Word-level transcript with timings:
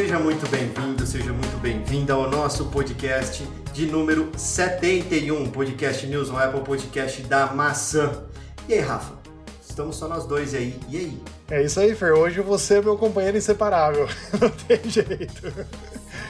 Seja 0.00 0.18
muito 0.18 0.48
bem-vindo, 0.48 1.06
seja 1.06 1.30
muito 1.30 1.60
bem-vinda 1.60 2.14
ao 2.14 2.30
nosso 2.30 2.64
podcast 2.70 3.46
de 3.74 3.84
número 3.84 4.30
71, 4.34 5.50
podcast 5.50 6.06
News 6.06 6.30
on 6.30 6.38
Apple, 6.38 6.62
podcast 6.62 7.20
da 7.24 7.48
maçã. 7.48 8.10
E 8.66 8.72
aí, 8.72 8.80
Rafa? 8.80 9.12
Estamos 9.62 9.96
só 9.96 10.08
nós 10.08 10.24
dois 10.24 10.54
aí. 10.54 10.80
E 10.88 10.96
aí? 10.96 11.22
É 11.50 11.62
isso 11.62 11.78
aí, 11.78 11.94
Fer. 11.94 12.14
Hoje 12.14 12.40
você 12.40 12.78
é 12.78 12.80
meu 12.80 12.96
companheiro 12.96 13.36
inseparável. 13.36 14.08
Não 14.40 14.48
tem 14.48 14.80
jeito. 14.90 15.52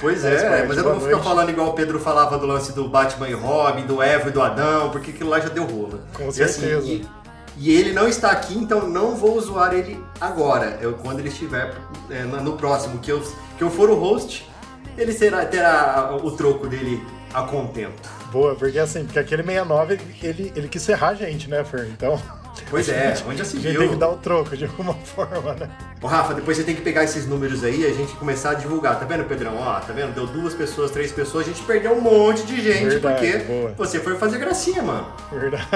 Pois 0.00 0.24
é, 0.24 0.66
mas 0.66 0.76
eu 0.76 0.82
não 0.82 0.98
vou 0.98 1.08
ficar 1.08 1.22
falando 1.22 1.50
igual 1.50 1.68
o 1.68 1.72
Pedro 1.72 2.00
falava 2.00 2.36
do 2.38 2.46
lance 2.46 2.72
do 2.72 2.88
Batman 2.88 3.28
e 3.28 3.34
Robin, 3.34 3.86
do 3.86 4.02
Eva 4.02 4.30
e 4.30 4.32
do 4.32 4.42
Adão, 4.42 4.90
porque 4.90 5.12
aquilo 5.12 5.30
lá 5.30 5.38
já 5.38 5.48
deu 5.48 5.64
rolo. 5.64 6.00
Com 6.12 6.28
certeza. 6.32 6.66
E, 6.66 6.74
assim, 6.74 7.08
e, 7.56 7.70
e, 7.70 7.76
ele 7.76 7.92
não 7.92 8.08
está 8.08 8.32
aqui, 8.32 8.58
então 8.58 8.88
não 8.88 9.14
vou 9.14 9.40
zoar 9.40 9.72
ele 9.74 10.02
agora. 10.20 10.76
Eu, 10.80 10.94
quando 10.94 11.20
ele 11.20 11.28
estiver 11.28 11.72
é, 12.10 12.24
no 12.24 12.56
próximo, 12.56 12.98
que 12.98 13.12
eu, 13.12 13.22
que 13.60 13.64
eu 13.64 13.70
for 13.70 13.90
o 13.90 13.94
host, 13.94 14.48
ele 14.96 15.12
será, 15.12 15.44
terá 15.44 16.16
o 16.16 16.30
troco 16.30 16.66
dele 16.66 16.98
a 17.34 17.42
contento. 17.42 18.08
Boa, 18.32 18.54
porque 18.54 18.78
assim, 18.78 19.04
porque 19.04 19.18
aquele 19.18 19.42
69, 19.42 20.00
ele, 20.22 20.50
ele 20.56 20.66
quis 20.66 20.80
serrar 20.80 21.10
a 21.10 21.14
gente, 21.14 21.46
né, 21.50 21.62
Fer? 21.62 21.86
Então... 21.88 22.18
Pois 22.70 22.88
é, 22.88 23.14
onde 23.26 23.38
já 23.38 23.44
se 23.44 23.58
viu. 23.58 23.68
A 23.68 23.72
gente 23.72 23.80
tem 23.80 23.88
que 23.90 23.96
dar 23.96 24.08
o 24.10 24.16
troco 24.16 24.56
de 24.56 24.64
alguma 24.64 24.94
forma, 25.04 25.54
né? 25.54 25.68
Ô 26.00 26.06
Rafa, 26.06 26.34
depois 26.34 26.56
você 26.56 26.62
tem 26.62 26.74
que 26.76 26.82
pegar 26.82 27.02
esses 27.02 27.26
números 27.26 27.64
aí 27.64 27.80
e 27.80 27.86
a 27.86 27.92
gente 27.92 28.12
começar 28.14 28.50
a 28.50 28.54
divulgar. 28.54 28.98
Tá 28.98 29.04
vendo, 29.04 29.24
Pedrão? 29.24 29.56
Ó, 29.58 29.80
tá 29.80 29.92
vendo? 29.92 30.14
Deu 30.14 30.26
duas 30.26 30.54
pessoas, 30.54 30.90
três 30.92 31.10
pessoas, 31.10 31.46
a 31.46 31.48
gente 31.50 31.62
perdeu 31.64 31.92
um 31.92 32.00
monte 32.00 32.46
de 32.46 32.60
gente 32.62 32.84
Verdade, 32.90 33.14
porque 33.20 33.38
boa. 33.44 33.74
você 33.76 33.98
foi 33.98 34.16
fazer 34.16 34.38
gracinha, 34.38 34.82
mano. 34.82 35.06
Verdade. 35.32 35.66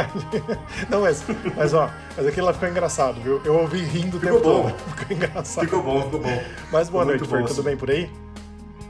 Não, 0.89 1.01
mas, 1.01 1.25
mas 1.57 1.75
ó, 1.75 1.91
mas 2.17 2.27
aquilo 2.27 2.47
lá 2.47 2.53
ficou 2.53 2.69
engraçado, 2.69 3.21
viu? 3.21 3.41
Eu 3.45 3.55
ouvi 3.59 3.79
rindo 3.83 4.21
ficou 4.21 4.39
tempo 4.41 4.41
bom. 4.41 4.63
todo. 4.71 4.75
Ficou 4.97 5.17
engraçado. 5.17 5.65
Ficou 5.65 5.83
bom, 5.83 6.03
ficou 6.05 6.21
bom. 6.21 6.43
Mas 6.71 6.89
boa 6.89 7.05
Ficou 7.05 7.29
noite, 7.29 7.49
Fer. 7.49 7.55
Tudo 7.57 7.63
bem 7.65 7.77
por 7.77 7.91
aí? 7.91 8.09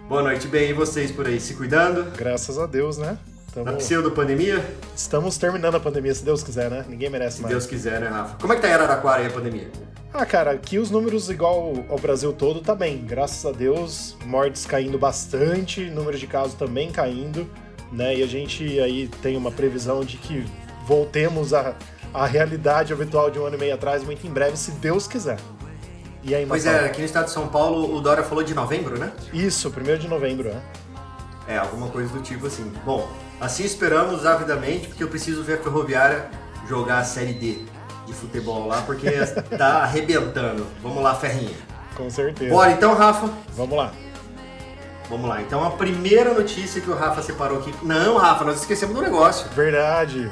Boa 0.09 0.23
noite, 0.23 0.47
bem. 0.47 0.71
E 0.71 0.73
vocês 0.75 1.11
por 1.11 1.27
aí, 1.27 1.41
se 1.41 1.55
cuidando? 1.55 2.11
Graças 2.17 2.59
a 2.59 2.67
Deus, 2.67 2.99
né? 2.99 3.17
Na 3.57 3.65
Tamo... 3.65 3.77
pseudo-pandemia? 3.77 4.65
Estamos 4.97 5.39
terminando 5.39 5.77
a 5.77 5.81
pandemia, 5.81 6.13
se 6.13 6.25
Deus 6.25 6.43
quiser, 6.43 6.71
né? 6.71 6.85
Ninguém 6.89 7.09
merece 7.09 7.37
Se 7.37 7.43
mais. 7.43 7.53
Deus 7.55 7.67
quiser, 7.67 8.01
né, 8.01 8.09
Rafa? 8.09 8.37
Como 8.41 8.53
é 8.53 8.57
que 8.57 8.63
tá 8.63 8.69
em 8.69 8.73
Araraquara 8.73 9.21
aí 9.21 9.27
a 9.29 9.31
pandemia? 9.31 9.71
Ah, 10.13 10.27
cara, 10.27 10.53
aqui 10.53 10.79
os 10.79 10.91
números 10.91 11.31
igual 11.31 11.73
ao 11.89 11.99
Brasil 11.99 12.33
todo 12.33 12.61
tá 12.61 12.75
bem, 12.75 13.05
graças 13.05 13.45
a 13.47 13.53
Deus. 13.53 14.17
Mortes 14.25 14.67
caindo 14.67 14.99
bastante, 14.99 15.89
número 15.91 16.19
de 16.19 16.27
casos 16.27 16.55
também 16.55 16.91
caindo, 16.91 17.49
né? 17.93 18.17
E 18.17 18.23
a 18.23 18.27
gente 18.27 18.81
aí 18.81 19.09
tem 19.23 19.37
uma 19.37 19.53
previsão 19.53 20.05
de 20.05 20.17
que 20.17 20.45
voltemos 20.87 21.55
à, 21.55 21.77
à 22.13 22.27
realidade 22.27 22.93
habitual 22.93 23.31
de 23.31 23.39
um 23.39 23.47
ano 23.47 23.57
e 23.57 23.59
meio 23.59 23.75
atrás 23.75 24.03
muito 24.03 24.27
em 24.27 24.31
breve, 24.31 24.57
se 24.57 24.73
Deus 24.73 25.07
quiser. 25.07 25.39
E 26.23 26.35
aí, 26.35 26.47
Pois 26.47 26.65
é, 26.65 26.87
aqui 26.87 27.01
no 27.01 27.07
estado 27.07 27.27
de 27.27 27.33
São 27.33 27.49
Paulo 27.49 27.95
o 27.95 28.01
Dória 28.01 28.23
falou 28.25 28.43
de 28.43 28.55
novembro, 28.55 28.99
né? 28.99 29.13
Isso, 29.33 29.71
primeiro 29.71 30.01
de 30.01 30.09
novembro, 30.09 30.49
né? 30.49 30.63
É, 31.47 31.59
alguma 31.59 31.89
coisa 31.89 32.13
do 32.13 32.23
tipo 32.23 32.47
assim. 32.47 32.73
Bom, 32.85 33.07
assim 33.45 33.65
esperamos 33.65 34.25
avidamente, 34.25 34.89
porque 34.89 35.05
eu 35.05 35.09
preciso 35.09 35.43
ver 35.43 35.55
a 35.55 35.63
Ferroviária 35.63 36.31
jogar 36.69 36.99
a 36.99 37.05
Série 37.05 37.35
D 37.35 37.59
de 38.07 38.13
futebol 38.13 38.67
lá, 38.67 38.83
porque 38.83 39.11
tá 39.57 39.83
arrebentando. 39.83 40.67
Vamos 40.83 41.03
lá, 41.03 41.15
Ferrinha. 41.15 41.57
Com 41.95 42.11
certeza. 42.11 42.51
Bora 42.51 42.73
então, 42.73 42.95
Rafa. 42.95 43.31
Vamos 43.55 43.77
lá. 43.77 43.93
Vamos 45.09 45.29
lá. 45.29 45.43
Então 45.43 45.65
a 45.65 45.71
primeira 45.71 46.33
notícia 46.33 46.81
que 46.81 46.91
o 46.91 46.95
Rafa 46.95 47.23
separou 47.23 47.59
aqui. 47.59 47.75
Não, 47.83 48.17
Rafa, 48.17 48.45
nós 48.45 48.61
esquecemos 48.61 48.95
do 48.95 49.03
negócio. 49.03 49.49
Verdade. 49.51 50.31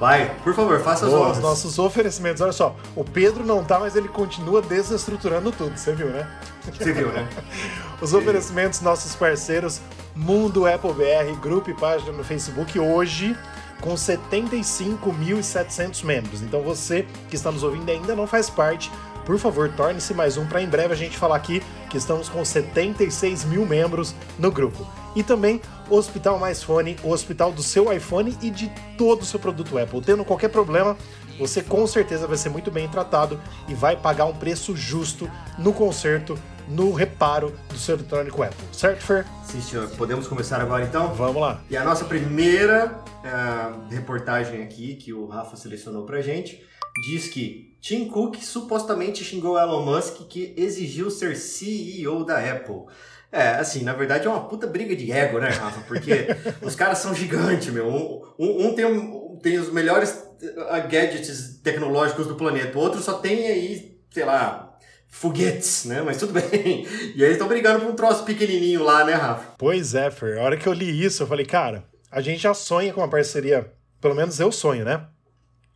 Vai, 0.00 0.34
por 0.42 0.54
favor, 0.54 0.80
faça 0.80 1.04
as 1.04 1.12
Boa, 1.12 1.24
honras. 1.24 1.36
os 1.36 1.42
nossos 1.42 1.78
oferecimentos. 1.78 2.40
Olha 2.40 2.52
só, 2.52 2.74
o 2.96 3.04
Pedro 3.04 3.44
não 3.44 3.62
tá, 3.62 3.78
mas 3.78 3.94
ele 3.94 4.08
continua 4.08 4.62
desestruturando 4.62 5.52
tudo, 5.52 5.76
você 5.76 5.92
viu, 5.92 6.06
né? 6.06 6.26
Você 6.72 6.90
viu, 6.90 7.12
né? 7.12 7.28
Os 8.00 8.14
oferecimentos 8.14 8.80
nossos 8.80 9.14
parceiros 9.14 9.78
Mundo 10.16 10.66
Apple 10.66 10.94
BR, 10.94 11.38
grupo 11.38 11.68
e 11.68 11.74
página 11.74 12.12
no 12.12 12.24
Facebook, 12.24 12.78
hoje 12.78 13.36
com 13.82 13.94
75.700 13.94 16.02
membros. 16.02 16.40
Então 16.40 16.62
você 16.62 17.06
que 17.28 17.36
está 17.36 17.52
nos 17.52 17.62
ouvindo 17.62 17.90
e 17.90 17.92
ainda 17.92 18.16
não 18.16 18.26
faz 18.26 18.48
parte, 18.48 18.90
por 19.26 19.38
favor, 19.38 19.70
torne-se 19.70 20.14
mais 20.14 20.38
um 20.38 20.46
para 20.46 20.62
em 20.62 20.68
breve 20.68 20.94
a 20.94 20.96
gente 20.96 21.18
falar 21.18 21.36
aqui 21.36 21.62
que 21.90 21.98
estamos 21.98 22.26
com 22.28 22.42
76 22.42 23.44
mil 23.44 23.66
membros 23.66 24.14
no 24.38 24.50
grupo. 24.50 24.86
E 25.14 25.22
também 25.22 25.60
o 25.88 25.96
Hospital 25.96 26.38
Mais 26.38 26.62
Fone, 26.62 26.96
o 27.02 27.10
hospital 27.10 27.52
do 27.52 27.62
seu 27.62 27.92
iPhone 27.92 28.36
e 28.40 28.50
de 28.50 28.70
todo 28.96 29.22
o 29.22 29.24
seu 29.24 29.40
produto 29.40 29.76
Apple. 29.78 30.00
Tendo 30.00 30.24
qualquer 30.24 30.48
problema, 30.48 30.96
você 31.38 31.62
com 31.62 31.86
certeza 31.86 32.26
vai 32.26 32.36
ser 32.36 32.50
muito 32.50 32.70
bem 32.70 32.86
tratado 32.88 33.40
e 33.66 33.74
vai 33.74 33.96
pagar 33.96 34.26
um 34.26 34.34
preço 34.34 34.76
justo 34.76 35.28
no 35.58 35.72
conserto, 35.72 36.38
no 36.68 36.92
reparo 36.92 37.52
do 37.68 37.78
seu 37.78 37.96
eletrônico 37.96 38.42
Apple. 38.42 38.64
Certo, 38.72 39.02
Fer? 39.02 39.26
Sim, 39.44 39.60
senhor. 39.60 39.88
Podemos 39.90 40.28
começar 40.28 40.60
agora 40.60 40.84
então? 40.84 41.12
Vamos 41.14 41.40
lá. 41.40 41.60
E 41.68 41.76
a 41.76 41.82
nossa 41.82 42.04
primeira 42.04 43.02
ah, 43.24 43.72
reportagem 43.90 44.62
aqui, 44.62 44.94
que 44.94 45.12
o 45.12 45.26
Rafa 45.26 45.56
selecionou 45.56 46.04
pra 46.04 46.20
gente, 46.20 46.62
diz 47.08 47.28
que 47.28 47.74
Tim 47.80 48.08
Cook 48.08 48.36
supostamente 48.36 49.24
xingou 49.24 49.58
Elon 49.58 49.84
Musk 49.84 50.18
que 50.28 50.54
exigiu 50.56 51.10
ser 51.10 51.36
CEO 51.36 52.24
da 52.24 52.38
Apple. 52.38 52.84
É, 53.32 53.50
assim, 53.50 53.82
na 53.84 53.92
verdade 53.92 54.26
é 54.26 54.30
uma 54.30 54.48
puta 54.48 54.66
briga 54.66 54.94
de 54.96 55.12
ego, 55.12 55.38
né, 55.38 55.48
Rafa? 55.50 55.80
Porque 55.82 56.26
os 56.62 56.74
caras 56.74 56.98
são 56.98 57.14
gigantes, 57.14 57.68
meu. 57.72 57.86
Um, 57.86 58.22
um- 58.38 58.66
um 58.68 58.74
tem, 58.74 58.84
um- 58.84 59.38
tem 59.42 59.58
os 59.58 59.72
melhores 59.72 60.22
ah, 60.68 60.80
gadgets 60.80 61.60
tecnológicos 61.62 62.26
do 62.26 62.34
planeta, 62.34 62.76
o 62.76 62.80
outro 62.80 63.00
só 63.00 63.14
tem 63.18 63.46
aí, 63.46 64.00
sei 64.10 64.24
lá, 64.24 64.76
foguetes, 65.08 65.84
né? 65.84 66.02
Mas 66.02 66.16
tudo 66.18 66.32
bem. 66.40 66.84
E 66.84 67.22
aí 67.22 67.22
eles 67.22 67.32
estão 67.32 67.46
brigando 67.48 67.80
por 67.80 67.90
um 67.90 67.94
troço 67.96 68.24
pequenininho 68.24 68.82
lá, 68.82 69.04
né, 69.04 69.12
Rafa? 69.14 69.54
Pois 69.58 69.94
é, 69.94 70.10
Fer. 70.10 70.38
A 70.38 70.42
hora 70.42 70.56
que 70.56 70.66
eu 70.66 70.72
li 70.72 71.04
isso, 71.04 71.22
eu 71.22 71.26
falei, 71.26 71.44
cara, 71.46 71.84
a 72.10 72.20
gente 72.20 72.40
já 72.42 72.54
sonha 72.54 72.92
com 72.92 73.00
uma 73.00 73.08
parceria, 73.10 73.72
pelo 74.00 74.14
menos 74.14 74.40
eu 74.40 74.50
sonho, 74.50 74.84
né? 74.84 75.06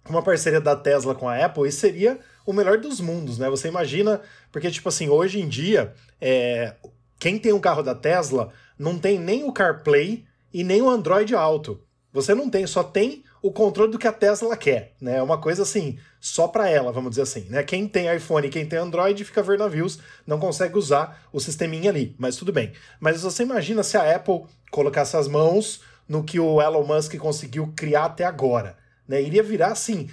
Uma 0.08 0.22
parceria 0.22 0.60
da 0.60 0.74
Tesla 0.76 1.14
com 1.14 1.28
a 1.28 1.36
Apple, 1.44 1.68
e 1.68 1.72
seria 1.72 2.18
o 2.44 2.52
melhor 2.52 2.78
dos 2.78 3.00
mundos, 3.00 3.38
né? 3.38 3.48
Você 3.48 3.68
imagina, 3.68 4.20
porque, 4.52 4.70
tipo 4.70 4.88
assim, 4.88 5.08
hoje 5.08 5.40
em 5.40 5.48
dia, 5.48 5.94
é, 6.20 6.74
quem 7.24 7.38
tem 7.38 7.54
um 7.54 7.58
carro 7.58 7.82
da 7.82 7.94
Tesla 7.94 8.52
não 8.78 8.98
tem 8.98 9.18
nem 9.18 9.44
o 9.44 9.50
CarPlay 9.50 10.26
e 10.52 10.62
nem 10.62 10.82
o 10.82 10.90
Android 10.90 11.34
Auto. 11.34 11.80
Você 12.12 12.34
não 12.34 12.50
tem, 12.50 12.66
só 12.66 12.82
tem 12.82 13.24
o 13.40 13.50
controle 13.50 13.90
do 13.90 13.98
que 13.98 14.06
a 14.06 14.12
Tesla 14.12 14.54
quer, 14.58 14.92
né? 15.00 15.16
É 15.16 15.22
uma 15.22 15.40
coisa 15.40 15.62
assim, 15.62 15.98
só 16.20 16.46
para 16.46 16.68
ela, 16.68 16.92
vamos 16.92 17.08
dizer 17.08 17.22
assim, 17.22 17.46
né? 17.48 17.62
Quem 17.62 17.88
tem 17.88 18.14
iPhone 18.14 18.50
quem 18.50 18.66
tem 18.66 18.78
Android 18.78 19.24
fica 19.24 19.42
ver 19.42 19.58
navios, 19.58 20.00
não 20.26 20.38
consegue 20.38 20.76
usar 20.76 21.26
o 21.32 21.40
sisteminha 21.40 21.88
ali, 21.88 22.14
mas 22.18 22.36
tudo 22.36 22.52
bem. 22.52 22.74
Mas 23.00 23.22
você 23.22 23.42
imagina 23.42 23.82
se 23.82 23.96
a 23.96 24.16
Apple 24.16 24.42
colocasse 24.70 25.16
as 25.16 25.26
mãos 25.26 25.80
no 26.06 26.22
que 26.22 26.38
o 26.38 26.60
Elon 26.60 26.84
Musk 26.84 27.16
conseguiu 27.16 27.72
criar 27.74 28.04
até 28.04 28.26
agora, 28.26 28.76
né? 29.08 29.22
Iria 29.22 29.42
virar 29.42 29.68
assim, 29.68 30.10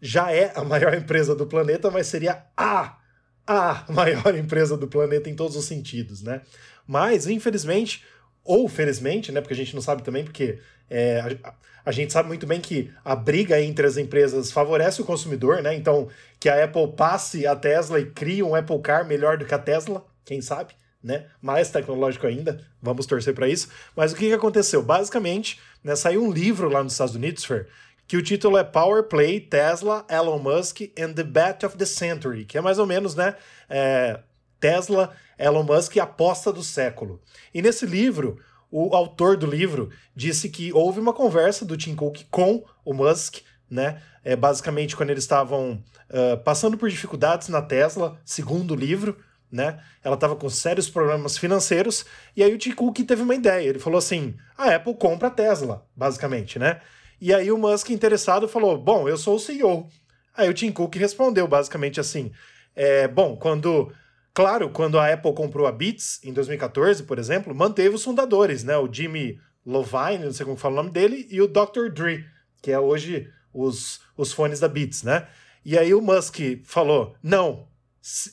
já 0.00 0.32
é 0.32 0.50
a 0.56 0.64
maior 0.64 0.94
empresa 0.96 1.36
do 1.36 1.44
planeta, 1.46 1.90
mas 1.90 2.06
seria 2.06 2.42
a 2.56 3.03
a 3.46 3.84
maior 3.88 4.34
empresa 4.36 4.76
do 4.76 4.88
planeta 4.88 5.28
em 5.28 5.34
todos 5.34 5.56
os 5.56 5.64
sentidos, 5.64 6.22
né? 6.22 6.42
Mas, 6.86 7.26
infelizmente, 7.26 8.04
ou 8.44 8.68
felizmente, 8.68 9.32
né? 9.32 9.40
Porque 9.40 9.54
a 9.54 9.56
gente 9.56 9.74
não 9.74 9.82
sabe 9.82 10.02
também, 10.02 10.24
porque 10.24 10.58
é, 10.90 11.38
a, 11.42 11.54
a 11.84 11.92
gente 11.92 12.12
sabe 12.12 12.28
muito 12.28 12.46
bem 12.46 12.60
que 12.60 12.90
a 13.04 13.14
briga 13.14 13.60
entre 13.60 13.86
as 13.86 13.96
empresas 13.96 14.50
favorece 14.50 15.02
o 15.02 15.04
consumidor, 15.04 15.62
né? 15.62 15.74
Então, 15.74 16.08
que 16.40 16.48
a 16.48 16.64
Apple 16.64 16.92
passe 16.96 17.46
a 17.46 17.54
Tesla 17.54 18.00
e 18.00 18.06
crie 18.06 18.42
um 18.42 18.54
Apple 18.54 18.80
Car 18.80 19.06
melhor 19.06 19.36
do 19.36 19.44
que 19.44 19.54
a 19.54 19.58
Tesla, 19.58 20.04
quem 20.24 20.40
sabe, 20.40 20.74
né? 21.02 21.26
Mais 21.40 21.70
tecnológico 21.70 22.26
ainda, 22.26 22.60
vamos 22.80 23.06
torcer 23.06 23.34
para 23.34 23.48
isso. 23.48 23.68
Mas 23.94 24.12
o 24.12 24.16
que, 24.16 24.28
que 24.28 24.32
aconteceu? 24.32 24.82
Basicamente, 24.82 25.60
né, 25.82 25.94
saiu 25.94 26.22
um 26.22 26.32
livro 26.32 26.68
lá 26.68 26.82
nos 26.82 26.94
Estados 26.94 27.14
Unidos, 27.14 27.44
Fer, 27.44 27.68
que 28.06 28.16
o 28.16 28.22
título 28.22 28.58
é 28.58 28.64
Power 28.64 29.04
Play, 29.04 29.40
Tesla, 29.40 30.04
Elon 30.08 30.38
Musk 30.38 30.82
and 30.98 31.12
the 31.14 31.22
Bet 31.22 31.64
of 31.64 31.76
the 31.76 31.86
Century, 31.86 32.44
que 32.44 32.58
é 32.58 32.60
mais 32.60 32.78
ou 32.78 32.86
menos, 32.86 33.14
né? 33.14 33.34
é, 33.68 34.20
Tesla, 34.60 35.12
Elon 35.38 35.62
Musk 35.62 35.96
aposta 35.98 36.52
do 36.52 36.62
século. 36.62 37.20
E 37.52 37.60
nesse 37.60 37.86
livro, 37.86 38.38
o 38.70 38.94
autor 38.94 39.36
do 39.36 39.46
livro 39.46 39.90
disse 40.14 40.48
que 40.48 40.72
houve 40.72 41.00
uma 41.00 41.12
conversa 41.12 41.64
do 41.64 41.76
Tim 41.76 41.94
Cook 41.94 42.22
com 42.30 42.64
o 42.84 42.94
Musk, 42.94 43.38
né? 43.70 44.00
É, 44.22 44.34
basicamente, 44.36 44.96
quando 44.96 45.10
eles 45.10 45.24
estavam 45.24 45.82
ah, 46.10 46.36
passando 46.36 46.78
por 46.78 46.88
dificuldades 46.88 47.48
na 47.48 47.60
Tesla, 47.60 48.18
segundo 48.24 48.72
o 48.72 48.76
livro, 48.76 49.16
né? 49.50 49.80
Ela 50.02 50.14
estava 50.14 50.36
com 50.36 50.48
sérios 50.48 50.88
problemas 50.88 51.36
financeiros, 51.36 52.04
e 52.36 52.42
aí 52.42 52.52
o 52.54 52.58
Tim 52.58 52.72
Cook 52.72 52.98
teve 52.98 53.22
uma 53.22 53.34
ideia. 53.34 53.68
Ele 53.68 53.78
falou 53.78 53.98
assim: 53.98 54.34
a 54.56 54.74
Apple 54.74 54.94
compra 54.94 55.28
a 55.28 55.30
Tesla, 55.30 55.86
basicamente, 55.96 56.58
né? 56.58 56.80
E 57.24 57.32
aí 57.32 57.50
o 57.50 57.56
Musk, 57.56 57.88
interessado, 57.88 58.46
falou: 58.46 58.76
Bom, 58.76 59.08
eu 59.08 59.16
sou 59.16 59.36
o 59.36 59.40
CEO. 59.40 59.88
Aí 60.36 60.46
o 60.46 60.52
Tim 60.52 60.70
Cook 60.70 60.94
respondeu 60.96 61.48
basicamente 61.48 61.98
assim: 61.98 62.30
é, 62.76 63.08
Bom, 63.08 63.34
quando. 63.34 63.90
Claro, 64.34 64.68
quando 64.68 64.98
a 64.98 65.10
Apple 65.10 65.32
comprou 65.32 65.66
a 65.66 65.72
Beats 65.72 66.22
em 66.22 66.34
2014, 66.34 67.04
por 67.04 67.18
exemplo, 67.18 67.54
manteve 67.54 67.94
os 67.94 68.04
fundadores, 68.04 68.62
né? 68.62 68.76
O 68.76 68.92
Jimmy 68.92 69.40
Lovine, 69.64 70.26
não 70.26 70.32
sei 70.34 70.44
como 70.44 70.58
fala 70.58 70.74
o 70.74 70.76
nome 70.76 70.90
dele, 70.90 71.26
e 71.30 71.40
o 71.40 71.48
Dr. 71.48 71.88
Dre, 71.90 72.26
que 72.60 72.70
é 72.70 72.78
hoje 72.78 73.30
os, 73.54 74.02
os 74.18 74.30
fones 74.30 74.60
da 74.60 74.68
Beats, 74.68 75.02
né? 75.02 75.26
E 75.64 75.78
aí 75.78 75.94
o 75.94 76.02
Musk 76.02 76.40
falou: 76.62 77.16
Não, 77.22 77.66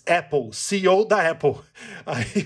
Apple, 0.06 0.50
CEO 0.52 1.06
da 1.06 1.30
Apple. 1.30 1.56
Aí 2.06 2.46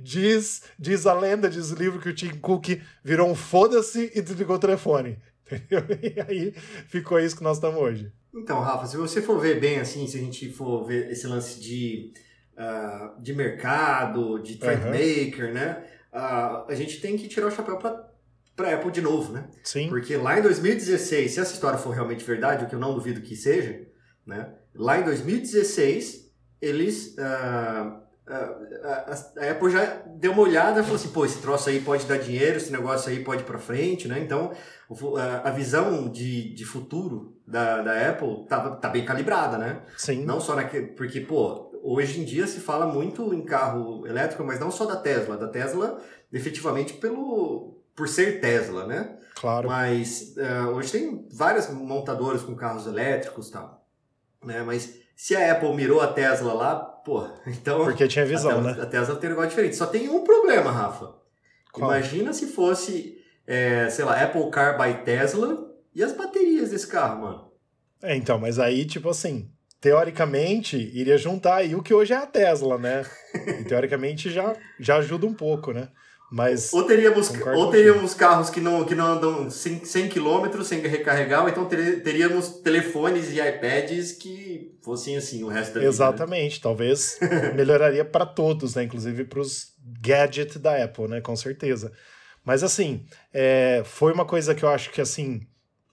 diz, 0.00 0.62
diz 0.78 1.06
a 1.06 1.12
lenda, 1.12 1.50
diz 1.50 1.70
o 1.70 1.74
livro 1.74 2.00
que 2.00 2.08
o 2.08 2.14
Tim 2.14 2.30
Cook 2.38 2.80
virou 3.04 3.28
um 3.28 3.34
foda-se 3.34 4.10
e 4.14 4.22
desligou 4.22 4.56
o 4.56 4.58
telefone. 4.58 5.18
E 6.02 6.20
aí 6.20 6.52
ficou 6.88 7.18
isso 7.18 7.36
que 7.36 7.42
nós 7.42 7.56
estamos 7.56 7.80
hoje. 7.80 8.12
Então, 8.34 8.60
Rafa, 8.60 8.86
se 8.86 8.96
você 8.96 9.20
for 9.20 9.38
ver 9.40 9.60
bem 9.60 9.78
assim, 9.78 10.06
se 10.06 10.16
a 10.16 10.20
gente 10.20 10.50
for 10.50 10.84
ver 10.84 11.10
esse 11.10 11.26
lance 11.26 11.60
de, 11.60 12.12
uh, 12.56 13.20
de 13.20 13.34
mercado, 13.34 14.38
de 14.38 14.56
trend 14.56 14.84
uhum. 14.84 14.90
maker, 14.90 15.52
né? 15.52 15.84
Uh, 16.12 16.70
a 16.70 16.74
gente 16.74 17.00
tem 17.00 17.16
que 17.16 17.28
tirar 17.28 17.46
o 17.46 17.50
chapéu 17.50 17.76
para 17.76 18.10
para 18.54 18.74
Apple 18.74 18.90
de 18.90 19.00
novo, 19.00 19.32
né? 19.32 19.48
Sim. 19.64 19.88
Porque 19.88 20.14
lá 20.14 20.38
em 20.38 20.42
2016, 20.42 21.32
se 21.32 21.40
essa 21.40 21.54
história 21.54 21.78
for 21.78 21.90
realmente 21.90 22.22
verdade, 22.22 22.64
o 22.64 22.68
que 22.68 22.74
eu 22.74 22.78
não 22.78 22.94
duvido 22.94 23.22
que 23.22 23.34
seja, 23.34 23.86
né? 24.26 24.52
Lá 24.74 24.98
em 24.98 25.04
2016, 25.04 26.30
eles. 26.60 27.16
Uh, 27.16 28.02
a, 28.26 29.50
Apple 29.50 29.70
já 29.70 29.84
deu 30.06 30.32
uma 30.32 30.42
olhada 30.42 30.80
e 30.80 30.82
falou 30.82 30.96
assim: 30.96 31.08
pô, 31.08 31.24
esse 31.24 31.40
troço 31.40 31.68
aí 31.68 31.80
pode 31.80 32.06
dar 32.06 32.18
dinheiro, 32.18 32.56
esse 32.56 32.70
negócio 32.70 33.10
aí 33.10 33.22
pode 33.24 33.42
ir 33.42 33.44
para 33.44 33.58
frente, 33.58 34.06
né? 34.06 34.20
Então, 34.20 34.52
a 35.42 35.50
visão 35.50 36.08
de, 36.08 36.54
de 36.54 36.64
futuro 36.64 37.36
da, 37.46 37.82
da 37.82 38.10
Apple 38.10 38.46
tá, 38.48 38.76
tá 38.76 38.88
bem 38.88 39.04
calibrada, 39.04 39.58
né? 39.58 39.82
Sim. 39.96 40.24
Não 40.24 40.40
só 40.40 40.54
naquele. 40.54 40.88
Porque, 40.88 41.20
pô, 41.20 41.70
hoje 41.82 42.20
em 42.20 42.24
dia 42.24 42.46
se 42.46 42.60
fala 42.60 42.86
muito 42.86 43.34
em 43.34 43.44
carro 43.44 44.06
elétrico, 44.06 44.44
mas 44.44 44.60
não 44.60 44.70
só 44.70 44.86
da 44.86 44.96
Tesla. 44.96 45.36
Da 45.36 45.48
Tesla, 45.48 46.00
efetivamente, 46.32 46.94
pelo 46.94 47.82
por 47.94 48.08
ser 48.08 48.40
Tesla, 48.40 48.86
né? 48.86 49.18
Claro. 49.34 49.68
Mas 49.68 50.34
uh, 50.36 50.68
hoje 50.70 50.92
tem 50.92 51.28
várias 51.32 51.68
montadoras 51.70 52.42
com 52.42 52.54
carros 52.54 52.86
elétricos 52.86 53.48
e 53.48 53.52
tal. 53.52 53.86
Né? 54.42 54.62
Mas 54.62 55.01
se 55.22 55.36
a 55.36 55.52
Apple 55.52 55.72
mirou 55.72 56.00
a 56.00 56.08
Tesla 56.08 56.52
lá, 56.52 56.74
pô, 56.74 57.24
então. 57.46 57.84
Porque 57.84 58.08
tinha 58.08 58.26
visão, 58.26 58.50
a 58.50 58.54
Tesla, 58.54 58.72
né? 58.72 58.82
A 58.82 58.86
Tesla 58.86 59.14
tem 59.14 59.28
um 59.28 59.32
negócio 59.34 59.50
diferente. 59.50 59.76
Só 59.76 59.86
tem 59.86 60.08
um 60.08 60.24
problema, 60.24 60.72
Rafa. 60.72 61.14
Qual? 61.72 61.88
Imagina 61.88 62.32
se 62.32 62.48
fosse, 62.48 63.18
é, 63.46 63.88
sei 63.88 64.04
lá, 64.04 64.20
Apple 64.20 64.50
Car 64.50 64.76
by 64.76 65.04
Tesla 65.04 65.64
e 65.94 66.02
as 66.02 66.10
baterias 66.10 66.70
desse 66.70 66.88
carro, 66.88 67.20
mano. 67.20 67.52
É, 68.02 68.16
então, 68.16 68.36
mas 68.36 68.58
aí, 68.58 68.84
tipo 68.84 69.08
assim, 69.10 69.48
teoricamente, 69.80 70.76
iria 70.76 71.16
juntar 71.16 71.58
aí 71.58 71.76
o 71.76 71.84
que 71.84 71.94
hoje 71.94 72.12
é 72.12 72.16
a 72.16 72.26
Tesla, 72.26 72.76
né? 72.76 73.06
E 73.60 73.62
teoricamente 73.62 74.28
já, 74.28 74.56
já 74.80 74.96
ajuda 74.96 75.24
um 75.24 75.34
pouco, 75.34 75.70
né? 75.72 75.88
Mas 76.32 76.72
ou 76.72 76.82
teríamos, 76.82 77.30
ou 77.54 77.70
teríamos 77.70 78.12
carros 78.12 78.50
que 78.50 78.60
não, 78.60 78.84
que 78.84 78.96
não 78.96 79.06
andam 79.06 79.48
100, 79.48 79.84
100 79.84 80.08
km 80.08 80.62
sem 80.64 80.80
recarregar, 80.80 81.42
ou 81.42 81.48
então 81.48 81.64
teríamos 81.66 82.60
telefones 82.60 83.30
e 83.30 83.40
iPads 83.40 84.12
que 84.12 84.71
fossem 84.82 85.16
assim 85.16 85.42
o 85.42 85.48
resto 85.48 85.74
da 85.74 85.80
vida. 85.80 85.80
Né? 85.80 85.88
Exatamente, 85.88 86.56
né? 86.56 86.60
talvez 86.62 87.18
melhoraria 87.54 88.04
para 88.04 88.26
todos, 88.26 88.74
né? 88.74 88.84
Inclusive 88.84 89.24
para 89.24 89.40
os 89.40 89.72
gadgets 90.00 90.56
da 90.56 90.82
Apple, 90.82 91.08
né? 91.08 91.20
Com 91.20 91.36
certeza. 91.36 91.92
Mas 92.44 92.62
assim, 92.62 93.04
é, 93.32 93.82
foi 93.84 94.12
uma 94.12 94.24
coisa 94.24 94.54
que 94.54 94.64
eu 94.64 94.68
acho 94.68 94.90
que 94.90 95.00
assim 95.00 95.46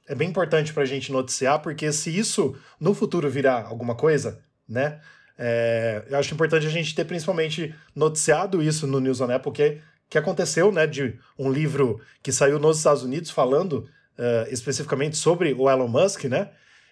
é 0.07 0.15
bem 0.15 0.27
importante 0.27 0.73
para 0.73 0.83
a 0.83 0.87
gente 0.87 1.11
noticiar, 1.11 1.59
porque 1.59 1.91
se 1.91 2.15
isso 2.15 2.55
no 2.79 2.95
futuro 2.95 3.29
virar 3.29 3.65
alguma 3.67 3.93
coisa, 3.93 4.41
né? 4.67 4.99
É, 5.37 6.03
eu 6.09 6.17
acho 6.17 6.33
importante 6.33 6.65
a 6.65 6.69
gente 6.69 6.93
ter 6.93 7.05
principalmente 7.05 7.73
noticiado 7.95 8.61
isso 8.61 8.87
no 8.87 8.99
News 8.99 9.21
on 9.21 9.31
Apple, 9.31 9.43
porque 9.43 9.81
que 10.09 10.17
aconteceu, 10.17 10.71
né, 10.71 10.87
de 10.87 11.17
um 11.37 11.51
livro 11.51 12.01
que 12.23 12.31
saiu 12.31 12.57
nos 12.59 12.79
Estados 12.79 13.03
Unidos 13.03 13.29
falando 13.29 13.87
uh, 14.17 14.51
especificamente 14.51 15.15
sobre 15.15 15.53
o 15.53 15.69
Elon 15.69 15.87
Musk, 15.87 16.25
né, 16.25 16.49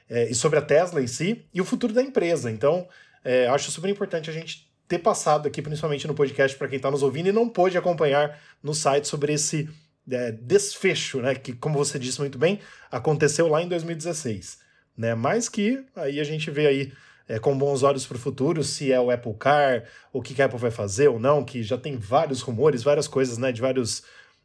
é, 0.09 0.30
e 0.30 0.36
sobre 0.36 0.59
a 0.59 0.62
Tesla 0.62 1.01
em 1.01 1.07
si 1.07 1.45
e 1.54 1.62
o 1.62 1.65
futuro 1.65 1.94
da 1.94 2.01
empresa. 2.01 2.50
Então, 2.51 2.88
é, 3.24 3.48
acho 3.48 3.71
super 3.71 3.89
importante 3.89 4.30
a 4.30 4.33
gente 4.33 4.68
ter 4.88 5.00
passado 5.00 5.48
aqui, 5.48 5.62
principalmente 5.62 6.07
no 6.07 6.13
podcast, 6.13 6.57
para 6.57 6.68
quem 6.68 6.77
está 6.77 6.89
nos 6.89 7.04
ouvindo 7.04 7.27
e 7.27 7.31
não 7.31 7.50
pôde 7.50 7.77
acompanhar 7.77 8.39
no 8.63 8.74
site 8.74 9.07
sobre 9.07 9.33
esse 9.33 9.69
é, 10.09 10.31
desfecho, 10.31 11.19
né, 11.19 11.36
que, 11.36 11.54
como 11.54 11.77
você 11.77 12.00
disse 12.00 12.19
muito 12.19 12.38
bem, 12.38 12.59
aconteceu 12.89 13.48
lá 13.48 13.62
em 13.62 13.68
2016. 13.68 14.65
Né, 14.98 15.13
mas 15.13 15.48
que 15.48 15.86
aí 15.95 16.19
a 16.19 16.24
gente 16.24 16.50
vê 16.50 16.65
aí 16.65 16.94
é, 17.27 17.38
com 17.38 17.56
bons 17.56 17.83
olhos 17.83 18.07
para 18.07 18.15
o 18.15 18.19
futuro, 18.19 18.63
se 18.63 18.92
é 18.92 19.00
o 19.00 19.12
Apple 19.12 19.36
Car, 19.36 19.83
o 20.13 20.21
que, 20.21 20.33
que 20.33 20.42
a 20.42 20.45
Apple 20.45 20.57
vai 20.57 20.71
fazer 20.71 21.10
ou 21.10 21.19
não, 21.19 21.44
que 21.44 21.62
já 21.62 21.77
tem 21.77 21.98
vários 21.98 22.42
rumores, 22.42 22.81
várias 22.81 23.07
coisas, 23.07 23.38
né, 23.38 23.51
de 23.51 23.62
vários, 23.62 24.03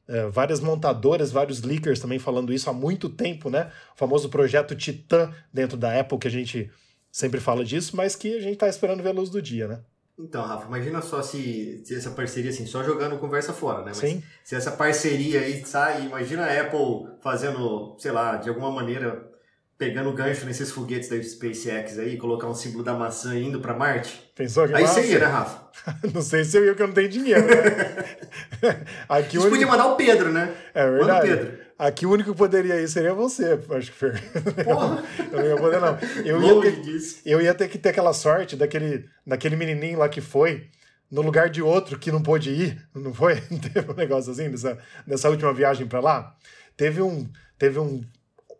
é, 0.08 0.26
várias 0.28 0.60
montadoras, 0.60 1.30
vários 1.30 1.62
leakers 1.62 2.00
também 2.00 2.18
falando 2.18 2.52
isso 2.52 2.68
há 2.68 2.72
muito 2.72 3.08
tempo, 3.08 3.48
né, 3.48 3.70
o 3.94 3.98
famoso 3.98 4.28
projeto 4.28 4.74
Titan 4.74 5.32
dentro 5.52 5.76
da 5.76 5.98
Apple, 5.98 6.18
que 6.18 6.28
a 6.28 6.30
gente 6.30 6.70
sempre 7.10 7.40
fala 7.40 7.64
disso, 7.64 7.96
mas 7.96 8.16
que 8.16 8.36
a 8.36 8.40
gente 8.40 8.54
está 8.54 8.68
esperando 8.68 9.02
ver 9.02 9.10
a 9.10 9.12
luz 9.12 9.30
do 9.30 9.40
dia, 9.40 9.68
né. 9.68 9.80
Então, 10.18 10.42
Rafa, 10.42 10.66
imagina 10.66 11.00
só 11.00 11.22
se, 11.22 11.82
se, 11.84 11.96
essa 11.96 12.10
parceria, 12.10 12.50
assim, 12.50 12.66
só 12.66 12.84
jogando 12.84 13.18
conversa 13.18 13.52
fora, 13.52 13.78
né? 13.78 13.86
Mas 13.86 13.98
Sim. 13.98 14.22
se 14.44 14.54
essa 14.54 14.70
parceria 14.70 15.40
aí 15.40 15.64
sai, 15.64 16.04
imagina 16.04 16.44
a 16.44 16.60
Apple 16.60 17.08
fazendo, 17.20 17.96
sei 17.98 18.12
lá, 18.12 18.36
de 18.36 18.48
alguma 18.48 18.70
maneira 18.70 19.31
pegando 19.78 20.12
gancho 20.12 20.46
nesses 20.46 20.70
foguetes 20.70 21.08
da 21.08 21.20
SpaceX 21.22 21.98
aí, 21.98 22.16
colocar 22.16 22.46
um 22.46 22.54
símbolo 22.54 22.84
da 22.84 22.94
maçã 22.94 23.36
indo 23.36 23.60
para 23.60 23.74
Marte. 23.74 24.30
Pensou 24.34 24.66
que 24.68 24.74
Aí 24.74 24.86
você 24.86 25.12
ia, 25.12 25.18
né, 25.18 25.26
Rafa? 25.26 25.70
não 26.14 26.22
sei 26.22 26.44
se 26.44 26.56
eu 26.56 26.64
ia, 26.64 26.74
que 26.74 26.82
eu 26.82 26.86
não 26.86 26.94
tenho 26.94 27.08
dinheiro. 27.08 27.44
Né? 27.44 28.84
Aqui 29.08 29.38
Você 29.38 29.48
podia 29.48 29.66
mandar 29.66 29.86
o 29.86 29.96
Pedro, 29.96 30.32
né? 30.32 30.54
É 30.74 30.88
verdade. 30.88 31.28
Manda 31.28 31.34
o 31.34 31.38
Pedro. 31.38 31.62
Aqui 31.78 32.06
o 32.06 32.12
único 32.12 32.30
que 32.30 32.38
poderia 32.38 32.80
ir 32.80 32.86
seria 32.86 33.12
você, 33.12 33.58
acho 33.70 33.90
que 33.90 33.98
Fer. 33.98 34.22
Porra! 34.64 35.02
eu 35.32 35.38
não 35.38 35.46
ia 35.46 35.56
poder, 35.56 35.80
não. 35.80 35.98
Eu 36.24 36.40
ia, 36.40 36.60
ter, 36.60 36.82
eu 37.26 37.40
ia 37.40 37.54
ter 37.54 37.68
que 37.68 37.76
ter 37.76 37.88
aquela 37.88 38.12
sorte 38.12 38.54
daquele, 38.54 39.08
daquele 39.26 39.56
menininho 39.56 39.98
lá 39.98 40.08
que 40.08 40.20
foi 40.20 40.68
no 41.10 41.20
lugar 41.20 41.50
de 41.50 41.60
outro 41.60 41.98
que 41.98 42.12
não 42.12 42.22
pôde 42.22 42.50
ir, 42.50 42.88
não 42.94 43.12
foi? 43.12 43.34
Teve 43.74 43.90
um 43.90 43.94
negócio 43.94 44.32
assim 44.32 44.48
nessa, 44.48 44.78
nessa 45.06 45.28
última 45.28 45.52
viagem 45.52 45.86
para 45.86 46.00
lá? 46.00 46.36
Teve 46.76 47.02
um. 47.02 47.28
Teve 47.58 47.78
um. 47.78 48.02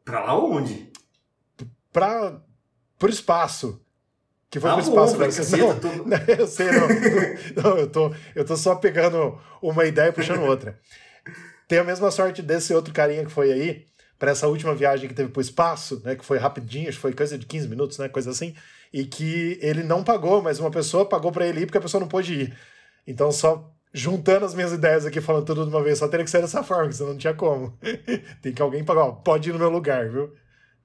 Pra 0.04 0.24
lá 0.24 0.38
onde? 0.38 0.91
Para 1.92 2.40
o 3.02 3.08
espaço. 3.08 3.80
Que 4.50 4.60
foi 4.60 4.70
ah, 4.70 4.74
pro 4.74 4.82
espaço, 4.82 5.16
velho. 5.16 5.32
Não, 5.58 5.80
tô... 5.80 5.88
não, 6.04 6.18
eu 6.38 6.46
sei, 6.46 6.66
não. 6.70 6.88
não, 7.62 7.78
eu, 7.78 7.86
tô, 7.88 8.14
eu 8.34 8.44
tô 8.44 8.56
só 8.56 8.74
pegando 8.74 9.38
uma 9.62 9.84
ideia 9.86 10.08
e 10.08 10.12
puxando 10.12 10.42
outra. 10.42 10.78
Tem 11.66 11.78
a 11.78 11.84
mesma 11.84 12.10
sorte 12.10 12.42
desse 12.42 12.74
outro 12.74 12.92
carinha 12.92 13.24
que 13.24 13.32
foi 13.32 13.50
aí, 13.50 13.86
para 14.18 14.30
essa 14.30 14.46
última 14.46 14.74
viagem 14.74 15.08
que 15.08 15.14
teve 15.14 15.30
pro 15.30 15.40
espaço, 15.40 16.02
né? 16.04 16.14
Que 16.14 16.24
foi 16.24 16.38
rapidinho, 16.38 16.88
acho 16.88 16.98
que 16.98 17.02
foi 17.02 17.14
coisa 17.14 17.38
de 17.38 17.46
15 17.46 17.66
minutos, 17.66 17.98
né? 17.98 18.08
Coisa 18.08 18.30
assim. 18.30 18.54
E 18.92 19.04
que 19.04 19.58
ele 19.62 19.82
não 19.82 20.04
pagou, 20.04 20.42
mas 20.42 20.60
uma 20.60 20.70
pessoa 20.70 21.08
pagou 21.08 21.32
para 21.32 21.46
ele 21.46 21.62
ir 21.62 21.66
porque 21.66 21.78
a 21.78 21.80
pessoa 21.80 22.00
não 22.00 22.08
pôde 22.08 22.34
ir. 22.34 22.58
Então, 23.06 23.32
só 23.32 23.72
juntando 23.92 24.44
as 24.44 24.54
minhas 24.54 24.72
ideias 24.72 25.06
aqui, 25.06 25.20
falando 25.20 25.46
tudo 25.46 25.64
de 25.64 25.70
uma 25.70 25.82
vez, 25.82 25.98
só 25.98 26.08
teria 26.08 26.24
que 26.24 26.30
ser 26.30 26.40
dessa 26.40 26.62
forma, 26.62 26.88
que 26.88 26.94
senão 26.94 27.12
não 27.12 27.18
tinha 27.18 27.34
como. 27.34 27.76
Tem 28.40 28.52
que 28.52 28.62
alguém 28.62 28.84
pagar, 28.84 29.04
ó, 29.04 29.12
pode 29.12 29.48
ir 29.48 29.52
no 29.52 29.58
meu 29.58 29.70
lugar, 29.70 30.08
viu? 30.08 30.32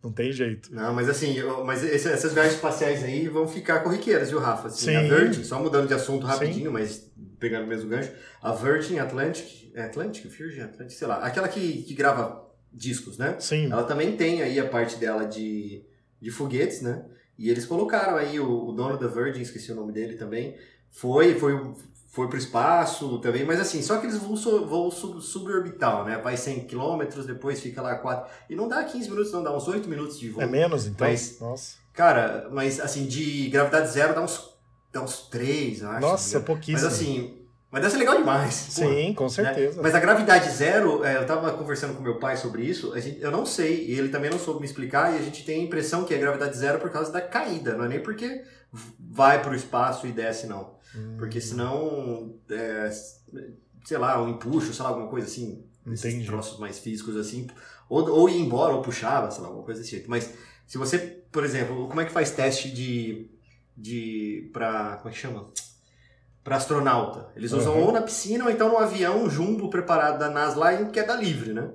Não 0.03 0.11
tem 0.11 0.31
jeito. 0.31 0.73
Não, 0.73 0.93
mas 0.93 1.09
assim, 1.09 1.33
eu, 1.37 1.63
mas 1.65 1.83
esse, 1.83 2.07
essas 2.07 2.33
viagens 2.33 2.55
espaciais 2.55 3.03
aí 3.03 3.27
vão 3.27 3.47
ficar 3.47 3.79
corriqueiras, 3.79 4.29
viu, 4.29 4.39
Rafa? 4.39 4.67
Assim, 4.67 4.85
Sim. 4.85 4.95
A 4.95 5.01
Virgin, 5.01 5.43
só 5.43 5.59
mudando 5.61 5.87
de 5.87 5.93
assunto 5.93 6.25
rapidinho, 6.25 6.67
Sim. 6.67 6.73
mas 6.73 7.11
pegando 7.39 7.65
o 7.65 7.67
mesmo 7.67 7.89
gancho, 7.89 8.11
a 8.41 8.53
Virgin 8.53 8.99
Atlantic, 8.99 9.71
é 9.73 9.83
Atlantic, 9.83 10.25
Virgin 10.27 10.61
Atlantic, 10.61 10.97
sei 10.97 11.07
lá, 11.07 11.17
aquela 11.17 11.47
que, 11.47 11.83
que 11.83 11.93
grava 11.93 12.47
discos, 12.71 13.17
né? 13.17 13.35
Sim. 13.39 13.71
Ela 13.71 13.83
também 13.83 14.15
tem 14.15 14.41
aí 14.41 14.59
a 14.59 14.67
parte 14.67 14.97
dela 14.97 15.25
de, 15.25 15.83
de 16.21 16.31
foguetes, 16.31 16.81
né? 16.81 17.03
E 17.37 17.49
eles 17.49 17.65
colocaram 17.65 18.17
aí 18.17 18.39
o, 18.39 18.67
o 18.67 18.71
dono 18.71 18.97
da 18.97 19.07
Virgin, 19.07 19.41
esqueci 19.41 19.71
o 19.71 19.75
nome 19.75 19.91
dele 19.91 20.15
também, 20.15 20.55
foi, 20.89 21.35
foi, 21.35 21.53
foi 22.07 22.27
pro 22.27 22.37
espaço 22.37 23.19
também, 23.19 23.45
mas 23.45 23.59
assim, 23.59 23.81
só 23.81 23.95
aqueles 23.95 24.17
voos, 24.17 24.43
voos 24.43 24.95
sub, 24.95 25.21
suborbital, 25.21 26.05
né? 26.05 26.17
Vai 26.17 26.37
100 26.37 26.61
km, 26.61 27.03
depois 27.25 27.59
fica 27.59 27.81
lá 27.81 27.95
4. 27.95 28.31
E 28.49 28.55
não 28.55 28.67
dá 28.67 28.83
15 28.83 29.09
minutos, 29.09 29.31
não, 29.31 29.43
dá 29.43 29.55
uns 29.55 29.67
8 29.67 29.87
minutos 29.87 30.19
de 30.19 30.29
voo. 30.29 30.41
É 30.41 30.47
menos, 30.47 30.87
então? 30.87 31.07
Mas, 31.07 31.39
Nossa. 31.39 31.75
Cara, 31.93 32.47
mas 32.51 32.79
assim, 32.79 33.05
de 33.05 33.49
gravidade 33.49 33.89
zero 33.89 34.13
dá 34.13 34.21
uns, 34.21 34.53
dá 34.91 35.01
uns 35.01 35.27
3, 35.29 35.81
eu 35.81 35.89
acho. 35.89 36.01
Nossa, 36.01 36.39
pouquíssimo. 36.39 36.73
Mas 36.73 36.85
assim, 36.85 37.37
mas 37.69 37.81
deve 37.81 37.91
ser 37.91 37.99
legal 37.99 38.17
demais. 38.17 38.53
Sim, 38.53 39.13
com 39.13 39.25
né? 39.25 39.29
certeza. 39.29 39.75
Né? 39.77 39.81
Mas 39.83 39.93
a 39.93 39.99
gravidade 39.99 40.49
zero, 40.49 41.03
é, 41.03 41.17
eu 41.17 41.25
tava 41.25 41.51
conversando 41.53 41.95
com 41.95 42.01
meu 42.01 42.17
pai 42.19 42.37
sobre 42.37 42.63
isso, 42.63 42.97
gente, 42.99 43.21
eu 43.21 43.29
não 43.29 43.45
sei, 43.45 43.85
e 43.87 43.97
ele 43.97 44.09
também 44.09 44.29
não 44.29 44.39
soube 44.39 44.61
me 44.61 44.65
explicar, 44.65 45.13
e 45.13 45.17
a 45.17 45.21
gente 45.21 45.43
tem 45.43 45.61
a 45.61 45.63
impressão 45.63 46.05
que 46.05 46.13
é 46.13 46.17
gravidade 46.17 46.57
zero 46.57 46.79
por 46.79 46.89
causa 46.89 47.11
da 47.11 47.19
caída, 47.19 47.75
não 47.75 47.85
é 47.85 47.87
nem 47.89 47.99
porque 47.99 48.43
vai 48.99 49.41
para 49.41 49.51
o 49.51 49.55
espaço 49.55 50.07
e 50.07 50.11
desce, 50.11 50.47
não. 50.47 50.76
Hum. 50.95 51.15
Porque 51.17 51.39
senão, 51.41 52.35
é, 52.49 52.89
sei 53.85 53.97
lá, 53.97 54.21
um 54.21 54.29
empuxo, 54.29 54.73
sei 54.73 54.83
lá, 54.83 54.89
alguma 54.89 55.07
coisa 55.07 55.27
assim, 55.27 55.63
Entendi. 55.85 56.07
esses 56.07 56.25
troços 56.25 56.59
mais 56.59 56.79
físicos 56.79 57.15
assim, 57.15 57.47
ou, 57.89 58.09
ou 58.09 58.29
ir 58.29 58.39
embora, 58.39 58.73
ou 58.73 58.81
puxava, 58.81 59.31
sei 59.31 59.41
lá, 59.41 59.47
alguma 59.47 59.65
coisa 59.65 59.81
desse 59.81 59.91
jeito. 59.91 60.09
Mas 60.09 60.33
se 60.65 60.77
você, 60.77 60.97
por 61.31 61.43
exemplo, 61.43 61.87
como 61.87 62.01
é 62.01 62.05
que 62.05 62.11
faz 62.11 62.31
teste 62.31 62.69
de, 62.69 63.29
de 63.75 64.49
para 64.51 64.97
como 64.97 65.09
é 65.09 65.11
que 65.11 65.19
chama? 65.19 65.45
Para 66.43 66.57
astronauta. 66.57 67.31
Eles 67.35 67.51
usam 67.51 67.75
uhum. 67.75 67.85
ou 67.87 67.91
na 67.91 68.01
piscina 68.01 68.45
ou 68.45 68.51
então 68.51 68.69
no 68.69 68.77
avião 68.77 69.29
jumbo 69.29 69.69
preparado 69.69 70.19
da 70.19 70.29
NASA 70.29 70.57
lá 70.57 70.73
em 70.73 70.89
queda 70.89 71.15
livre, 71.15 71.53
né? 71.53 71.69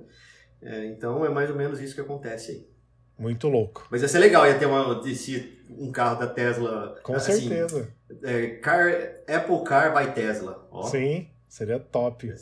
É, 0.62 0.87
então 0.87 1.25
é 1.25 1.28
mais 1.28 1.50
ou 1.50 1.57
menos 1.57 1.81
isso 1.81 1.95
que 1.95 2.00
acontece 2.00 2.52
aí. 2.52 2.73
Muito 3.19 3.49
louco. 3.49 3.87
Mas 3.90 4.02
ia 4.02 4.09
ser 4.09 4.19
legal, 4.19 4.47
ia 4.47 4.59
ter 4.59 4.66
uma, 4.66 5.02
esse, 5.09 5.62
um 5.79 5.93
carro 5.93 6.19
da 6.19 6.26
Tesla. 6.26 6.97
Com 7.02 7.14
assim, 7.14 7.49
certeza. 7.49 7.88
É, 8.23 8.47
car, 8.57 8.91
Apple 9.29 9.64
Car 9.64 9.95
by 9.95 10.12
Tesla. 10.12 10.67
Ó. 10.71 10.83
Sim, 10.85 11.29
seria 11.49 11.79
top. 11.79 12.33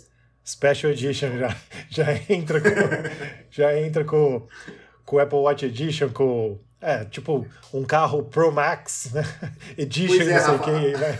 Special 0.44 0.92
Edition 0.92 1.38
já, 1.38 1.56
já 1.88 2.06
entra 2.28 2.60
com, 2.60 2.68
já 3.50 3.78
entra 3.78 4.04
com, 4.04 4.46
com 5.04 5.16
o 5.16 5.18
Apple 5.20 5.38
Watch 5.38 5.64
Edition, 5.64 6.08
com 6.10 6.58
é, 6.80 7.04
tipo 7.04 7.46
um 7.72 7.84
carro 7.84 8.24
Pro 8.24 8.50
Max, 8.50 9.10
né? 9.12 9.22
Edition, 9.76 10.22
é, 10.22 10.34
não 10.34 10.44
sei 10.44 10.54
o 10.54 10.58
que, 10.58 10.98
né? 10.98 11.18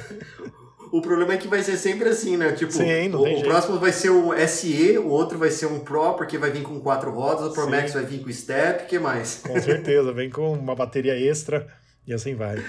O 0.93 1.00
problema 1.00 1.35
é 1.35 1.37
que 1.37 1.47
vai 1.47 1.62
ser 1.62 1.76
sempre 1.76 2.09
assim, 2.09 2.37
né? 2.37 2.50
Tipo, 2.50 2.73
Sim, 2.73 3.11
o, 3.11 3.23
o 3.23 3.43
próximo 3.45 3.79
vai 3.79 3.93
ser 3.93 4.11
o 4.11 4.35
SE, 4.49 4.99
o 4.99 5.09
outro 5.09 5.38
vai 5.38 5.50
ser 5.50 5.67
um 5.67 5.79
Pro, 5.79 6.14
porque 6.14 6.37
vai 6.37 6.50
vir 6.50 6.62
com 6.62 6.81
quatro 6.81 7.12
rodas, 7.12 7.47
o 7.47 7.52
Pro 7.52 7.64
Sim. 7.64 7.71
Max 7.71 7.93
vai 7.93 8.05
vir 8.05 8.25
com 8.25 8.33
Step, 8.33 8.85
o 8.85 8.87
que 8.87 8.99
mais? 8.99 9.40
Com 9.47 9.61
certeza, 9.61 10.12
vem 10.12 10.29
com 10.29 10.52
uma 10.52 10.75
bateria 10.75 11.17
extra 11.17 11.69
e 12.11 12.14
assim 12.14 12.35
vai. 12.35 12.62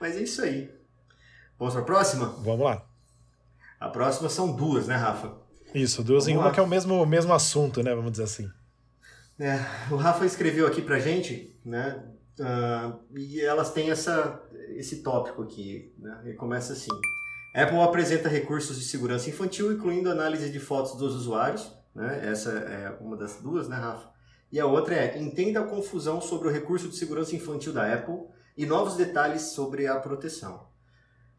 Mas 0.00 0.16
é 0.16 0.22
isso 0.22 0.42
aí. 0.42 0.70
Vamos 1.58 1.74
pra 1.74 1.82
próxima? 1.82 2.26
Vamos 2.42 2.64
lá. 2.64 2.84
A 3.78 3.88
próxima 3.88 4.28
são 4.28 4.56
duas, 4.56 4.86
né, 4.86 4.96
Rafa? 4.96 5.36
Isso, 5.74 6.02
duas 6.02 6.26
em 6.26 6.30
Vamos 6.30 6.42
uma 6.44 6.48
lá. 6.48 6.54
que 6.54 6.60
é 6.60 6.62
o 6.62 6.66
mesmo, 6.66 7.04
mesmo 7.04 7.32
assunto, 7.34 7.82
né? 7.82 7.94
Vamos 7.94 8.12
dizer 8.12 8.24
assim. 8.24 8.50
É, 9.38 9.56
o 9.90 9.96
Rafa 9.96 10.24
escreveu 10.24 10.66
aqui 10.66 10.82
pra 10.82 10.98
gente, 10.98 11.56
né? 11.64 12.02
ah, 12.40 12.96
e 13.14 13.40
elas 13.40 13.72
têm 13.72 13.90
essa, 13.90 14.42
esse 14.70 15.02
tópico 15.02 15.42
aqui, 15.42 15.92
né? 15.98 16.20
Ele 16.24 16.34
começa 16.34 16.72
assim. 16.72 16.90
Apple 17.54 17.78
apresenta 17.80 18.28
recursos 18.28 18.78
de 18.78 18.84
segurança 18.84 19.28
infantil, 19.28 19.72
incluindo 19.72 20.10
análise 20.10 20.50
de 20.50 20.58
fotos 20.58 20.96
dos 20.96 21.14
usuários. 21.14 21.72
Né? 21.94 22.28
Essa 22.30 22.50
é 22.50 22.96
uma 23.00 23.16
das 23.16 23.36
duas, 23.36 23.68
né, 23.68 23.76
Rafa? 23.76 24.08
E 24.50 24.58
a 24.58 24.66
outra 24.66 24.94
é 24.94 25.18
entenda 25.18 25.60
a 25.60 25.66
confusão 25.66 26.20
sobre 26.20 26.48
o 26.48 26.50
recurso 26.50 26.88
de 26.88 26.96
segurança 26.96 27.36
infantil 27.36 27.72
da 27.72 27.92
Apple 27.92 28.37
e 28.58 28.66
novos 28.66 28.96
detalhes 28.96 29.42
sobre 29.42 29.86
a 29.86 30.00
proteção. 30.00 30.66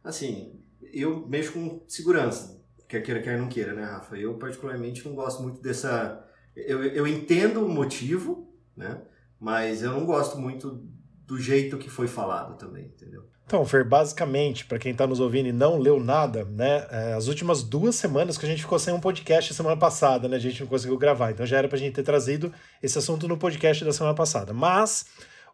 Assim, 0.02 0.58
eu 0.94 1.28
mexo 1.28 1.52
com 1.52 1.84
segurança, 1.86 2.64
quer 2.88 3.02
queira, 3.02 3.22
quer 3.22 3.38
não 3.38 3.50
queira, 3.50 3.74
né, 3.74 3.84
Rafa? 3.84 4.18
Eu, 4.18 4.36
particularmente, 4.36 5.06
não 5.06 5.14
gosto 5.14 5.44
muito 5.44 5.62
dessa. 5.62 6.26
Eu, 6.56 6.82
eu 6.86 7.06
entendo 7.06 7.66
o 7.66 7.70
motivo, 7.70 8.50
né? 8.76 9.02
Mas 9.38 9.84
eu 9.84 9.92
não 9.92 10.06
gosto 10.06 10.40
muito 10.40 10.88
do 11.28 11.38
jeito 11.38 11.78
que 11.78 11.90
foi 11.90 12.08
falado 12.08 12.58
também, 12.58 12.86
entendeu? 12.86 13.28
Então, 13.46 13.66
Fer, 13.66 13.84
basicamente, 13.84 14.66
para 14.66 14.80
quem 14.80 14.92
está 14.92 15.06
nos 15.06 15.20
ouvindo 15.20 15.50
e 15.50 15.52
não 15.52 15.78
leu 15.78 16.00
nada, 16.00 16.46
né? 16.46 16.88
é, 16.90 17.14
As 17.14 17.28
últimas 17.28 17.64
duas 17.64 17.96
semanas 17.96 18.38
que 18.38 18.46
a 18.46 18.50
gente 18.50 18.62
ficou 18.62 18.80
sem 18.80 18.94
um 18.94 19.00
podcast 19.00 19.54
semana 19.54 19.76
passada, 19.76 20.28
né? 20.28 20.38
A 20.38 20.40
gente 20.40 20.62
não 20.62 20.68
conseguiu 20.68 20.98
gravar. 20.98 21.32
Então 21.32 21.46
já 21.46 21.58
era 21.58 21.68
para 21.68 21.76
a 21.76 21.80
gente 21.80 21.96
ter 21.96 22.04
trazido 22.04 22.54
esse 22.82 22.98
assunto 22.98 23.28
no 23.28 23.38
podcast 23.38 23.84
da 23.84 23.92
semana 23.92 24.16
passada. 24.16 24.54
Mas 24.54 25.06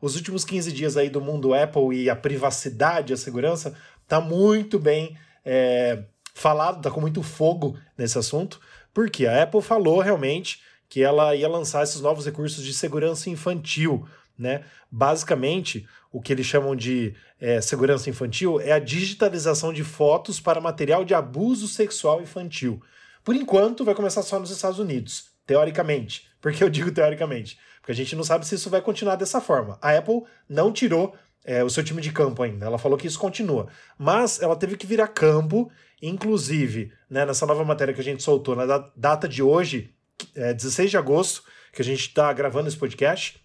os 0.01 0.15
últimos 0.15 0.45
15 0.45 0.71
dias 0.71 0.97
aí 0.97 1.09
do 1.09 1.21
mundo 1.21 1.53
Apple 1.53 1.95
e 1.95 2.09
a 2.09 2.15
privacidade, 2.15 3.13
a 3.13 3.17
segurança, 3.17 3.75
tá 4.07 4.21
muito 4.21 4.79
bem 4.79 5.17
é, 5.43 6.03
falado, 6.33 6.81
tá 6.81 6.91
com 6.91 7.01
muito 7.01 7.23
fogo 7.23 7.77
nesse 7.97 8.17
assunto, 8.17 8.59
porque 8.93 9.25
a 9.25 9.43
Apple 9.43 9.61
falou 9.61 9.99
realmente 9.99 10.61
que 10.87 11.01
ela 11.01 11.35
ia 11.35 11.47
lançar 11.47 11.83
esses 11.83 12.01
novos 12.01 12.25
recursos 12.25 12.63
de 12.63 12.73
segurança 12.73 13.29
infantil, 13.29 14.07
né? 14.37 14.63
Basicamente, 14.91 15.87
o 16.11 16.21
que 16.21 16.31
eles 16.31 16.45
chamam 16.45 16.75
de 16.75 17.15
é, 17.39 17.59
segurança 17.59 18.09
infantil 18.09 18.59
é 18.61 18.71
a 18.71 18.79
digitalização 18.79 19.73
de 19.73 19.83
fotos 19.83 20.39
para 20.39 20.61
material 20.61 21.03
de 21.03 21.13
abuso 21.13 21.67
sexual 21.67 22.21
infantil. 22.21 22.81
Por 23.23 23.35
enquanto, 23.35 23.83
vai 23.83 23.95
começar 23.95 24.21
só 24.21 24.39
nos 24.39 24.51
Estados 24.51 24.79
Unidos, 24.79 25.31
teoricamente. 25.45 26.27
Por 26.39 26.53
que 26.53 26.63
eu 26.63 26.69
digo 26.69 26.91
teoricamente? 26.91 27.57
Porque 27.85 27.91
a 27.91 27.95
gente 27.95 28.15
não 28.15 28.23
sabe 28.23 28.47
se 28.47 28.55
isso 28.55 28.67
vai 28.67 28.81
continuar 28.81 29.15
dessa 29.15 29.39
forma. 29.39 29.77
A 29.79 29.95
Apple 29.95 30.23
não 30.49 30.71
tirou 30.71 31.15
é, 31.43 31.63
o 31.63 31.69
seu 31.69 31.83
time 31.83 32.01
de 32.01 32.11
campo 32.11 32.41
ainda. 32.41 32.65
Ela 32.65 32.79
falou 32.79 32.97
que 32.97 33.05
isso 33.05 33.19
continua. 33.19 33.67
Mas 33.95 34.41
ela 34.41 34.55
teve 34.55 34.75
que 34.75 34.87
virar 34.87 35.07
campo, 35.09 35.71
inclusive, 36.01 36.91
né, 37.07 37.27
nessa 37.27 37.45
nova 37.45 37.63
matéria 37.63 37.93
que 37.93 38.01
a 38.01 38.03
gente 38.03 38.23
soltou 38.23 38.55
na 38.55 38.65
da- 38.65 38.91
data 38.95 39.27
de 39.27 39.43
hoje, 39.43 39.93
é, 40.33 40.51
16 40.51 40.89
de 40.89 40.97
agosto, 40.97 41.43
que 41.71 41.79
a 41.79 41.85
gente 41.85 41.99
está 42.07 42.33
gravando 42.33 42.67
esse 42.67 42.75
podcast, 42.77 43.39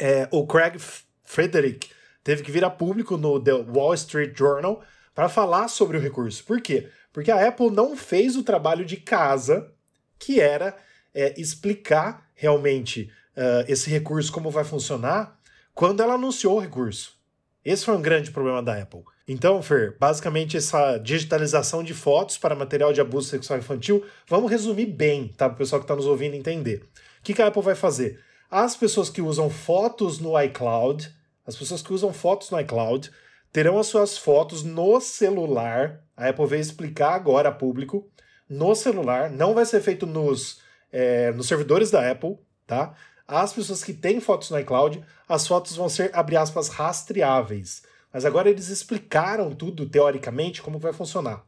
é, 0.00 0.26
o 0.32 0.44
Craig 0.48 0.76
Frederick 1.22 1.88
teve 2.24 2.42
que 2.42 2.50
vir 2.50 2.64
a 2.64 2.70
público 2.70 3.16
no 3.16 3.38
The 3.38 3.52
Wall 3.52 3.94
Street 3.94 4.36
Journal 4.36 4.82
para 5.14 5.28
falar 5.28 5.68
sobre 5.68 5.96
o 5.96 6.00
recurso. 6.00 6.42
Por 6.42 6.60
quê? 6.60 6.88
Porque 7.12 7.30
a 7.30 7.46
Apple 7.46 7.70
não 7.70 7.96
fez 7.96 8.34
o 8.34 8.42
trabalho 8.42 8.84
de 8.84 8.96
casa, 8.96 9.72
que 10.18 10.40
era 10.40 10.76
é, 11.14 11.40
explicar 11.40 12.28
realmente 12.34 13.12
ah, 13.36 13.64
esse 13.68 13.90
recurso, 13.90 14.32
como 14.32 14.50
vai 14.50 14.64
funcionar, 14.64 15.38
quando 15.74 16.02
ela 16.02 16.14
anunciou 16.14 16.56
o 16.56 16.60
recurso. 16.60 17.18
Esse 17.64 17.84
foi 17.84 17.96
um 17.96 18.02
grande 18.02 18.30
problema 18.30 18.62
da 18.62 18.80
Apple. 18.80 19.02
Então, 19.26 19.62
Fer, 19.62 19.96
basicamente 19.98 20.56
essa 20.56 20.98
digitalização 20.98 21.82
de 21.82 21.94
fotos 21.94 22.36
para 22.36 22.54
material 22.54 22.92
de 22.92 23.00
abuso 23.00 23.28
sexual 23.28 23.58
infantil, 23.58 24.04
vamos 24.28 24.50
resumir 24.50 24.86
bem, 24.86 25.28
tá? 25.28 25.48
Para 25.48 25.54
o 25.54 25.58
pessoal 25.58 25.80
que 25.80 25.84
está 25.84 25.96
nos 25.96 26.06
ouvindo 26.06 26.34
entender. 26.34 26.86
O 27.20 27.22
que, 27.22 27.32
que 27.32 27.40
a 27.40 27.46
Apple 27.46 27.62
vai 27.62 27.74
fazer? 27.74 28.20
As 28.50 28.76
pessoas 28.76 29.08
que 29.08 29.22
usam 29.22 29.48
fotos 29.48 30.18
no 30.18 30.38
iCloud, 30.42 31.10
as 31.46 31.56
pessoas 31.56 31.80
que 31.80 31.92
usam 31.92 32.12
fotos 32.12 32.50
no 32.50 32.60
iCloud, 32.60 33.10
terão 33.50 33.78
as 33.78 33.86
suas 33.86 34.18
fotos 34.18 34.62
no 34.62 35.00
celular. 35.00 36.02
A 36.14 36.28
Apple 36.28 36.46
veio 36.46 36.60
explicar 36.60 37.14
agora 37.14 37.48
a 37.48 37.52
público. 37.52 38.10
No 38.46 38.74
celular, 38.74 39.30
não 39.30 39.54
vai 39.54 39.64
ser 39.64 39.80
feito 39.80 40.06
nos, 40.06 40.60
é, 40.92 41.32
nos 41.32 41.48
servidores 41.48 41.90
da 41.90 42.10
Apple, 42.10 42.36
tá? 42.66 42.94
As 43.26 43.52
pessoas 43.52 43.82
que 43.82 43.94
têm 43.94 44.20
fotos 44.20 44.50
no 44.50 44.58
iCloud, 44.58 45.02
as 45.28 45.46
fotos 45.46 45.76
vão 45.76 45.88
ser, 45.88 46.10
abre 46.12 46.36
aspas, 46.36 46.68
rastreáveis. 46.68 47.82
Mas 48.12 48.24
agora 48.24 48.50
eles 48.50 48.68
explicaram 48.68 49.54
tudo, 49.54 49.88
teoricamente, 49.88 50.62
como 50.62 50.78
vai 50.78 50.92
funcionar. 50.92 51.44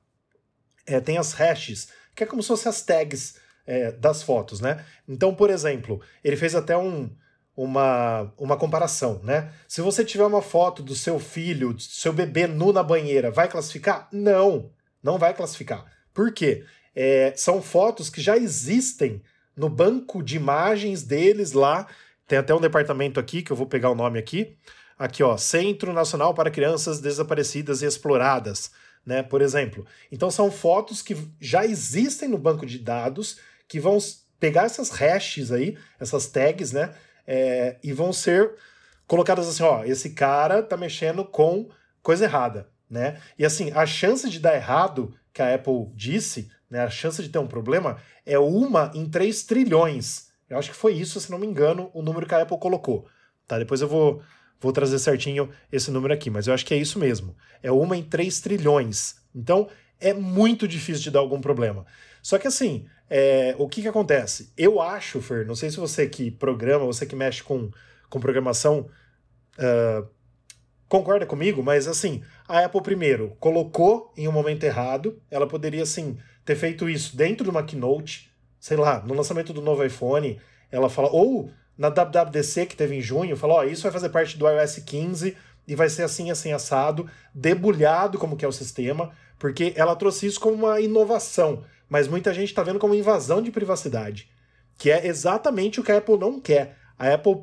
É, 0.86 1.00
tem 1.00 1.18
as 1.18 1.32
hashes, 1.32 1.88
que 2.14 2.24
é 2.24 2.26
como 2.26 2.42
se 2.42 2.48
fossem 2.48 2.70
as 2.70 2.82
tags 2.82 3.36
é, 3.66 3.92
das 3.92 4.22
fotos, 4.22 4.60
né? 4.60 4.84
Então, 5.06 5.34
por 5.34 5.50
exemplo, 5.50 6.00
ele 6.24 6.36
fez 6.36 6.54
até 6.54 6.76
um, 6.76 7.10
uma, 7.56 8.32
uma 8.38 8.56
comparação, 8.56 9.20
né? 9.22 9.52
Se 9.68 9.80
você 9.80 10.04
tiver 10.04 10.24
uma 10.24 10.42
foto 10.42 10.82
do 10.82 10.94
seu 10.94 11.18
filho, 11.18 11.72
do 11.72 11.82
seu 11.82 12.12
bebê 12.12 12.46
nu 12.46 12.72
na 12.72 12.82
banheira, 12.82 13.30
vai 13.30 13.48
classificar? 13.48 14.08
Não, 14.12 14.70
não 15.02 15.18
vai 15.18 15.34
classificar. 15.34 15.84
Por 16.14 16.32
quê? 16.32 16.64
É, 16.94 17.32
são 17.36 17.60
fotos 17.60 18.08
que 18.08 18.20
já 18.20 18.36
existem 18.36 19.22
no 19.56 19.68
banco 19.68 20.22
de 20.22 20.36
imagens 20.36 21.02
deles 21.02 21.52
lá. 21.52 21.86
Tem 22.26 22.38
até 22.38 22.54
um 22.54 22.60
departamento 22.60 23.18
aqui, 23.18 23.42
que 23.42 23.50
eu 23.50 23.56
vou 23.56 23.66
pegar 23.66 23.90
o 23.90 23.94
nome 23.94 24.18
aqui. 24.18 24.56
Aqui, 24.98 25.22
ó, 25.22 25.36
Centro 25.36 25.92
Nacional 25.92 26.34
para 26.34 26.50
Crianças 26.50 27.00
Desaparecidas 27.00 27.82
e 27.82 27.86
Exploradas, 27.86 28.70
né? 29.04 29.22
Por 29.22 29.42
exemplo. 29.42 29.86
Então 30.10 30.30
são 30.30 30.50
fotos 30.50 31.02
que 31.02 31.16
já 31.40 31.64
existem 31.64 32.28
no 32.28 32.38
banco 32.38 32.66
de 32.66 32.78
dados, 32.78 33.38
que 33.68 33.78
vão 33.78 33.98
pegar 34.40 34.64
essas 34.64 34.90
hashes 34.90 35.52
aí, 35.52 35.76
essas 36.00 36.26
tags, 36.26 36.72
né? 36.72 36.94
É, 37.26 37.76
e 37.82 37.92
vão 37.92 38.12
ser 38.12 38.54
colocadas 39.06 39.48
assim, 39.48 39.62
ó, 39.62 39.84
esse 39.84 40.10
cara 40.10 40.62
tá 40.62 40.76
mexendo 40.76 41.24
com 41.24 41.68
coisa 42.02 42.24
errada, 42.24 42.68
né? 42.88 43.20
E 43.38 43.44
assim, 43.44 43.70
a 43.72 43.86
chance 43.86 44.28
de 44.28 44.40
dar 44.40 44.54
errado, 44.54 45.14
que 45.32 45.42
a 45.42 45.54
Apple 45.54 45.90
disse, 45.94 46.48
né, 46.70 46.80
a 46.80 46.90
chance 46.90 47.22
de 47.22 47.28
ter 47.28 47.38
um 47.38 47.46
problema 47.46 47.98
é 48.24 48.38
uma 48.38 48.90
em 48.94 49.06
3 49.08 49.42
trilhões. 49.44 50.28
Eu 50.48 50.58
acho 50.58 50.70
que 50.70 50.76
foi 50.76 50.94
isso, 50.94 51.20
se 51.20 51.30
não 51.30 51.38
me 51.38 51.46
engano, 51.46 51.90
o 51.92 52.02
número 52.02 52.26
que 52.26 52.34
a 52.34 52.42
Apple 52.42 52.58
colocou. 52.58 53.06
Tá, 53.46 53.58
depois 53.58 53.80
eu 53.80 53.88
vou, 53.88 54.22
vou 54.60 54.72
trazer 54.72 54.98
certinho 54.98 55.50
esse 55.70 55.90
número 55.90 56.12
aqui, 56.14 56.30
mas 56.30 56.46
eu 56.46 56.54
acho 56.54 56.64
que 56.64 56.74
é 56.74 56.76
isso 56.76 56.98
mesmo. 56.98 57.36
É 57.62 57.70
uma 57.70 57.96
em 57.96 58.02
3 58.02 58.40
trilhões. 58.40 59.16
Então, 59.34 59.68
é 60.00 60.12
muito 60.12 60.66
difícil 60.68 61.02
de 61.02 61.10
dar 61.10 61.20
algum 61.20 61.40
problema. 61.40 61.86
Só 62.22 62.38
que 62.38 62.46
assim, 62.46 62.86
é, 63.08 63.54
o 63.58 63.68
que 63.68 63.82
que 63.82 63.88
acontece? 63.88 64.52
Eu 64.56 64.80
acho, 64.80 65.20
Fer, 65.20 65.46
não 65.46 65.54
sei 65.54 65.70
se 65.70 65.76
você 65.76 66.08
que 66.08 66.30
programa, 66.30 66.84
você 66.84 67.06
que 67.06 67.16
mexe 67.16 67.42
com, 67.42 67.70
com 68.08 68.20
programação, 68.20 68.88
ah, 69.58 70.04
concorda 70.88 71.26
comigo, 71.26 71.62
mas 71.62 71.88
assim, 71.88 72.22
a 72.48 72.64
Apple 72.64 72.82
primeiro 72.82 73.36
colocou 73.40 74.12
em 74.16 74.28
um 74.28 74.32
momento 74.32 74.64
errado, 74.64 75.20
ela 75.30 75.46
poderia 75.46 75.82
assim 75.82 76.16
ter 76.46 76.54
feito 76.54 76.88
isso 76.88 77.16
dentro 77.16 77.44
de 77.44 77.50
uma 77.50 77.64
keynote, 77.64 78.30
sei 78.58 78.76
lá, 78.76 79.02
no 79.04 79.12
lançamento 79.12 79.52
do 79.52 79.60
novo 79.60 79.84
iPhone, 79.84 80.40
ela 80.70 80.88
fala 80.88 81.10
ou 81.10 81.50
na 81.76 81.88
WWDC 81.88 82.66
que 82.66 82.76
teve 82.76 82.94
em 82.94 83.02
junho, 83.02 83.36
falou, 83.36 83.58
ó, 83.58 83.64
isso 83.64 83.82
vai 83.82 83.92
fazer 83.92 84.08
parte 84.08 84.38
do 84.38 84.48
iOS 84.48 84.78
15 84.86 85.36
e 85.66 85.74
vai 85.74 85.88
ser 85.88 86.04
assim 86.04 86.30
assim 86.30 86.52
assado, 86.52 87.10
debulhado 87.34 88.16
como 88.16 88.36
que 88.36 88.44
é 88.44 88.48
o 88.48 88.52
sistema, 88.52 89.10
porque 89.38 89.74
ela 89.76 89.96
trouxe 89.96 90.26
isso 90.26 90.40
como 90.40 90.54
uma 90.54 90.80
inovação, 90.80 91.64
mas 91.88 92.06
muita 92.06 92.32
gente 92.32 92.48
está 92.48 92.62
vendo 92.62 92.78
como 92.78 92.94
invasão 92.94 93.42
de 93.42 93.50
privacidade, 93.50 94.30
que 94.78 94.90
é 94.90 95.06
exatamente 95.06 95.80
o 95.80 95.82
que 95.82 95.90
a 95.90 95.98
Apple 95.98 96.16
não 96.16 96.40
quer. 96.40 96.76
A 96.96 97.12
Apple 97.12 97.42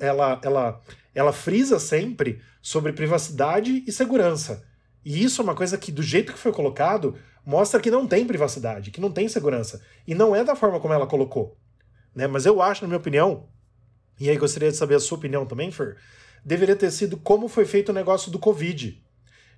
ela, 0.00 0.40
ela, 0.42 0.80
ela 1.14 1.32
frisa 1.32 1.78
sempre 1.78 2.40
sobre 2.62 2.92
privacidade 2.92 3.84
e 3.86 3.92
segurança. 3.92 4.64
E 5.04 5.22
isso 5.22 5.40
é 5.40 5.44
uma 5.44 5.54
coisa 5.54 5.78
que, 5.78 5.92
do 5.92 6.02
jeito 6.02 6.32
que 6.32 6.38
foi 6.38 6.52
colocado, 6.52 7.14
mostra 7.48 7.80
que 7.80 7.90
não 7.90 8.06
tem 8.06 8.26
privacidade, 8.26 8.90
que 8.90 9.00
não 9.00 9.10
tem 9.10 9.26
segurança. 9.26 9.80
E 10.06 10.14
não 10.14 10.36
é 10.36 10.44
da 10.44 10.54
forma 10.54 10.78
como 10.78 10.92
ela 10.92 11.06
colocou. 11.06 11.56
Né? 12.14 12.26
Mas 12.26 12.44
eu 12.44 12.60
acho, 12.60 12.82
na 12.82 12.88
minha 12.88 12.98
opinião, 12.98 13.48
e 14.20 14.28
aí 14.28 14.36
gostaria 14.36 14.70
de 14.70 14.76
saber 14.76 14.96
a 14.96 15.00
sua 15.00 15.16
opinião 15.16 15.46
também, 15.46 15.70
Fer, 15.70 15.96
deveria 16.44 16.76
ter 16.76 16.90
sido 16.90 17.16
como 17.16 17.48
foi 17.48 17.64
feito 17.64 17.88
o 17.88 17.94
negócio 17.94 18.30
do 18.30 18.38
Covid. 18.38 19.02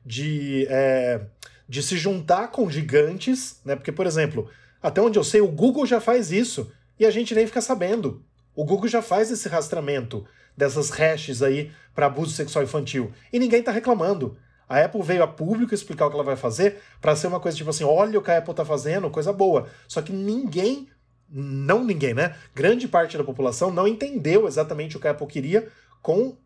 De, 0.07 0.69
é, 0.71 1.21
de 1.69 1.83
se 1.83 1.97
juntar 1.97 2.53
com 2.53 2.71
gigantes, 2.71 3.61
né? 3.65 3.75
Porque, 3.75 3.91
por 3.91 4.07
exemplo, 4.07 4.49
até 4.81 5.03
onde 5.03 5.19
eu 5.19 5.25
sei, 5.25 5.41
o 5.41 5.49
Google 5.49 5.85
já 5.85 6.01
faz 6.01 6.31
isso 6.31 6.73
e 6.97 7.05
a 7.05 7.11
gente 7.11 7.35
nem 7.35 7.45
fica 7.45 7.61
sabendo. 7.61 8.25
O 8.55 8.65
Google 8.65 8.87
já 8.87 9.03
faz 9.03 9.33
esse 9.33 9.49
rastreamento 9.49 10.25
dessas 10.57 10.91
hashes 10.91 11.43
aí 11.43 11.73
para 11.93 12.07
abuso 12.07 12.37
sexual 12.37 12.63
infantil 12.63 13.13
e 13.33 13.39
ninguém 13.41 13.59
está 13.59 13.73
reclamando. 13.73 14.39
A 14.71 14.85
Apple 14.85 15.03
veio 15.03 15.25
a 15.25 15.27
público 15.27 15.75
explicar 15.75 16.07
o 16.07 16.11
que 16.11 16.15
ela 16.15 16.23
vai 16.23 16.37
fazer 16.37 16.81
para 17.01 17.17
ser 17.17 17.27
uma 17.27 17.41
coisa 17.41 17.57
tipo 17.57 17.71
assim, 17.71 17.83
olha 17.83 18.17
o 18.17 18.23
que 18.23 18.31
a 18.31 18.39
Apple 18.39 18.53
está 18.53 18.65
fazendo, 18.65 19.11
coisa 19.11 19.33
boa. 19.33 19.67
Só 19.89 20.01
que 20.01 20.13
ninguém, 20.13 20.89
não 21.29 21.83
ninguém, 21.83 22.15
né? 22.15 22.37
Grande 22.55 22.87
parte 22.87 23.19
da 23.19 23.25
população 23.25 23.73
não 23.73 23.89
entendeu 23.89 24.47
exatamente 24.47 24.97
o 24.97 25.01
que 25.01 25.09
a 25.09 25.11
Apple 25.11 25.27
queria 25.27 25.69
com 26.01 26.37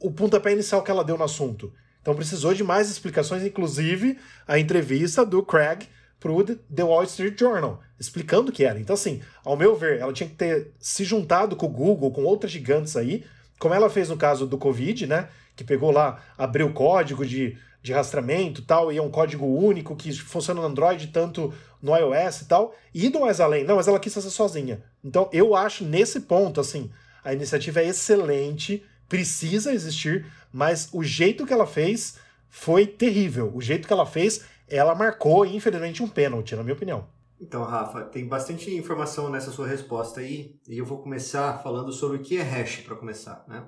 o 0.00 0.10
pontapé 0.10 0.50
inicial 0.52 0.82
que 0.82 0.90
ela 0.90 1.04
deu 1.04 1.16
no 1.16 1.22
assunto. 1.22 1.72
Então 2.00 2.16
precisou 2.16 2.52
de 2.52 2.64
mais 2.64 2.90
explicações, 2.90 3.44
inclusive 3.44 4.18
a 4.44 4.58
entrevista 4.58 5.24
do 5.24 5.40
Craig 5.40 5.86
pro 6.18 6.44
The 6.44 6.82
Wall 6.82 7.04
Street 7.04 7.38
Journal, 7.38 7.80
explicando 7.98 8.50
o 8.50 8.52
que 8.52 8.64
era. 8.64 8.80
Então, 8.80 8.94
assim, 8.94 9.22
ao 9.44 9.56
meu 9.56 9.76
ver, 9.76 10.00
ela 10.00 10.12
tinha 10.12 10.28
que 10.28 10.34
ter 10.34 10.72
se 10.80 11.04
juntado 11.04 11.54
com 11.54 11.66
o 11.66 11.68
Google, 11.68 12.10
com 12.10 12.24
outras 12.24 12.50
gigantes 12.50 12.96
aí, 12.96 13.24
como 13.56 13.72
ela 13.72 13.88
fez 13.88 14.08
no 14.08 14.16
caso 14.16 14.48
do 14.48 14.58
Covid, 14.58 15.06
né? 15.06 15.28
Que 15.54 15.64
pegou 15.64 15.90
lá, 15.90 16.22
abriu 16.36 16.66
o 16.66 16.72
código 16.72 17.26
de, 17.26 17.56
de 17.82 17.92
rastreamento 17.92 18.62
tal, 18.62 18.92
e 18.92 18.98
é 18.98 19.02
um 19.02 19.10
código 19.10 19.46
único 19.46 19.94
que 19.96 20.12
funciona 20.12 20.60
no 20.60 20.66
Android, 20.66 21.08
tanto 21.08 21.52
no 21.80 21.96
iOS 21.96 22.42
e 22.42 22.44
tal, 22.46 22.74
e 22.94 23.06
indo 23.06 23.20
mais 23.20 23.40
além. 23.40 23.64
Não, 23.64 23.76
mas 23.76 23.88
ela 23.88 24.00
quis 24.00 24.14
fazer 24.14 24.30
sozinha. 24.30 24.82
Então, 25.04 25.28
eu 25.32 25.54
acho, 25.54 25.84
nesse 25.84 26.20
ponto, 26.20 26.60
assim, 26.60 26.90
a 27.24 27.32
iniciativa 27.32 27.80
é 27.80 27.88
excelente, 27.88 28.84
precisa 29.08 29.72
existir, 29.72 30.26
mas 30.52 30.88
o 30.92 31.02
jeito 31.02 31.44
que 31.44 31.52
ela 31.52 31.66
fez 31.66 32.18
foi 32.48 32.86
terrível. 32.86 33.50
O 33.54 33.60
jeito 33.60 33.86
que 33.86 33.92
ela 33.92 34.06
fez 34.06 34.44
ela 34.68 34.94
marcou, 34.94 35.44
infelizmente, 35.44 36.02
um 36.02 36.08
pênalti, 36.08 36.56
na 36.56 36.62
minha 36.62 36.74
opinião. 36.74 37.06
Então, 37.38 37.62
Rafa, 37.62 38.02
tem 38.04 38.26
bastante 38.26 38.74
informação 38.74 39.28
nessa 39.28 39.50
sua 39.50 39.66
resposta 39.66 40.20
aí, 40.20 40.56
e 40.66 40.78
eu 40.78 40.86
vou 40.86 40.98
começar 40.98 41.58
falando 41.62 41.92
sobre 41.92 42.16
o 42.16 42.20
que 42.20 42.38
é 42.38 42.42
hash 42.42 42.78
para 42.78 42.96
começar, 42.96 43.44
né? 43.48 43.64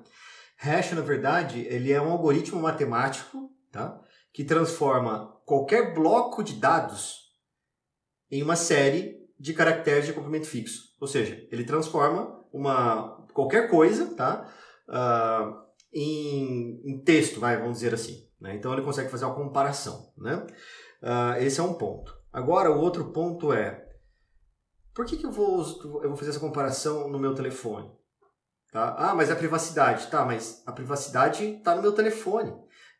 Hash, 0.65 0.93
na 0.93 1.01
verdade, 1.01 1.59
ele 1.69 1.91
é 1.91 2.01
um 2.01 2.11
algoritmo 2.11 2.59
matemático, 2.59 3.51
tá? 3.71 4.01
Que 4.33 4.43
transforma 4.43 5.39
qualquer 5.45 5.93
bloco 5.93 6.43
de 6.43 6.55
dados 6.55 7.31
em 8.31 8.41
uma 8.41 8.55
série 8.55 9.23
de 9.39 9.53
caracteres 9.53 10.07
de 10.07 10.13
comprimento 10.13 10.47
fixo. 10.47 10.95
Ou 10.99 11.07
seja, 11.07 11.47
ele 11.51 11.63
transforma 11.63 12.43
uma 12.51 13.25
qualquer 13.33 13.69
coisa, 13.69 14.15
tá? 14.15 14.51
Uh, 14.87 15.65
em, 15.93 16.81
em, 16.83 17.03
texto, 17.03 17.39
vai, 17.39 17.57
vamos 17.57 17.75
dizer 17.75 17.93
assim. 17.93 18.27
Né? 18.39 18.55
Então 18.55 18.73
ele 18.73 18.81
consegue 18.81 19.09
fazer 19.09 19.25
uma 19.25 19.35
comparação, 19.35 20.11
né? 20.17 20.45
Uh, 21.01 21.41
esse 21.41 21.59
é 21.59 21.63
um 21.63 21.73
ponto. 21.73 22.15
Agora, 22.33 22.71
o 22.71 22.79
outro 22.79 23.11
ponto 23.11 23.53
é: 23.53 23.87
por 24.93 25.05
que, 25.05 25.17
que 25.17 25.25
eu, 25.25 25.31
vou, 25.31 25.63
eu 26.01 26.09
vou 26.09 26.17
fazer 26.17 26.31
essa 26.31 26.39
comparação 26.39 27.07
no 27.09 27.19
meu 27.19 27.33
telefone? 27.35 27.91
Tá? 28.75 28.93
Ah, 28.97 29.15
mas 29.15 29.31
a 29.31 29.37
privacidade. 29.37 30.07
Tá, 30.07 30.25
mas 30.25 30.61
a 30.65 30.71
privacidade 30.73 31.45
está 31.45 31.73
no 31.73 31.81
meu 31.81 31.93
telefone. 31.93 32.53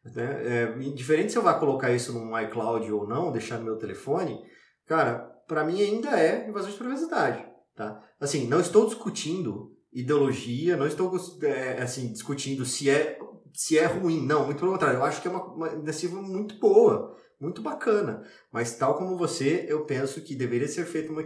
Né? 0.05 0.63
É, 0.63 0.65
diferente 0.91 1.34
se 1.34 1.38
eu 1.38 1.41
vá 1.41 1.53
colocar 1.55 1.91
isso 1.91 2.13
no 2.13 2.39
iCloud 2.39 2.89
ou 2.94 3.05
não, 3.05 3.29
deixar 3.29 3.58
no 3.58 3.65
meu 3.65 3.75
telefone, 3.75 4.41
cara, 4.86 5.20
para 5.46 5.65
mim 5.65 5.82
ainda 5.82 6.17
é 6.17 6.48
invasão 6.48 6.72
de 6.72 6.77
privacidade. 6.77 7.46
Tá? 7.75 8.01
Assim, 8.22 8.48
não 8.48 8.62
estou 8.62 8.86
discutindo 8.86 9.76
ideologia, 9.91 10.78
não 10.78 10.88
estou 10.88 11.12
é, 11.43 11.82
assim, 11.82 12.10
discutindo 12.13 12.63
se 12.63 12.89
é, 12.89 13.19
se 13.54 13.78
é 13.78 13.86
ruim. 13.86 14.26
Não, 14.26 14.45
muito 14.45 14.60
pelo 14.60 14.71
contrário. 14.71 15.00
Eu 15.00 15.04
acho 15.04 15.21
que 15.21 15.28
é 15.28 15.32
uma, 15.32 15.43
uma 15.43 15.73
iniciativa 15.73 16.21
muito 16.21 16.58
boa 16.58 17.17
muito 17.39 17.62
bacana. 17.62 18.23
Mas 18.52 18.76
tal 18.76 18.97
como 18.97 19.17
você, 19.17 19.65
eu 19.67 19.86
penso 19.86 20.21
que 20.21 20.36
deveria 20.36 20.67
ser 20.67 20.86
feito 20.86 21.12
uma, 21.12 21.23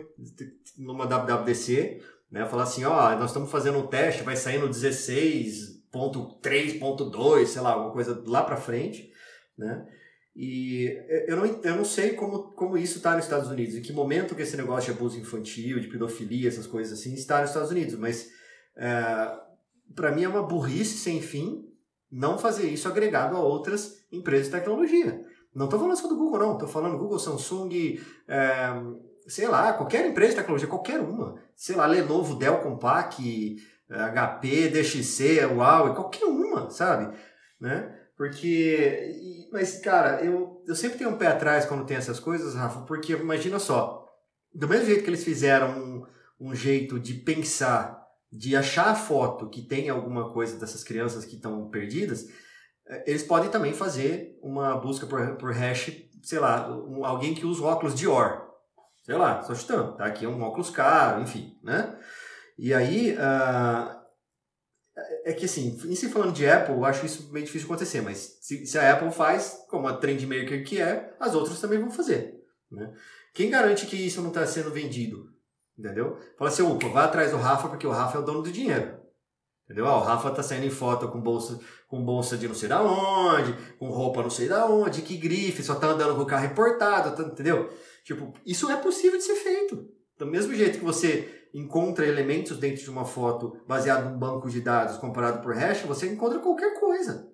numa 0.78 1.06
WWDC, 1.06 2.02
né? 2.32 2.46
Falar 2.46 2.64
assim, 2.64 2.86
ó, 2.86 3.16
nós 3.18 3.32
estamos 3.32 3.52
fazendo 3.52 3.80
um 3.80 3.88
teste, 3.88 4.24
vai 4.24 4.36
sair 4.36 4.60
no 4.60 4.70
16.3.2, 4.70 7.46
sei 7.46 7.62
lá, 7.62 7.74
alguma 7.74 7.92
coisa 7.92 8.24
lá 8.26 8.44
para 8.44 8.58
frente, 8.58 9.12
né? 9.58 9.88
E 10.36 10.86
eu 11.28 11.36
não, 11.36 11.46
eu 11.46 11.76
não 11.76 11.84
sei 11.84 12.14
como, 12.14 12.54
como 12.54 12.78
isso 12.78 12.98
está 12.98 13.16
nos 13.16 13.26
Estados 13.26 13.50
Unidos, 13.50 13.76
em 13.76 13.82
que 13.82 13.92
momento 13.92 14.36
que 14.36 14.42
esse 14.42 14.56
negócio 14.56 14.94
de 14.94 14.98
abuso 14.98 15.20
infantil, 15.20 15.80
de 15.80 15.88
pedofilia, 15.88 16.48
essas 16.48 16.66
coisas 16.66 16.98
assim, 16.98 17.14
está 17.14 17.42
nos 17.42 17.50
Estados 17.50 17.72
Unidos, 17.72 17.96
mas 17.96 18.30
é, 18.78 19.38
para 19.94 20.12
mim 20.12 20.24
é 20.24 20.30
uma 20.30 20.44
burrice 20.44 20.98
sem 20.98 21.22
fim 21.22 21.68
não 22.12 22.38
fazer 22.38 22.70
isso 22.70 22.88
agregado 22.88 23.36
a 23.36 23.42
outras 23.42 24.06
empresas 24.12 24.48
de 24.48 24.54
tecnologia. 24.54 25.24
Não 25.54 25.66
estou 25.66 25.80
falando 25.80 25.98
só 25.98 26.08
do 26.08 26.16
Google, 26.16 26.40
não. 26.40 26.54
Estou 26.54 26.68
falando 26.68 26.98
Google, 26.98 27.20
Samsung, 27.20 28.00
é, 28.28 28.70
sei 29.30 29.48
lá, 29.48 29.74
qualquer 29.74 30.06
empresa 30.06 30.32
de 30.32 30.36
tecnologia, 30.38 30.68
qualquer 30.68 31.00
uma. 31.00 31.36
Sei 31.56 31.76
lá, 31.76 31.86
Lenovo, 31.86 32.36
Dell 32.36 32.60
Compaq, 32.60 33.58
HP, 33.90 34.70
DXC, 34.70 35.46
Huawei, 35.46 35.94
qualquer 35.94 36.26
uma, 36.26 36.70
sabe? 36.70 37.16
Né? 37.60 37.96
Porque, 38.18 39.48
mas 39.52 39.80
cara, 39.80 40.22
eu, 40.24 40.62
eu 40.68 40.76
sempre 40.76 40.98
tenho 40.98 41.10
um 41.10 41.18
pé 41.18 41.28
atrás 41.28 41.66
quando 41.66 41.86
tem 41.86 41.96
essas 41.96 42.20
coisas, 42.20 42.54
Rafa, 42.54 42.82
porque 42.82 43.14
imagina 43.14 43.60
só, 43.60 44.06
do 44.54 44.68
mesmo 44.68 44.88
jeito 44.88 45.04
que 45.04 45.10
eles 45.10 45.24
fizeram 45.24 45.70
um, 45.80 46.06
um 46.40 46.56
jeito 46.56 47.00
de 47.00 47.14
pensar, 47.14 48.06
de 48.32 48.56
achar 48.56 48.90
a 48.90 48.96
foto 48.96 49.50
que 49.50 49.62
tem 49.62 49.90
alguma 49.90 50.34
coisa 50.34 50.60
dessas 50.60 50.84
crianças 50.84 51.26
que 51.26 51.36
estão 51.36 51.70
perdidas, 51.70 52.28
é, 52.88 53.10
eles 53.10 53.24
podem 53.24 53.50
também 53.50 53.74
fazer 53.74 54.38
uma 54.42 54.76
busca 54.78 55.08
por, 55.08 55.38
por 55.38 55.54
hash, 55.54 55.92
sei 56.22 56.40
lá, 56.40 56.70
um, 56.70 57.06
alguém 57.06 57.34
que 57.34 57.46
usa 57.46 57.64
óculos 57.64 57.96
Dior. 57.96 58.49
Sei 59.10 59.18
lá, 59.18 59.42
só 59.42 59.56
chutando, 59.56 59.94
tá? 59.94 60.06
Aqui 60.06 60.24
é 60.24 60.30
um 60.30 60.40
óculos 60.40 60.70
caro, 60.70 61.20
enfim, 61.20 61.58
né? 61.64 61.98
E 62.56 62.72
aí, 62.72 63.14
uh, 63.14 64.00
é 65.26 65.34
que 65.34 65.46
assim, 65.46 65.76
em 65.84 65.96
se 65.96 66.10
falando 66.10 66.32
de 66.32 66.48
Apple, 66.48 66.76
eu 66.76 66.86
acho 66.86 67.08
isso 67.08 67.34
meio 67.34 67.44
difícil 67.44 67.66
acontecer, 67.66 68.02
mas 68.02 68.38
se, 68.40 68.68
se 68.68 68.78
a 68.78 68.94
Apple 68.94 69.12
faz, 69.12 69.66
como 69.68 69.88
a 69.88 69.98
trendmaker 69.98 70.64
que 70.64 70.80
é, 70.80 71.12
as 71.20 71.34
outras 71.34 71.60
também 71.60 71.80
vão 71.80 71.90
fazer, 71.90 72.36
né? 72.72 72.94
Quem 73.34 73.50
garante 73.50 73.88
que 73.88 73.96
isso 73.96 74.22
não 74.22 74.30
está 74.30 74.46
sendo 74.46 74.70
vendido? 74.70 75.28
Entendeu? 75.76 76.16
Fala 76.38 76.52
assim, 76.52 76.62
opa, 76.62 76.88
vai 76.90 77.06
atrás 77.06 77.32
do 77.32 77.38
Rafa 77.38 77.68
porque 77.68 77.88
o 77.88 77.92
Rafa 77.92 78.20
é 78.20 78.22
o 78.22 78.24
dono 78.24 78.44
do 78.44 78.52
dinheiro. 78.52 79.00
Entendeu? 79.66 79.88
Ah, 79.88 79.98
o 79.98 80.04
Rafa 80.04 80.30
tá 80.30 80.44
saindo 80.44 80.68
em 80.68 80.70
foto 80.70 81.08
com 81.08 81.20
bolsa, 81.20 81.60
com 81.88 82.06
bolsa 82.06 82.38
de 82.38 82.48
não 82.48 82.54
sei 82.54 82.70
da 82.70 82.84
onde, 82.84 83.54
com 83.80 83.90
roupa 83.90 84.22
não 84.22 84.30
sei 84.30 84.48
da 84.48 84.68
onde, 84.68 85.02
que 85.02 85.18
grife, 85.18 85.64
só 85.64 85.74
tá 85.74 85.88
andando 85.88 86.16
com 86.16 86.22
o 86.22 86.28
carro 86.28 86.46
importado, 86.46 87.16
tá, 87.16 87.28
entendeu? 87.28 87.72
Tipo, 88.10 88.34
isso 88.44 88.72
é 88.72 88.76
possível 88.76 89.20
de 89.20 89.24
ser 89.24 89.36
feito. 89.36 89.88
Do 90.18 90.26
mesmo 90.26 90.56
jeito 90.56 90.80
que 90.80 90.84
você 90.84 91.48
encontra 91.54 92.08
elementos 92.08 92.58
dentro 92.58 92.82
de 92.82 92.90
uma 92.90 93.06
foto 93.06 93.64
baseado 93.68 94.10
num 94.10 94.18
banco 94.18 94.50
de 94.50 94.62
dados 94.62 94.98
comparado 94.98 95.44
por 95.44 95.54
hash, 95.54 95.84
você 95.84 96.08
encontra 96.08 96.40
qualquer 96.40 96.80
coisa. 96.80 97.32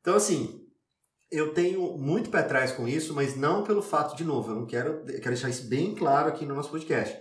Então, 0.00 0.14
assim, 0.14 0.64
eu 1.28 1.52
tenho 1.52 1.98
muito 1.98 2.30
pé 2.30 2.38
atrás 2.38 2.70
com 2.70 2.86
isso, 2.86 3.12
mas 3.14 3.34
não 3.34 3.64
pelo 3.64 3.82
fato, 3.82 4.16
de 4.16 4.22
novo, 4.22 4.52
eu 4.52 4.54
não 4.54 4.64
quero, 4.64 5.00
eu 5.08 5.20
quero 5.20 5.34
deixar 5.34 5.48
isso 5.48 5.68
bem 5.68 5.92
claro 5.92 6.28
aqui 6.28 6.46
no 6.46 6.54
nosso 6.54 6.70
podcast. 6.70 7.20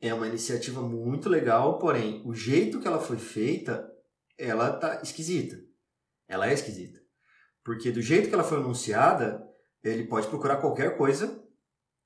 É 0.00 0.12
uma 0.12 0.26
iniciativa 0.26 0.82
muito 0.82 1.28
legal, 1.28 1.78
porém, 1.78 2.20
o 2.26 2.34
jeito 2.34 2.80
que 2.80 2.88
ela 2.88 2.98
foi 2.98 3.16
feita 3.16 3.88
ela 4.36 4.72
tá 4.72 5.00
esquisita. 5.04 5.56
Ela 6.26 6.50
é 6.50 6.54
esquisita. 6.54 6.98
Porque 7.64 7.92
do 7.92 8.02
jeito 8.02 8.28
que 8.28 8.34
ela 8.34 8.42
foi 8.42 8.58
anunciada, 8.58 9.40
ele 9.84 10.08
pode 10.08 10.26
procurar 10.26 10.56
qualquer 10.56 10.96
coisa 10.96 11.48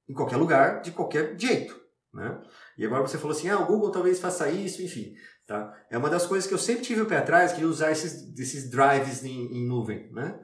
em 0.08 0.14
qualquer 0.14 0.36
lugar, 0.36 0.82
de 0.82 0.90
qualquer 0.90 1.38
jeito. 1.38 1.78
Né? 2.12 2.40
E 2.78 2.86
agora 2.86 3.02
você 3.02 3.18
falou 3.18 3.36
assim, 3.36 3.48
ah, 3.48 3.58
o 3.58 3.66
Google 3.66 3.90
talvez 3.90 4.20
faça 4.20 4.48
isso, 4.48 4.82
enfim. 4.82 5.14
Tá? 5.46 5.74
É 5.90 5.98
uma 5.98 6.08
das 6.08 6.26
coisas 6.26 6.46
que 6.46 6.54
eu 6.54 6.58
sempre 6.58 6.84
tive 6.84 7.02
o 7.02 7.06
pé 7.06 7.18
atrás, 7.18 7.52
que 7.52 7.64
usar 7.64 7.90
esses, 7.90 8.38
esses 8.38 8.70
drives 8.70 9.24
em, 9.24 9.46
em 9.52 9.66
nuvem. 9.66 10.10
Né? 10.12 10.38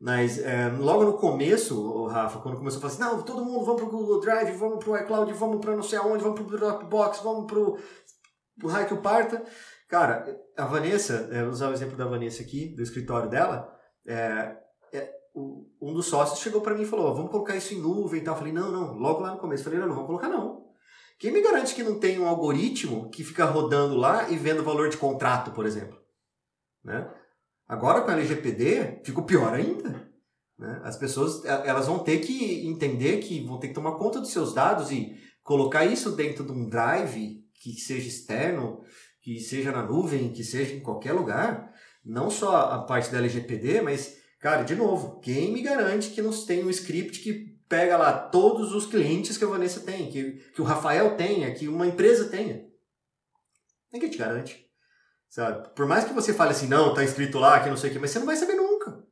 Mas 0.00 0.38
é, 0.38 0.68
logo 0.68 1.04
no 1.04 1.16
começo, 1.16 2.06
Rafa, 2.06 2.40
quando 2.40 2.58
começou 2.58 2.78
a 2.78 2.80
falar 2.82 2.92
assim, 2.92 3.02
não, 3.02 3.22
todo 3.22 3.44
mundo 3.44 3.64
vamos 3.64 3.80
para 3.80 3.88
o 3.88 3.92
Google 3.92 4.20
Drive, 4.20 4.56
vamos 4.56 4.84
para 4.84 4.92
o 4.92 4.96
iCloud, 4.98 5.32
vamos 5.32 5.60
para 5.64 5.74
não 5.74 5.82
sei 5.82 5.98
aonde, 5.98 6.22
vamos 6.22 6.40
para 6.40 6.46
o 6.46 6.58
Dropbox, 6.58 7.20
vamos 7.20 7.46
para 7.46 7.58
o 7.58 8.68
Raio 8.68 8.86
que 8.86 8.96
Parta. 8.96 9.42
Cara, 9.88 10.26
a 10.56 10.66
Vanessa, 10.66 11.28
é, 11.32 11.42
vou 11.42 11.52
usar 11.52 11.70
o 11.70 11.72
exemplo 11.72 11.96
da 11.96 12.06
Vanessa 12.06 12.42
aqui, 12.42 12.74
do 12.74 12.82
escritório 12.82 13.30
dela, 13.30 13.72
é, 14.06 14.56
o, 15.34 15.68
um 15.80 15.92
dos 15.92 16.06
sócios 16.06 16.38
chegou 16.38 16.60
para 16.60 16.74
mim 16.74 16.82
e 16.82 16.86
falou, 16.86 17.14
vamos 17.14 17.30
colocar 17.30 17.56
isso 17.56 17.74
em 17.74 17.80
nuvem 17.80 18.20
e 18.20 18.24
tal. 18.24 18.34
Eu 18.34 18.38
falei, 18.38 18.52
não, 18.52 18.70
não, 18.70 18.94
logo 18.94 19.20
lá 19.20 19.32
no 19.32 19.38
começo. 19.38 19.62
Eu 19.62 19.64
falei, 19.64 19.80
não, 19.80 19.88
não, 19.88 19.94
vamos 19.94 20.06
colocar 20.06 20.28
não. 20.28 20.64
Quem 21.18 21.32
me 21.32 21.42
garante 21.42 21.74
que 21.74 21.82
não 21.82 21.98
tem 21.98 22.18
um 22.18 22.28
algoritmo 22.28 23.10
que 23.10 23.24
fica 23.24 23.44
rodando 23.44 23.96
lá 23.96 24.30
e 24.30 24.36
vendo 24.36 24.64
valor 24.64 24.88
de 24.88 24.96
contrato, 24.96 25.50
por 25.50 25.66
exemplo? 25.66 25.98
Né? 26.82 27.08
Agora 27.66 28.02
com 28.02 28.10
a 28.10 28.14
LGPD, 28.14 29.02
ficou 29.04 29.24
pior 29.24 29.52
ainda. 29.52 30.08
Né? 30.58 30.80
As 30.84 30.96
pessoas 30.96 31.44
é, 31.44 31.68
elas 31.68 31.86
vão 31.86 31.98
ter 31.98 32.18
que 32.18 32.66
entender 32.66 33.18
que 33.18 33.44
vão 33.44 33.58
ter 33.58 33.68
que 33.68 33.74
tomar 33.74 33.92
conta 33.92 34.20
dos 34.20 34.30
seus 34.30 34.54
dados 34.54 34.90
e 34.90 35.16
colocar 35.42 35.84
isso 35.84 36.12
dentro 36.12 36.44
de 36.44 36.52
um 36.52 36.68
drive 36.68 37.44
que 37.54 37.72
seja 37.74 38.08
externo, 38.08 38.82
que 39.20 39.40
seja 39.40 39.72
na 39.72 39.82
nuvem, 39.82 40.32
que 40.32 40.44
seja 40.44 40.74
em 40.74 40.80
qualquer 40.80 41.12
lugar, 41.12 41.72
não 42.04 42.28
só 42.30 42.56
a 42.72 42.82
parte 42.82 43.10
da 43.10 43.18
LGPD, 43.18 43.80
mas, 43.80 44.16
cara, 44.44 44.62
de 44.62 44.74
novo, 44.76 45.20
quem 45.20 45.50
me 45.50 45.62
garante 45.62 46.10
que 46.10 46.20
não 46.20 46.30
tem 46.30 46.62
um 46.62 46.68
script 46.68 47.20
que 47.20 47.58
pega 47.66 47.96
lá 47.96 48.12
todos 48.12 48.74
os 48.74 48.84
clientes 48.84 49.38
que 49.38 49.44
a 49.44 49.48
Vanessa 49.48 49.80
tem, 49.80 50.10
que, 50.10 50.32
que 50.54 50.60
o 50.60 50.64
Rafael 50.66 51.16
tenha, 51.16 51.50
que 51.54 51.66
uma 51.66 51.86
empresa 51.86 52.28
tenha? 52.28 52.62
Ninguém 53.90 54.10
te 54.10 54.18
garante. 54.18 54.66
Sabe? 55.30 55.70
Por 55.74 55.86
mais 55.86 56.04
que 56.04 56.12
você 56.12 56.34
fale 56.34 56.50
assim, 56.50 56.66
não, 56.66 56.92
tá 56.92 57.02
escrito 57.02 57.38
lá, 57.38 57.58
que 57.60 57.70
não 57.70 57.76
sei 57.78 57.88
o 57.88 57.92
que, 57.94 57.98
mas 57.98 58.10
você 58.10 58.18
não 58.18 58.26
vai 58.26 58.36
saber 58.36 58.52
nunca. 58.52 59.02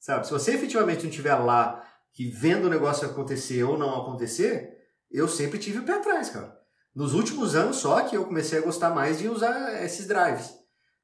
Sabe? 0.00 0.26
Se 0.26 0.32
você 0.32 0.54
efetivamente 0.54 1.04
não 1.04 1.10
estiver 1.10 1.36
lá, 1.36 1.88
que 2.12 2.28
vendo 2.28 2.64
o 2.64 2.70
negócio 2.70 3.08
acontecer 3.08 3.62
ou 3.62 3.78
não 3.78 4.02
acontecer, 4.02 4.68
eu 5.12 5.28
sempre 5.28 5.60
tive 5.60 5.78
o 5.78 5.84
pé 5.84 5.92
atrás, 5.92 6.28
cara. 6.28 6.58
Nos 6.92 7.14
últimos 7.14 7.54
anos 7.54 7.76
só 7.76 8.00
que 8.00 8.16
eu 8.16 8.24
comecei 8.24 8.58
a 8.58 8.62
gostar 8.62 8.90
mais 8.90 9.20
de 9.20 9.28
usar 9.28 9.80
esses 9.84 10.08
drives. 10.08 10.52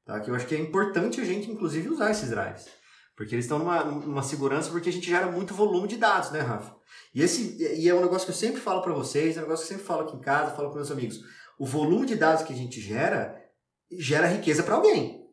Tá? 0.03 0.19
Que 0.19 0.29
eu 0.29 0.35
acho 0.35 0.47
que 0.47 0.53
é 0.53 0.59
importante 0.59 1.21
a 1.21 1.23
gente, 1.23 1.49
inclusive, 1.49 1.87
usar 1.87 2.11
esses 2.11 2.29
drives. 2.29 2.82
Porque 3.15 3.35
eles 3.35 3.45
estão 3.45 3.59
numa, 3.59 3.83
numa 3.83 4.23
segurança 4.23 4.71
porque 4.71 4.89
a 4.89 4.91
gente 4.91 5.07
gera 5.07 5.31
muito 5.31 5.53
volume 5.53 5.87
de 5.87 5.97
dados, 5.97 6.31
né, 6.31 6.39
Rafa? 6.39 6.75
E, 7.13 7.21
esse, 7.21 7.61
e 7.61 7.87
é 7.87 7.93
um 7.93 8.01
negócio 8.01 8.25
que 8.25 8.31
eu 8.31 8.35
sempre 8.35 8.59
falo 8.59 8.81
para 8.81 8.93
vocês, 8.93 9.37
é 9.37 9.39
um 9.39 9.43
negócio 9.43 9.65
que 9.65 9.73
eu 9.73 9.77
sempre 9.77 9.87
falo 9.87 10.01
aqui 10.01 10.15
em 10.15 10.21
casa, 10.21 10.55
falo 10.55 10.69
com 10.69 10.75
meus 10.75 10.91
amigos. 10.91 11.19
O 11.59 11.65
volume 11.65 12.07
de 12.07 12.15
dados 12.15 12.43
que 12.43 12.53
a 12.53 12.55
gente 12.55 12.81
gera, 12.81 13.39
gera 13.91 14.27
riqueza 14.27 14.63
para 14.63 14.75
alguém. 14.75 15.23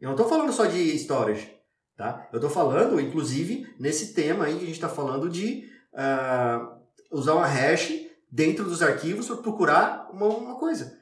Eu 0.00 0.06
não 0.06 0.14
estou 0.14 0.28
falando 0.28 0.52
só 0.52 0.64
de 0.64 0.96
storage, 0.96 1.54
tá? 1.96 2.28
Eu 2.32 2.38
estou 2.38 2.50
falando, 2.50 3.00
inclusive, 3.00 3.74
nesse 3.78 4.14
tema 4.14 4.46
aí 4.46 4.54
que 4.54 4.62
a 4.62 4.66
gente 4.66 4.74
está 4.74 4.88
falando 4.88 5.28
de 5.28 5.68
uh, 5.92 6.78
usar 7.10 7.34
uma 7.34 7.46
hash 7.46 7.92
dentro 8.30 8.64
dos 8.64 8.82
arquivos 8.82 9.26
para 9.26 9.36
procurar 9.36 10.08
uma, 10.10 10.26
uma 10.26 10.54
coisa. 10.56 10.98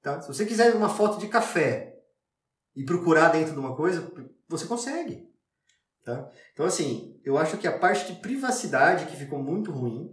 Tá? 0.00 0.20
Se 0.20 0.28
você 0.28 0.46
quiser 0.46 0.74
uma 0.74 0.88
foto 0.88 1.18
de 1.18 1.28
café 1.28 1.98
e 2.74 2.84
procurar 2.84 3.30
dentro 3.30 3.52
de 3.52 3.58
uma 3.58 3.74
coisa, 3.74 4.10
você 4.48 4.66
consegue. 4.66 5.28
Tá? 6.06 6.30
Então, 6.52 6.64
assim, 6.64 7.20
eu 7.24 7.36
acho 7.36 7.58
que 7.58 7.66
a 7.66 7.76
parte 7.76 8.12
de 8.12 8.20
privacidade 8.20 9.06
que 9.06 9.16
ficou 9.16 9.42
muito 9.42 9.72
ruim, 9.72 10.08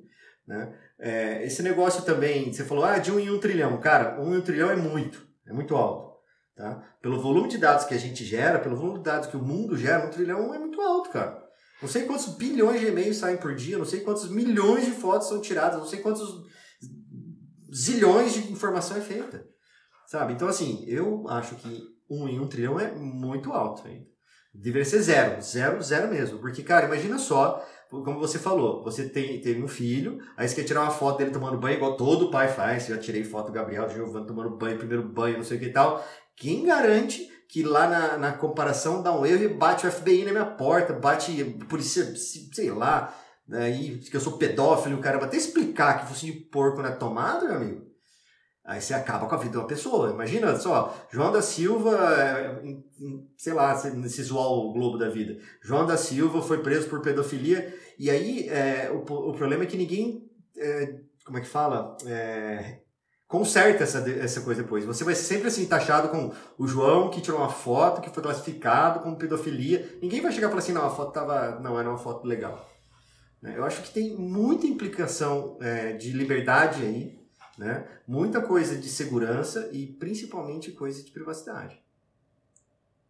né? 0.48 0.76
É, 0.98 1.46
esse 1.46 1.62
negócio 1.62 2.04
também, 2.04 2.52
você 2.52 2.66
falou, 2.66 2.84
ah, 2.84 2.98
de 2.98 3.12
um 3.12 3.20
em 3.20 3.30
um 3.30 3.40
trilhão. 3.40 3.80
Cara, 3.80 4.20
um 4.20 4.34
em 4.34 4.40
um 4.40 4.42
trilhão 4.42 4.72
é 4.72 4.76
muito, 4.76 5.28
é 5.46 5.54
muito 5.54 5.76
alto. 5.76 6.18
Tá? 6.56 6.84
Pelo 7.00 7.22
volume 7.22 7.48
de 7.48 7.60
dados 7.60 7.86
que 7.86 7.94
a 7.94 8.00
gente 8.00 8.26
gera, 8.26 8.58
pelo 8.58 8.76
volume 8.76 8.98
de 8.98 9.04
dados 9.04 9.30
que 9.30 9.38
o 9.38 9.44
mundo 9.44 9.78
gera, 9.78 10.08
um 10.08 10.10
trilhão 10.10 10.52
é 10.52 10.58
muito 10.58 10.82
alto, 10.82 11.12
cara. 11.12 11.44
Não 11.80 11.88
sei 11.88 12.06
quantos 12.06 12.26
bilhões 12.38 12.82
de 12.82 12.88
e-mails 12.88 13.18
saem 13.18 13.38
por 13.38 13.54
dia, 13.54 13.78
não 13.78 13.86
sei 13.86 14.00
quantos 14.00 14.28
milhões 14.32 14.86
de 14.86 14.92
fotos 14.94 15.28
são 15.28 15.42
tiradas, 15.42 15.78
não 15.78 15.86
sei 15.86 16.00
quantos 16.00 16.44
zilhões 17.72 18.34
de 18.34 18.52
informação 18.52 18.98
é 18.98 19.02
feita. 19.02 19.46
Sabe? 20.08 20.34
Então, 20.34 20.48
assim, 20.48 20.84
eu 20.88 21.28
acho 21.30 21.56
que 21.56 21.84
um 22.10 22.28
em 22.28 22.40
um 22.40 22.48
trilhão 22.48 22.80
é 22.80 22.92
muito 22.92 23.52
alto 23.52 23.88
ainda. 23.88 24.13
Deveria 24.54 24.86
ser 24.86 25.02
zero, 25.02 25.42
zero, 25.42 25.82
zero 25.82 26.08
mesmo. 26.08 26.38
Porque, 26.38 26.62
cara, 26.62 26.86
imagina 26.86 27.18
só, 27.18 27.66
como 27.90 28.20
você 28.20 28.38
falou, 28.38 28.84
você 28.84 29.10
tem, 29.10 29.42
teve 29.42 29.64
um 29.64 29.68
filho, 29.68 30.20
aí 30.38 30.48
você 30.48 30.56
quer 30.56 30.64
tirar 30.64 30.82
uma 30.82 30.92
foto 30.92 31.18
dele 31.18 31.32
tomando 31.32 31.58
banho, 31.58 31.78
igual 31.78 31.98
todo 31.98 32.30
pai 32.30 32.48
faz. 32.48 32.88
Eu 32.88 32.96
já 32.96 33.02
tirei 33.02 33.24
foto 33.24 33.48
do 33.48 33.54
Gabriel, 33.54 33.88
do 33.88 33.94
Giovanni 33.94 34.28
tomando 34.28 34.56
banho, 34.56 34.78
primeiro 34.78 35.04
banho, 35.04 35.38
não 35.38 35.44
sei 35.44 35.58
o 35.58 35.60
que 35.60 35.68
e 35.68 35.74
tal. 35.74 36.06
Quem 36.36 36.66
garante 36.66 37.32
que 37.50 37.64
lá 37.64 37.88
na, 37.88 38.18
na 38.18 38.32
comparação 38.34 39.04
dá 39.04 39.16
um 39.16 39.26
erro 39.26 39.44
e 39.44 39.48
bate 39.48 39.86
o 39.86 39.92
FBI 39.92 40.26
na 40.26 40.32
minha 40.32 40.46
porta, 40.46 40.94
bate 40.94 41.44
polícia, 41.70 42.04
sei 42.52 42.72
lá, 42.72 43.16
aí 43.52 44.00
que 44.00 44.16
eu 44.16 44.22
sou 44.22 44.38
pedófilo, 44.38 44.98
o 44.98 45.02
cara 45.02 45.20
vai 45.20 45.28
até 45.28 45.38
explicar 45.38 46.00
que 46.00 46.08
fosse 46.10 46.26
de 46.26 46.32
porco 46.32 46.82
na 46.82 46.92
tomada, 46.92 47.46
meu 47.46 47.56
amigo. 47.58 47.93
Aí 48.66 48.80
você 48.80 48.94
acaba 48.94 49.28
com 49.28 49.36
a 49.36 49.38
vida 49.38 49.52
de 49.52 49.58
uma 49.58 49.68
pessoa. 49.68 50.12
Imagina 50.12 50.56
só, 50.56 50.96
João 51.12 51.34
da 51.34 51.42
Silva, 51.42 51.98
é, 52.18 52.62
sei 53.38 53.54
lá, 53.54 53.74
nesse 53.92 54.24
zoar 54.24 54.48
o 54.48 54.72
globo 54.72 54.98
da 54.98 55.10
vida. 55.10 55.38
João 55.62 55.86
da 55.86 55.98
Silva 55.98 56.42
foi 56.42 56.60
preso 56.60 56.88
por 56.88 57.02
pedofilia. 57.02 57.78
E 58.00 58.10
aí 58.10 58.48
é, 58.48 58.90
o, 58.90 59.00
o 59.00 59.34
problema 59.34 59.64
é 59.64 59.68
que 59.68 59.76
ninguém, 59.76 60.32
é, 60.58 60.96
como 61.26 61.38
é 61.38 61.42
que 61.42 61.48
fala? 61.48 61.98
É, 62.06 62.80
conserta 63.28 63.84
essa, 63.84 64.10
essa 64.10 64.40
coisa 64.40 64.64
depois. 64.64 64.86
Você 64.86 65.04
vai 65.04 65.16
sempre 65.16 65.50
assim 65.50 65.66
taxado 65.66 66.08
com 66.08 66.32
o 66.58 66.66
João 66.66 67.10
que 67.10 67.20
tirou 67.20 67.42
uma 67.42 67.50
foto 67.50 68.00
que 68.00 68.10
foi 68.10 68.24
classificado 68.24 69.02
como 69.02 69.18
pedofilia. 69.18 69.98
Ninguém 70.02 70.22
vai 70.22 70.32
chegar 70.32 70.48
e 70.48 70.50
falar 70.50 70.62
assim, 70.62 70.72
não, 70.72 70.86
a 70.86 70.90
foto 70.90 71.12
tava. 71.12 71.60
Não, 71.60 71.78
era 71.78 71.90
uma 71.90 71.98
foto 71.98 72.26
legal. 72.26 72.66
Né? 73.42 73.56
Eu 73.58 73.66
acho 73.66 73.82
que 73.82 73.92
tem 73.92 74.16
muita 74.16 74.66
implicação 74.66 75.58
é, 75.60 75.92
de 75.92 76.14
liberdade 76.14 76.82
aí 76.82 77.23
né? 77.58 77.86
Muita 78.08 78.42
coisa 78.42 78.78
de 78.78 78.90
segurança 78.90 79.70
e 79.72 79.86
principalmente 79.86 80.72
coisa 80.72 81.04
de 81.04 81.12
privacidade. 81.12 81.82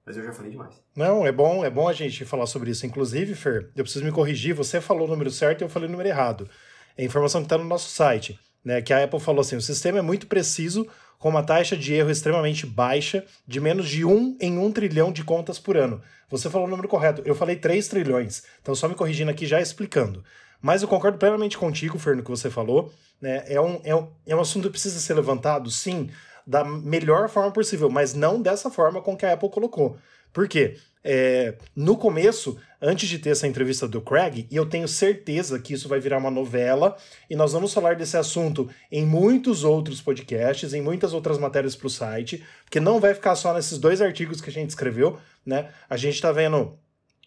Mas 0.05 0.17
eu 0.17 0.23
já 0.23 0.33
falei 0.33 0.51
demais. 0.51 0.75
Não, 0.95 1.25
é 1.25 1.31
bom, 1.31 1.63
é 1.63 1.69
bom 1.69 1.87
a 1.87 1.93
gente 1.93 2.25
falar 2.25 2.45
sobre 2.45 2.71
isso. 2.71 2.85
Inclusive, 2.85 3.35
Fer, 3.35 3.71
eu 3.75 3.83
preciso 3.83 4.03
me 4.03 4.11
corrigir. 4.11 4.53
Você 4.53 4.81
falou 4.81 5.07
o 5.07 5.09
número 5.09 5.31
certo 5.31 5.61
e 5.61 5.63
eu 5.63 5.69
falei 5.69 5.87
o 5.87 5.91
número 5.91 6.09
errado. 6.09 6.49
É 6.97 7.05
informação 7.05 7.41
que 7.41 7.45
está 7.45 7.57
no 7.57 7.63
nosso 7.63 7.89
site, 7.89 8.37
né? 8.63 8.81
Que 8.81 8.91
a 8.91 9.03
Apple 9.03 9.19
falou 9.19 9.41
assim: 9.41 9.55
o 9.55 9.61
sistema 9.61 9.99
é 9.99 10.01
muito 10.01 10.27
preciso, 10.27 10.85
com 11.17 11.29
uma 11.29 11.41
taxa 11.41 11.77
de 11.77 11.93
erro 11.93 12.11
extremamente 12.11 12.65
baixa, 12.65 13.25
de 13.47 13.61
menos 13.61 13.87
de 13.87 14.03
1 14.03 14.37
em 14.41 14.57
1 14.57 14.71
trilhão 14.73 15.11
de 15.11 15.23
contas 15.23 15.57
por 15.57 15.77
ano. 15.77 16.01
Você 16.29 16.49
falou 16.49 16.67
o 16.67 16.69
número 16.69 16.89
correto. 16.89 17.21
Eu 17.23 17.33
falei 17.33 17.55
3 17.55 17.87
trilhões. 17.87 18.43
Então, 18.61 18.75
só 18.75 18.89
me 18.89 18.95
corrigindo 18.95 19.31
aqui, 19.31 19.45
já 19.45 19.61
explicando. 19.61 20.23
Mas 20.63 20.81
eu 20.81 20.87
concordo 20.87 21.17
plenamente 21.17 21.57
contigo, 21.57 21.99
Fer, 21.99 22.15
no 22.15 22.23
que 22.23 22.29
você 22.29 22.49
falou. 22.49 22.89
Né? 23.21 23.43
É, 23.47 23.59
um, 23.59 23.81
é, 23.83 23.93
um, 23.93 24.07
é 24.25 24.33
um 24.33 24.39
assunto 24.39 24.63
que 24.63 24.69
precisa 24.71 24.97
ser 24.97 25.13
levantado, 25.13 25.69
sim, 25.69 26.09
da 26.47 26.63
melhor 26.63 27.27
forma 27.27 27.51
possível, 27.51 27.89
mas 27.89 28.13
não 28.13 28.41
dessa 28.41 28.71
forma 28.71 29.01
com 29.01 29.17
que 29.17 29.25
a 29.25 29.33
Apple 29.33 29.49
colocou. 29.49 29.97
Por 30.31 30.47
quê? 30.47 30.77
É, 31.03 31.55
no 31.75 31.97
começo, 31.97 32.57
antes 32.81 33.09
de 33.09 33.19
ter 33.19 33.31
essa 33.31 33.45
entrevista 33.45 33.89
do 33.89 33.99
Craig, 33.99 34.47
e 34.49 34.55
eu 34.55 34.65
tenho 34.65 34.87
certeza 34.87 35.59
que 35.59 35.73
isso 35.73 35.89
vai 35.89 35.99
virar 35.99 36.17
uma 36.17 36.31
novela, 36.31 36.95
e 37.29 37.35
nós 37.35 37.51
vamos 37.51 37.73
falar 37.73 37.97
desse 37.97 38.15
assunto 38.15 38.69
em 38.89 39.05
muitos 39.05 39.65
outros 39.65 40.01
podcasts, 40.01 40.73
em 40.73 40.81
muitas 40.81 41.13
outras 41.13 41.37
matérias 41.37 41.75
para 41.75 41.87
o 41.87 41.89
site, 41.89 42.41
porque 42.63 42.79
não 42.79 43.01
vai 43.01 43.13
ficar 43.13 43.35
só 43.35 43.53
nesses 43.53 43.77
dois 43.77 44.01
artigos 44.01 44.39
que 44.39 44.49
a 44.49 44.53
gente 44.53 44.69
escreveu, 44.69 45.19
né? 45.45 45.69
A 45.89 45.97
gente 45.97 46.15
está 46.15 46.31
vendo 46.31 46.79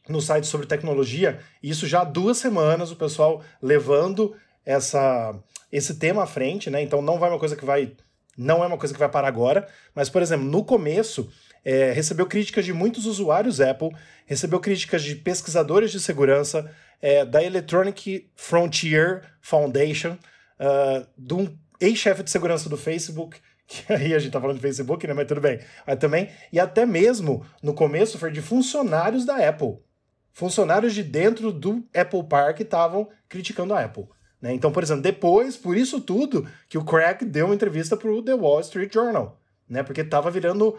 no 0.09 0.21
site 0.21 0.47
sobre 0.47 0.67
tecnologia, 0.67 1.39
isso 1.63 1.87
já 1.87 2.01
há 2.01 2.05
duas 2.05 2.39
semanas, 2.39 2.91
o 2.91 2.97
pessoal 2.97 3.43
levando 3.61 4.35
essa, 4.65 5.35
esse 5.71 5.95
tema 5.95 6.25
à 6.25 6.27
frente, 6.27 6.71
né? 6.71 6.83
Então 6.83 7.01
não 7.01 7.19
vai 7.19 7.31
uma 7.31 7.39
coisa 7.39 7.57
que 7.57 7.65
vai. 7.65 7.93
Não 8.37 8.63
é 8.63 8.67
uma 8.67 8.77
coisa 8.77 8.93
que 8.93 9.01
vai 9.01 9.09
parar 9.09 9.29
agora, 9.29 9.67
mas, 9.95 10.11
por 10.11 10.21
exemplo, 10.21 10.45
no 10.45 10.63
começo, 10.63 11.31
é, 11.65 11.91
recebeu 11.93 12.27
críticas 12.27 12.67
de 12.67 12.73
muitos 12.73 13.07
usuários 13.07 13.61
Apple, 13.61 13.91
recebeu 14.27 14.61
críticas 14.61 15.03
de 15.03 15.17
pesquisadores 15.17 15.91
de 15.91 15.99
segurança, 15.99 16.71
é, 17.01 17.25
da 17.25 17.43
Electronic 17.43 18.31
Frontier 18.35 19.23
Foundation, 19.41 20.19
uh, 20.61 21.07
de 21.17 21.35
um 21.35 21.57
ex-chefe 21.81 22.23
de 22.23 22.31
segurança 22.31 22.69
do 22.69 22.77
Facebook, 22.77 23.39
que 23.67 23.93
aí 23.93 24.15
a 24.15 24.19
gente 24.19 24.33
tá 24.33 24.41
falando 24.41 24.57
de 24.57 24.63
Facebook, 24.63 25.07
né? 25.07 25.15
Mas 25.15 25.27
tudo 25.27 25.41
bem. 25.41 25.61
Mas 25.87 25.99
também, 25.99 26.31
e 26.53 26.61
até 26.61 26.87
mesmo 26.87 27.45
no 27.63 27.75
começo 27.75 28.19
foi 28.19 28.31
de 28.31 28.41
funcionários 28.41 29.25
da 29.25 29.37
Apple 29.37 29.79
funcionários 30.37 30.93
de 30.95 31.03
dentro 31.03 31.51
do 31.51 31.83
Apple 31.95 32.23
Park 32.25 32.61
estavam 32.61 33.09
criticando 33.27 33.73
a 33.73 33.81
Apple. 33.81 34.05
Né? 34.39 34.53
Então, 34.53 34.71
por 34.71 34.83
exemplo, 34.83 35.03
depois, 35.03 35.57
por 35.57 35.75
isso 35.75 35.99
tudo, 35.99 36.47
que 36.69 36.77
o 36.77 36.85
Craig 36.85 37.25
deu 37.25 37.47
uma 37.47 37.55
entrevista 37.55 37.97
para 37.97 38.11
o 38.11 38.23
The 38.23 38.35
Wall 38.35 38.61
Street 38.61 38.93
Journal, 38.93 39.41
né? 39.67 39.83
porque 39.83 40.03
estava 40.03 40.31
virando 40.31 40.79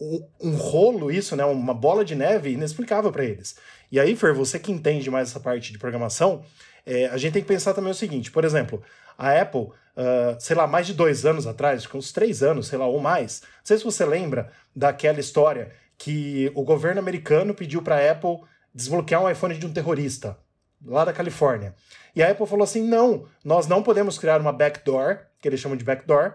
um, 0.00 0.26
um, 0.40 0.56
rolo 0.56 1.10
isso, 1.10 1.36
né? 1.36 1.44
uma 1.44 1.74
bola 1.74 2.06
de 2.06 2.14
neve 2.14 2.52
inexplicável 2.52 3.12
para 3.12 3.22
eles. 3.22 3.56
E 3.92 4.00
aí, 4.00 4.16
Fer, 4.16 4.32
você 4.32 4.58
que 4.58 4.72
entende 4.72 5.10
mais 5.10 5.28
essa 5.28 5.40
parte 5.40 5.72
de 5.72 5.78
programação, 5.78 6.42
é, 6.86 7.04
a 7.08 7.18
gente 7.18 7.34
tem 7.34 7.42
que 7.42 7.48
pensar 7.48 7.74
também 7.74 7.90
o 7.90 7.94
seguinte, 7.94 8.30
por 8.30 8.46
exemplo, 8.46 8.82
a 9.18 9.38
Apple, 9.38 9.60
uh, 9.60 10.40
sei 10.40 10.56
lá, 10.56 10.66
mais 10.66 10.86
de 10.86 10.94
dois 10.94 11.26
anos 11.26 11.46
atrás, 11.46 11.86
uns 11.94 12.12
três 12.12 12.42
anos, 12.42 12.68
sei 12.68 12.78
lá, 12.78 12.86
ou 12.86 12.98
mais, 12.98 13.42
não 13.42 13.48
sei 13.64 13.76
se 13.76 13.84
você 13.84 14.06
lembra 14.06 14.50
daquela 14.74 15.20
história 15.20 15.70
que 15.98 16.50
o 16.54 16.62
governo 16.62 17.00
americano 17.00 17.52
pediu 17.52 17.82
para 17.82 17.96
a 17.96 18.12
Apple 18.12 18.40
desbloquear 18.76 19.22
um 19.22 19.30
iPhone 19.30 19.56
de 19.56 19.64
um 19.64 19.72
terrorista 19.72 20.38
lá 20.84 21.02
da 21.04 21.12
Califórnia. 21.12 21.74
E 22.14 22.22
a 22.22 22.30
Apple 22.30 22.46
falou 22.46 22.62
assim: 22.62 22.82
não, 22.82 23.26
nós 23.42 23.66
não 23.66 23.82
podemos 23.82 24.18
criar 24.18 24.40
uma 24.40 24.52
backdoor, 24.52 25.20
que 25.40 25.48
eles 25.48 25.58
chamam 25.58 25.78
de 25.78 25.84
backdoor, 25.84 26.34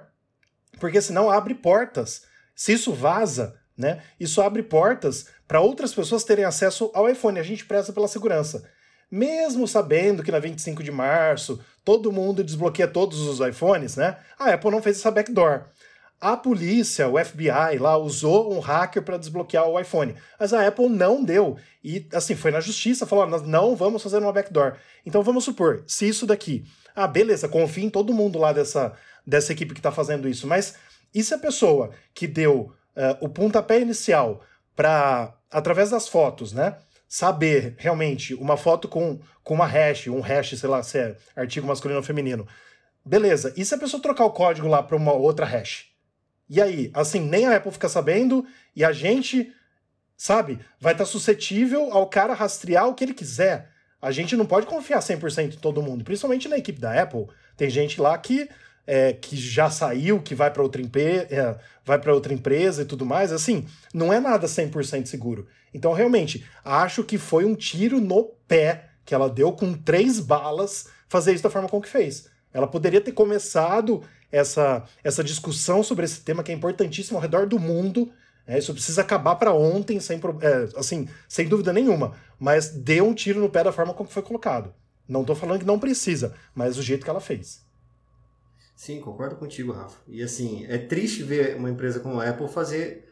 porque 0.79 0.99
senão 0.99 1.29
abre 1.29 1.53
portas. 1.53 2.23
Se 2.55 2.73
isso 2.73 2.91
vaza, 2.93 3.55
né, 3.77 4.01
isso 4.19 4.41
abre 4.41 4.63
portas 4.63 5.27
para 5.47 5.61
outras 5.61 5.93
pessoas 5.93 6.23
terem 6.23 6.43
acesso 6.43 6.89
ao 6.95 7.07
iPhone. 7.07 7.39
A 7.39 7.43
gente 7.43 7.65
preza 7.65 7.93
pela 7.93 8.07
segurança. 8.07 8.67
Mesmo 9.09 9.67
sabendo 9.67 10.23
que 10.23 10.31
na 10.31 10.39
25 10.39 10.81
de 10.81 10.91
março 10.91 11.59
todo 11.83 12.11
mundo 12.11 12.43
desbloqueia 12.43 12.87
todos 12.87 13.19
os 13.19 13.45
iPhones, 13.45 13.95
né? 13.97 14.17
A 14.39 14.53
Apple 14.53 14.71
não 14.71 14.81
fez 14.81 14.97
essa 14.97 15.11
backdoor. 15.11 15.65
A 16.21 16.37
polícia, 16.37 17.09
o 17.09 17.17
FBI 17.17 17.79
lá, 17.79 17.97
usou 17.97 18.53
um 18.53 18.59
hacker 18.59 19.01
para 19.01 19.17
desbloquear 19.17 19.67
o 19.67 19.79
iPhone. 19.79 20.13
Mas 20.39 20.53
a 20.53 20.67
Apple 20.67 20.87
não 20.87 21.23
deu. 21.23 21.57
E, 21.83 22.07
assim, 22.13 22.35
foi 22.35 22.51
na 22.51 22.59
justiça, 22.59 23.07
falou: 23.07 23.25
nós 23.25 23.41
não 23.41 23.75
vamos 23.75 24.03
fazer 24.03 24.19
uma 24.19 24.31
backdoor. 24.31 24.75
Então 25.03 25.23
vamos 25.23 25.43
supor, 25.43 25.83
se 25.87 26.07
isso 26.07 26.27
daqui. 26.27 26.63
Ah, 26.95 27.07
beleza, 27.07 27.49
confia 27.49 27.83
em 27.83 27.89
todo 27.89 28.13
mundo 28.13 28.37
lá 28.37 28.53
dessa, 28.53 28.93
dessa 29.25 29.51
equipe 29.51 29.73
que 29.73 29.79
está 29.79 29.91
fazendo 29.91 30.29
isso. 30.29 30.45
Mas 30.45 30.75
e 31.13 31.23
se 31.23 31.33
a 31.33 31.39
pessoa 31.39 31.91
que 32.13 32.27
deu 32.27 32.71
uh, 32.95 33.17
o 33.19 33.27
pontapé 33.27 33.79
inicial 33.79 34.41
para, 34.75 35.33
através 35.49 35.89
das 35.89 36.07
fotos, 36.07 36.53
né? 36.53 36.77
Saber 37.07 37.75
realmente 37.77 38.33
uma 38.35 38.55
foto 38.55 38.87
com, 38.87 39.19
com 39.43 39.53
uma 39.53 39.65
hash, 39.65 40.07
um 40.07 40.21
hash, 40.21 40.57
sei 40.57 40.69
lá, 40.69 40.81
se 40.81 40.97
é 40.97 41.17
artigo 41.35 41.67
masculino 41.67 41.99
ou 41.99 42.05
feminino. 42.05 42.47
Beleza. 43.03 43.53
E 43.57 43.65
se 43.65 43.75
a 43.75 43.77
pessoa 43.77 44.01
trocar 44.01 44.23
o 44.25 44.31
código 44.31 44.67
lá 44.67 44.81
para 44.81 44.95
uma 44.95 45.11
outra 45.11 45.45
hash? 45.45 45.90
E 46.51 46.61
aí, 46.61 46.91
assim, 46.93 47.21
nem 47.21 47.45
a 47.45 47.55
Apple 47.55 47.71
fica 47.71 47.87
sabendo 47.87 48.45
e 48.75 48.83
a 48.83 48.91
gente, 48.91 49.53
sabe, 50.17 50.59
vai 50.81 50.91
estar 50.91 51.05
tá 51.05 51.09
suscetível 51.09 51.93
ao 51.93 52.09
cara 52.09 52.33
rastrear 52.33 52.89
o 52.89 52.93
que 52.93 53.05
ele 53.05 53.13
quiser. 53.13 53.69
A 54.01 54.11
gente 54.11 54.35
não 54.35 54.45
pode 54.45 54.67
confiar 54.67 54.99
100% 54.99 55.53
em 55.53 55.57
todo 55.57 55.81
mundo, 55.81 56.03
principalmente 56.03 56.49
na 56.49 56.57
equipe 56.57 56.77
da 56.77 57.01
Apple. 57.01 57.27
Tem 57.55 57.69
gente 57.69 58.01
lá 58.01 58.17
que 58.17 58.49
é, 58.85 59.13
que 59.13 59.37
já 59.37 59.69
saiu, 59.69 60.21
que 60.21 60.35
vai 60.35 60.51
para 60.51 60.61
outra, 60.61 60.81
é, 60.81 62.11
outra 62.11 62.33
empresa 62.33 62.81
e 62.81 62.85
tudo 62.85 63.05
mais, 63.05 63.31
assim, 63.31 63.65
não 63.93 64.11
é 64.11 64.19
nada 64.19 64.45
100% 64.45 65.05
seguro. 65.05 65.47
Então, 65.73 65.93
realmente, 65.93 66.45
acho 66.65 67.01
que 67.01 67.17
foi 67.17 67.45
um 67.45 67.55
tiro 67.55 68.01
no 68.01 68.25
pé 68.45 68.89
que 69.05 69.15
ela 69.15 69.29
deu 69.29 69.53
com 69.53 69.73
três 69.73 70.19
balas 70.19 70.89
fazer 71.07 71.33
isso 71.33 71.43
da 71.43 71.49
forma 71.49 71.69
como 71.69 71.81
que 71.81 71.87
fez. 71.87 72.27
Ela 72.53 72.67
poderia 72.67 72.99
ter 72.99 73.13
começado 73.13 74.03
essa, 74.31 74.83
essa 75.03 75.23
discussão 75.23 75.83
sobre 75.83 76.05
esse 76.05 76.21
tema 76.21 76.43
que 76.43 76.51
é 76.51 76.55
importantíssimo 76.55 77.17
ao 77.17 77.21
redor 77.21 77.45
do 77.45 77.59
mundo. 77.59 78.11
É, 78.47 78.57
isso 78.57 78.73
precisa 78.73 79.01
acabar 79.01 79.35
para 79.35 79.53
ontem, 79.53 79.99
sem, 79.99 80.17
é, 80.17 80.79
assim, 80.79 81.07
sem 81.27 81.47
dúvida 81.47 81.71
nenhuma. 81.71 82.13
Mas 82.39 82.69
deu 82.69 83.05
um 83.05 83.13
tiro 83.13 83.39
no 83.39 83.49
pé 83.49 83.63
da 83.63 83.71
forma 83.71 83.93
como 83.93 84.09
foi 84.09 84.23
colocado. 84.23 84.73
Não 85.07 85.21
estou 85.21 85.35
falando 85.35 85.59
que 85.59 85.65
não 85.65 85.79
precisa, 85.79 86.33
mas 86.55 86.77
do 86.77 86.81
jeito 86.81 87.03
que 87.03 87.09
ela 87.09 87.19
fez. 87.19 87.65
Sim, 88.75 88.99
concordo 88.99 89.35
contigo, 89.35 89.71
Rafa. 89.71 89.97
E 90.07 90.23
assim, 90.23 90.65
é 90.67 90.77
triste 90.77 91.21
ver 91.21 91.55
uma 91.55 91.69
empresa 91.69 91.99
como 91.99 92.19
a 92.19 92.27
Apple 92.27 92.47
fazer, 92.47 93.07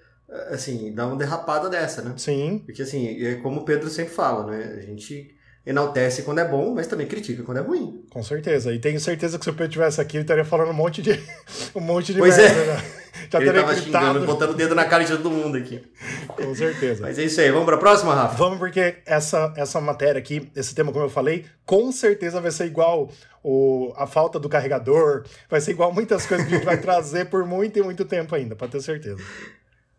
assim, 0.47 0.93
dar 0.93 1.08
uma 1.08 1.15
derrapada 1.15 1.69
dessa, 1.69 2.01
né? 2.01 2.13
Sim. 2.17 2.63
Porque 2.65 2.82
assim, 2.82 3.08
é 3.23 3.36
como 3.36 3.62
o 3.62 3.65
Pedro 3.65 3.89
sempre 3.89 4.13
fala, 4.13 4.49
né? 4.49 4.77
A 4.77 4.82
gente 4.82 5.36
enaltece 5.65 6.23
quando 6.23 6.39
é 6.39 6.45
bom, 6.47 6.73
mas 6.73 6.87
também 6.87 7.07
critica 7.07 7.43
quando 7.43 7.57
é 7.57 7.61
ruim. 7.61 8.03
Com 8.09 8.23
certeza. 8.23 8.73
E 8.73 8.79
tenho 8.79 8.99
certeza 8.99 9.37
que 9.37 9.43
se 9.43 9.49
o 9.49 9.53
Pedro 9.53 9.71
tivesse 9.71 10.01
aqui, 10.01 10.17
ele 10.17 10.23
estaria 10.23 10.45
falando 10.45 10.69
um 10.69 10.73
monte 10.73 11.01
de 11.01 11.11
um 11.75 11.79
monte 11.79 12.13
de 12.13 12.19
pois 12.19 12.37
é. 12.37 12.41
merda, 12.43 12.61
é. 12.61 12.65
né? 12.75 12.83
Já 13.31 13.39
ele 13.39 13.53
tava 13.53 13.73
gritado. 13.73 14.05
xingando, 14.05 14.25
botando 14.25 14.49
o 14.51 14.53
dedo 14.53 14.73
na 14.73 14.85
cara 14.85 15.03
de 15.03 15.11
todo 15.11 15.29
mundo 15.29 15.57
aqui. 15.57 15.83
Com 16.27 16.55
certeza. 16.55 17.01
Mas 17.03 17.19
é 17.19 17.23
isso 17.23 17.39
aí. 17.39 17.51
Vamos 17.51 17.65
para 17.65 17.75
a 17.75 17.79
próxima, 17.79 18.13
Rafa? 18.15 18.35
Vamos, 18.35 18.57
porque 18.57 18.97
essa, 19.05 19.53
essa 19.55 19.79
matéria 19.79 20.17
aqui, 20.17 20.49
esse 20.55 20.73
tema, 20.73 20.91
como 20.91 21.05
eu 21.05 21.09
falei, 21.09 21.45
com 21.65 21.91
certeza 21.91 22.41
vai 22.41 22.49
ser 22.49 22.65
igual 22.65 23.11
o, 23.43 23.93
a 23.97 24.07
falta 24.07 24.39
do 24.39 24.49
carregador, 24.49 25.25
vai 25.49 25.61
ser 25.61 25.71
igual 25.71 25.93
muitas 25.93 26.25
coisas 26.25 26.47
que 26.47 26.53
a 26.53 26.57
gente 26.57 26.65
vai 26.65 26.77
trazer 26.77 27.25
por 27.25 27.45
muito 27.45 27.77
e 27.77 27.83
muito 27.83 28.05
tempo 28.05 28.33
ainda, 28.33 28.55
para 28.55 28.67
ter 28.67 28.81
certeza. 28.81 29.21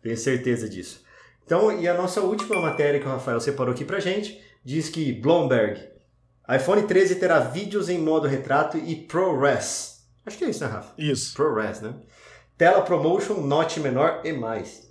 Tenho 0.01 0.17
certeza 0.17 0.67
disso. 0.67 1.03
Então, 1.45 1.79
e 1.79 1.87
a 1.87 1.93
nossa 1.93 2.21
última 2.21 2.59
matéria 2.59 2.99
que 2.99 3.05
o 3.05 3.09
Rafael 3.09 3.39
separou 3.39 3.73
aqui 3.73 3.85
pra 3.85 3.99
gente 3.99 4.41
diz 4.63 4.89
que 4.89 5.13
Bloomberg, 5.13 5.79
iPhone 6.49 6.83
13 6.83 7.15
terá 7.15 7.39
vídeos 7.39 7.89
em 7.89 7.97
modo 7.97 8.27
retrato 8.27 8.77
e 8.77 8.95
ProRes. 8.95 10.01
Acho 10.25 10.37
que 10.37 10.45
é 10.45 10.49
isso, 10.49 10.63
né, 10.63 10.69
Rafa? 10.69 10.93
Isso. 10.97 11.33
ProRes, 11.33 11.81
né? 11.81 11.93
Tela 12.57 12.81
Promotion, 12.81 13.41
note 13.41 13.79
menor 13.79 14.21
e 14.23 14.31
mais. 14.31 14.89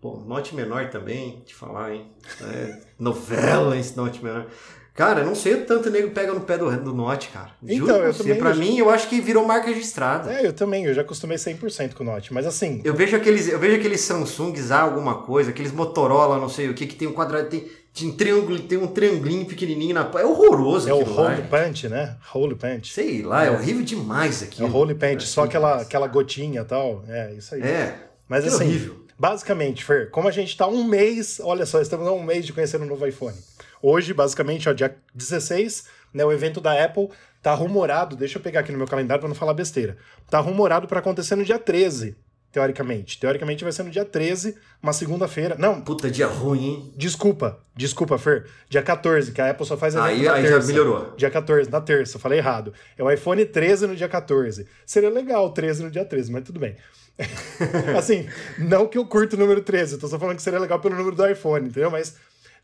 Pô, 0.00 0.16
note 0.16 0.54
menor 0.54 0.88
também, 0.90 1.40
te 1.40 1.54
falar, 1.54 1.94
hein? 1.94 2.10
É, 2.42 2.80
novela 2.98 3.76
esse 3.76 3.96
note 3.96 4.22
menor. 4.22 4.46
Cara, 4.94 5.24
não 5.24 5.34
sei 5.34 5.54
o 5.54 5.64
tanto 5.64 5.88
o 5.88 5.90
nego 5.92 6.10
pega 6.10 6.32
no 6.34 6.40
pé 6.40 6.58
do, 6.58 6.70
do 6.82 6.92
Note, 6.92 7.30
cara. 7.30 7.52
Juro 7.62 7.84
então, 7.84 7.96
eu 8.04 8.12
você. 8.12 8.34
Pra 8.34 8.50
eu 8.50 8.56
mim, 8.56 8.76
eu 8.76 8.90
acho 8.90 9.08
que 9.08 9.20
virou 9.20 9.46
marca 9.46 9.68
registrada. 9.68 10.32
É, 10.32 10.46
eu 10.46 10.52
também. 10.52 10.84
Eu 10.84 10.92
já 10.92 11.00
acostumei 11.00 11.38
100% 11.38 11.94
com 11.94 12.02
o 12.02 12.06
Note. 12.06 12.34
Mas 12.34 12.44
assim... 12.46 12.82
Eu 12.84 12.92
vejo 12.92 13.16
aqueles, 13.16 13.48
eu 13.48 13.58
vejo 13.58 13.76
aqueles 13.76 14.00
Samsungs 14.02 14.70
alguma 14.70 15.22
coisa, 15.22 15.50
aqueles 15.50 15.72
Motorola, 15.72 16.38
não 16.38 16.50
sei 16.50 16.68
o 16.68 16.74
que, 16.74 16.86
que 16.86 16.96
tem 16.96 17.08
um 17.08 17.12
quadrado... 17.12 17.48
Tem, 17.48 17.66
tem 17.92 18.08
um 18.08 18.12
triângulo, 18.16 18.58
tem 18.60 18.78
um 18.78 18.86
triangulinho 18.86 19.44
pequenininho 19.44 19.94
na. 19.94 20.10
É 20.18 20.24
horroroso 20.24 20.88
É 20.88 20.94
o 20.94 21.02
Holy 21.02 21.42
Paint, 21.42 21.84
né? 21.84 22.16
Holy 22.32 22.54
Paint. 22.54 22.86
Sei 22.86 23.22
lá, 23.22 23.44
é, 23.44 23.48
é 23.48 23.50
horrível 23.50 23.82
demais 23.82 24.42
aqui. 24.42 24.62
É 24.62 24.64
o 24.64 24.72
Holy 24.72 24.94
Paint, 24.94 25.22
é, 25.22 25.26
só 25.26 25.44
aquela, 25.44 25.82
aquela 25.82 26.06
gotinha 26.06 26.60
e 26.60 26.64
tal. 26.64 27.04
É, 27.08 27.34
isso 27.34 27.54
aí. 27.54 27.62
É. 27.62 27.98
Mas 28.28 28.46
assim, 28.46 28.64
horrível. 28.64 29.04
basicamente, 29.18 29.84
Fer, 29.84 30.08
como 30.10 30.28
a 30.28 30.30
gente 30.30 30.56
tá 30.56 30.68
um 30.68 30.84
mês, 30.84 31.40
olha 31.42 31.66
só, 31.66 31.80
estamos 31.80 32.06
há 32.06 32.12
um 32.12 32.22
mês 32.22 32.46
de 32.46 32.52
conhecer 32.52 32.80
o 32.80 32.86
novo 32.86 33.04
iPhone. 33.06 33.36
Hoje, 33.82 34.14
basicamente, 34.14 34.68
ó, 34.68 34.72
dia 34.72 34.94
16, 35.12 35.84
né, 36.14 36.24
o 36.24 36.30
evento 36.30 36.60
da 36.60 36.84
Apple 36.84 37.08
tá 37.42 37.52
rumorado, 37.54 38.14
deixa 38.14 38.38
eu 38.38 38.42
pegar 38.42 38.60
aqui 38.60 38.70
no 38.70 38.78
meu 38.78 38.86
calendário 38.86 39.20
para 39.20 39.28
não 39.28 39.34
falar 39.34 39.54
besteira. 39.54 39.96
Tá 40.30 40.38
rumorado 40.38 40.86
para 40.86 41.00
acontecer 41.00 41.34
no 41.34 41.44
dia 41.44 41.58
13 41.58 42.16
teoricamente. 42.52 43.18
Teoricamente 43.18 43.62
vai 43.62 43.72
ser 43.72 43.82
no 43.82 43.90
dia 43.90 44.04
13, 44.04 44.56
uma 44.82 44.92
segunda-feira. 44.92 45.56
Não. 45.58 45.80
Puta, 45.80 46.10
dia 46.10 46.26
ruim, 46.26 46.64
hein? 46.64 46.92
Desculpa, 46.96 47.60
desculpa, 47.74 48.18
Fer. 48.18 48.46
Dia 48.68 48.82
14, 48.82 49.32
que 49.32 49.40
a 49.40 49.50
Apple 49.50 49.66
só 49.66 49.76
faz 49.76 49.94
evento 49.94 50.08
aí, 50.08 50.22
na 50.24 50.34
aí 50.34 50.42
terça. 50.42 50.60
já 50.60 50.66
melhorou. 50.66 51.14
Dia 51.16 51.30
14, 51.30 51.70
na 51.70 51.80
terça, 51.80 52.18
falei 52.18 52.38
errado. 52.38 52.72
É 52.96 53.02
o 53.02 53.10
iPhone 53.10 53.44
13 53.44 53.86
no 53.86 53.96
dia 53.96 54.08
14. 54.08 54.66
Seria 54.84 55.10
legal 55.10 55.46
o 55.46 55.50
13 55.50 55.84
no 55.84 55.90
dia 55.90 56.04
13, 56.04 56.32
mas 56.32 56.44
tudo 56.44 56.58
bem. 56.58 56.76
assim, 57.96 58.28
não 58.58 58.86
que 58.86 58.98
eu 58.98 59.06
curto 59.06 59.34
o 59.34 59.38
número 59.38 59.60
13, 59.60 59.98
tô 59.98 60.08
só 60.08 60.18
falando 60.18 60.36
que 60.36 60.42
seria 60.42 60.58
legal 60.58 60.80
pelo 60.80 60.96
número 60.96 61.14
do 61.14 61.26
iPhone, 61.28 61.68
entendeu? 61.68 61.90
Mas 61.90 62.16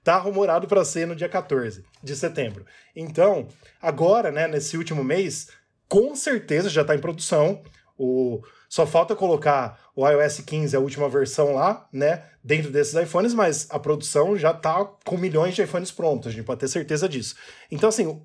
tá 0.02 0.16
rumorado 0.18 0.66
para 0.66 0.84
ser 0.84 1.06
no 1.06 1.14
dia 1.14 1.28
14 1.28 1.84
de 2.02 2.16
setembro. 2.16 2.64
Então, 2.94 3.48
agora, 3.82 4.30
né, 4.30 4.48
nesse 4.48 4.76
último 4.76 5.04
mês, 5.04 5.48
com 5.88 6.14
certeza 6.14 6.68
já 6.68 6.84
tá 6.84 6.94
em 6.94 7.00
produção. 7.00 7.60
O, 7.98 8.42
só 8.68 8.86
falta 8.86 9.14
colocar 9.14 9.78
o 9.94 10.08
iOS 10.08 10.40
15, 10.40 10.76
a 10.76 10.80
última 10.80 11.08
versão 11.08 11.54
lá, 11.54 11.88
né, 11.92 12.24
dentro 12.42 12.70
desses 12.70 12.94
iPhones, 12.94 13.34
mas 13.34 13.66
a 13.70 13.78
produção 13.78 14.36
já 14.36 14.52
tá 14.52 14.84
com 15.04 15.16
milhões 15.16 15.54
de 15.54 15.62
iPhones 15.62 15.90
prontos, 15.90 16.28
a 16.28 16.30
gente 16.30 16.44
pode 16.44 16.60
ter 16.60 16.68
certeza 16.68 17.08
disso. 17.08 17.34
Então, 17.70 17.88
assim, 17.88 18.20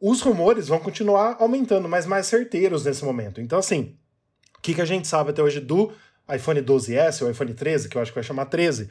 os 0.00 0.20
rumores 0.20 0.68
vão 0.68 0.78
continuar 0.78 1.36
aumentando, 1.40 1.88
mas 1.88 2.06
mais 2.06 2.26
certeiros 2.26 2.84
nesse 2.84 3.04
momento. 3.04 3.40
Então, 3.40 3.58
assim, 3.58 3.96
o 4.58 4.60
que, 4.60 4.74
que 4.74 4.80
a 4.80 4.86
gente 4.86 5.08
sabe 5.08 5.30
até 5.30 5.42
hoje 5.42 5.60
do 5.60 5.92
iPhone 6.32 6.60
12S, 6.60 7.22
ou 7.22 7.30
iPhone 7.30 7.54
13, 7.54 7.88
que 7.88 7.96
eu 7.96 8.02
acho 8.02 8.10
que 8.10 8.16
vai 8.16 8.24
chamar 8.24 8.46
13, 8.46 8.90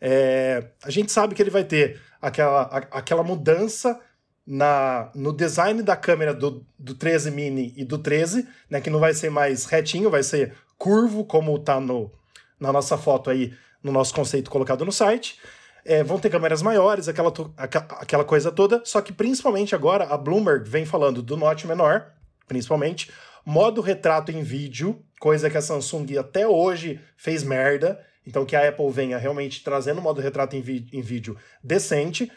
é, 0.00 0.70
a 0.82 0.90
gente 0.90 1.10
sabe 1.10 1.34
que 1.34 1.42
ele 1.42 1.50
vai 1.50 1.64
ter 1.64 2.00
aquela, 2.20 2.62
a, 2.62 2.78
aquela 2.98 3.22
mudança 3.22 4.00
na, 4.46 5.10
no 5.14 5.32
design 5.32 5.82
da 5.82 5.96
câmera 5.96 6.34
do, 6.34 6.64
do 6.78 6.94
13 6.94 7.30
mini 7.30 7.72
e 7.76 7.84
do 7.84 7.98
13, 7.98 8.46
né, 8.68 8.80
que 8.80 8.90
não 8.90 9.00
vai 9.00 9.14
ser 9.14 9.30
mais 9.30 9.64
retinho, 9.64 10.10
vai 10.10 10.22
ser 10.22 10.54
curvo, 10.76 11.24
como 11.24 11.56
está 11.56 11.80
no, 11.80 12.12
na 12.60 12.72
nossa 12.72 12.98
foto 12.98 13.30
aí, 13.30 13.54
no 13.82 13.90
nosso 13.90 14.14
conceito 14.14 14.50
colocado 14.50 14.84
no 14.84 14.92
site. 14.92 15.38
É, 15.84 16.02
vão 16.02 16.18
ter 16.18 16.30
câmeras 16.30 16.62
maiores, 16.62 17.08
aquela, 17.08 17.32
aquela 17.56 18.24
coisa 18.24 18.50
toda, 18.50 18.82
só 18.84 19.02
que 19.02 19.12
principalmente 19.12 19.74
agora 19.74 20.04
a 20.04 20.16
Bloomberg 20.16 20.68
vem 20.68 20.86
falando 20.86 21.22
do 21.22 21.36
Note 21.36 21.66
menor, 21.66 22.10
principalmente, 22.48 23.10
modo 23.44 23.82
retrato 23.82 24.32
em 24.32 24.42
vídeo, 24.42 25.02
coisa 25.20 25.50
que 25.50 25.58
a 25.58 25.62
Samsung 25.62 26.16
até 26.18 26.48
hoje 26.48 27.00
fez 27.18 27.42
merda, 27.42 28.00
então 28.26 28.46
que 28.46 28.56
a 28.56 28.66
Apple 28.66 28.90
venha 28.90 29.18
realmente 29.18 29.62
trazendo 29.62 30.00
modo 30.00 30.22
retrato 30.22 30.56
em, 30.56 30.60
em 30.92 31.02
vídeo 31.02 31.36
decente, 31.62 32.32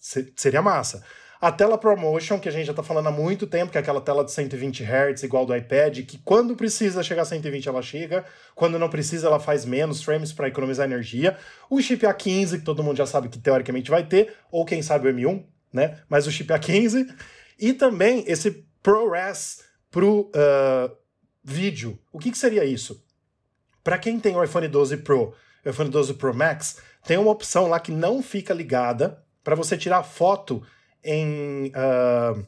seria 0.00 0.62
massa. 0.62 1.04
A 1.40 1.50
tela 1.50 1.78
ProMotion, 1.78 2.38
que 2.38 2.50
a 2.50 2.52
gente 2.52 2.66
já 2.66 2.72
está 2.72 2.82
falando 2.82 3.06
há 3.06 3.10
muito 3.10 3.46
tempo, 3.46 3.72
que 3.72 3.78
é 3.78 3.80
aquela 3.80 4.00
tela 4.02 4.22
de 4.22 4.30
120 4.30 4.84
Hz, 4.84 5.22
igual 5.22 5.46
do 5.46 5.56
iPad, 5.56 6.04
que 6.04 6.18
quando 6.18 6.54
precisa 6.54 7.02
chegar 7.02 7.22
a 7.22 7.24
120 7.24 7.66
ela 7.66 7.80
chega, 7.80 8.26
quando 8.54 8.78
não 8.78 8.90
precisa 8.90 9.26
ela 9.26 9.40
faz 9.40 9.64
menos 9.64 10.02
frames 10.02 10.34
para 10.34 10.48
economizar 10.48 10.84
energia. 10.86 11.38
O 11.70 11.80
chip 11.80 12.04
A15, 12.04 12.58
que 12.58 12.64
todo 12.64 12.82
mundo 12.82 12.98
já 12.98 13.06
sabe 13.06 13.30
que 13.30 13.38
teoricamente 13.38 13.90
vai 13.90 14.04
ter, 14.04 14.34
ou 14.50 14.66
quem 14.66 14.82
sabe 14.82 15.08
o 15.08 15.14
M1, 15.14 15.42
né? 15.72 16.02
Mas 16.10 16.26
o 16.26 16.30
chip 16.30 16.52
A15. 16.52 17.10
E 17.58 17.72
também 17.72 18.22
esse 18.26 18.66
ProRes 18.82 19.62
pro 19.90 20.30
uh, 20.34 20.94
vídeo. 21.42 21.98
O 22.12 22.18
que, 22.18 22.30
que 22.30 22.38
seria 22.38 22.66
isso? 22.66 23.02
Para 23.82 23.96
quem 23.96 24.20
tem 24.20 24.36
o 24.36 24.44
iPhone 24.44 24.68
12 24.68 24.98
Pro, 24.98 25.34
o 25.64 25.70
iPhone 25.70 25.88
12 25.88 26.14
Pro 26.14 26.34
Max, 26.34 26.76
tem 27.06 27.16
uma 27.16 27.30
opção 27.30 27.66
lá 27.66 27.80
que 27.80 27.90
não 27.90 28.22
fica 28.22 28.52
ligada 28.52 29.24
para 29.42 29.54
você 29.54 29.76
tirar 29.76 30.02
foto 30.02 30.62
em, 31.02 31.68
uh, 31.68 32.46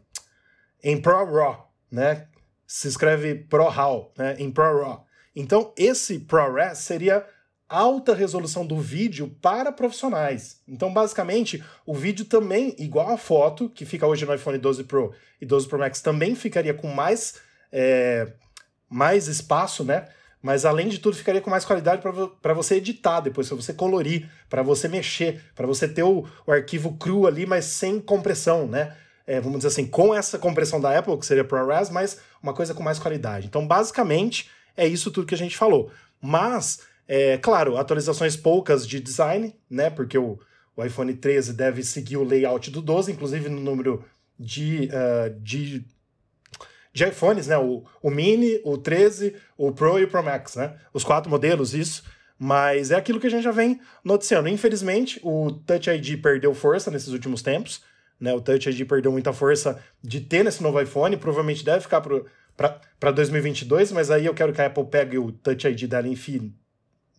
em 0.82 1.00
ProRAW, 1.00 1.70
né? 1.90 2.26
Se 2.66 2.88
escreve 2.88 3.34
ProRAW, 3.34 4.12
né? 4.16 4.36
Em 4.38 4.50
ProRAW. 4.50 5.04
Então, 5.34 5.72
esse 5.76 6.18
ProRes 6.20 6.78
seria 6.78 7.26
alta 7.68 8.14
resolução 8.14 8.66
do 8.66 8.78
vídeo 8.78 9.34
para 9.40 9.72
profissionais. 9.72 10.60
Então, 10.68 10.92
basicamente, 10.92 11.64
o 11.86 11.94
vídeo 11.94 12.26
também, 12.26 12.76
igual 12.78 13.10
a 13.10 13.16
foto, 13.16 13.70
que 13.70 13.86
fica 13.86 14.06
hoje 14.06 14.26
no 14.26 14.34
iPhone 14.34 14.58
12 14.58 14.84
Pro 14.84 15.14
e 15.40 15.46
12 15.46 15.68
Pro 15.68 15.78
Max, 15.78 16.02
também 16.02 16.34
ficaria 16.34 16.74
com 16.74 16.88
mais, 16.88 17.40
é, 17.72 18.34
mais 18.90 19.26
espaço, 19.26 19.84
né? 19.84 20.06
Mas 20.42 20.64
além 20.64 20.88
de 20.88 20.98
tudo 20.98 21.16
ficaria 21.16 21.40
com 21.40 21.48
mais 21.48 21.64
qualidade 21.64 22.02
para 22.42 22.52
você 22.52 22.74
editar 22.74 23.20
depois, 23.20 23.48
para 23.48 23.56
você 23.56 23.72
colorir, 23.72 24.28
para 24.50 24.62
você 24.62 24.88
mexer, 24.88 25.40
para 25.54 25.66
você 25.66 25.86
ter 25.86 26.02
o, 26.02 26.26
o, 26.46 26.52
arquivo 26.52 26.94
cru 26.94 27.26
ali, 27.26 27.46
mas 27.46 27.64
sem 27.66 28.00
compressão, 28.00 28.66
né? 28.66 28.96
É, 29.24 29.40
vamos 29.40 29.58
dizer 29.58 29.68
assim, 29.68 29.86
com 29.86 30.12
essa 30.12 30.36
compressão 30.36 30.80
da 30.80 30.98
Apple, 30.98 31.16
que 31.16 31.24
seria 31.24 31.44
ProRes, 31.44 31.90
mas 31.90 32.18
uma 32.42 32.52
coisa 32.52 32.74
com 32.74 32.82
mais 32.82 32.98
qualidade. 32.98 33.46
Então, 33.46 33.66
basicamente, 33.66 34.50
é 34.76 34.84
isso 34.84 35.12
tudo 35.12 35.26
que 35.26 35.34
a 35.34 35.38
gente 35.38 35.56
falou. 35.56 35.90
Mas 36.20 36.80
É, 37.06 37.36
claro, 37.36 37.76
atualizações 37.76 38.36
poucas 38.36 38.86
de 38.86 39.00
design, 39.00 39.54
né? 39.68 39.90
Porque 39.90 40.16
o, 40.16 40.38
o 40.76 40.84
iPhone 40.84 41.12
13 41.12 41.52
deve 41.52 41.82
seguir 41.82 42.16
o 42.16 42.24
layout 42.24 42.70
do 42.70 42.80
12, 42.80 43.12
inclusive 43.12 43.48
no 43.48 43.60
número 43.60 44.04
de, 44.38 44.88
uh, 44.88 45.40
de, 45.40 45.84
de 46.92 47.04
iPhones, 47.04 47.46
né? 47.46 47.56
O, 47.58 47.84
o 48.02 48.10
Mini, 48.10 48.60
o 48.64 48.76
13, 48.76 49.34
o 49.56 49.72
Pro 49.72 49.98
e 49.98 50.04
o 50.04 50.08
Pro 50.08 50.22
Max, 50.22 50.56
né? 50.56 50.76
Os 50.92 51.04
quatro 51.04 51.30
modelos, 51.30 51.74
isso. 51.74 52.02
Mas 52.38 52.90
é 52.90 52.96
aquilo 52.96 53.20
que 53.20 53.26
a 53.26 53.30
gente 53.30 53.44
já 53.44 53.52
vem 53.52 53.80
noticiando. 54.04 54.48
Infelizmente, 54.48 55.20
o 55.22 55.52
Touch 55.52 55.88
ID 55.88 56.20
perdeu 56.20 56.52
força 56.52 56.90
nesses 56.90 57.08
últimos 57.08 57.40
tempos. 57.40 57.82
Né? 58.20 58.34
O 58.34 58.40
Touch 58.40 58.68
ID 58.68 58.86
perdeu 58.86 59.12
muita 59.12 59.32
força 59.32 59.80
de 60.02 60.20
ter 60.20 60.44
nesse 60.44 60.62
novo 60.62 60.80
iPhone. 60.80 61.16
Provavelmente 61.16 61.64
deve 61.64 61.80
ficar 61.82 62.02
para 63.00 63.10
2022, 63.12 63.92
mas 63.92 64.10
aí 64.10 64.26
eu 64.26 64.34
quero 64.34 64.52
que 64.52 64.60
a 64.60 64.66
Apple 64.66 64.86
pegue 64.86 65.18
o 65.18 65.30
Touch 65.30 65.66
ID 65.68 65.84
dela 65.84 66.08
enfim 66.08 66.52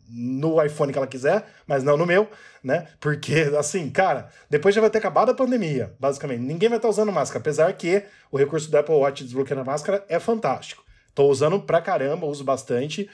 no 0.10 0.64
iPhone 0.64 0.92
que 0.92 0.98
ela 0.98 1.08
quiser, 1.08 1.46
mas 1.66 1.84
não 1.84 1.98
no 1.98 2.06
meu, 2.06 2.30
né? 2.64 2.88
Porque, 3.00 3.52
assim, 3.58 3.90
cara, 3.90 4.30
depois 4.50 4.76
já 4.76 4.82
vai 4.82 4.90
ter 4.90 5.00
acabado 5.00 5.32
a 5.32 5.34
pandemia, 5.34 5.94
basicamente. 6.00 6.42
Ninguém 6.42 6.70
vai 6.70 6.78
estar 6.78 6.90
usando 6.90 7.12
máscara, 7.12 7.40
apesar 7.40 7.74
que 7.74 8.04
o 8.32 8.38
recurso 8.38 8.70
do 8.70 8.78
Apple 8.78 8.96
Watch 8.96 9.24
desbloqueando 9.24 9.62
a 9.62 9.66
máscara 9.66 10.06
é 10.08 10.20
fantástico. 10.20 10.84
Tô 11.16 11.28
usando 11.28 11.60
pra 11.60 11.82
caramba, 11.82 12.26
uso 12.26 12.44
bastante. 12.44 13.10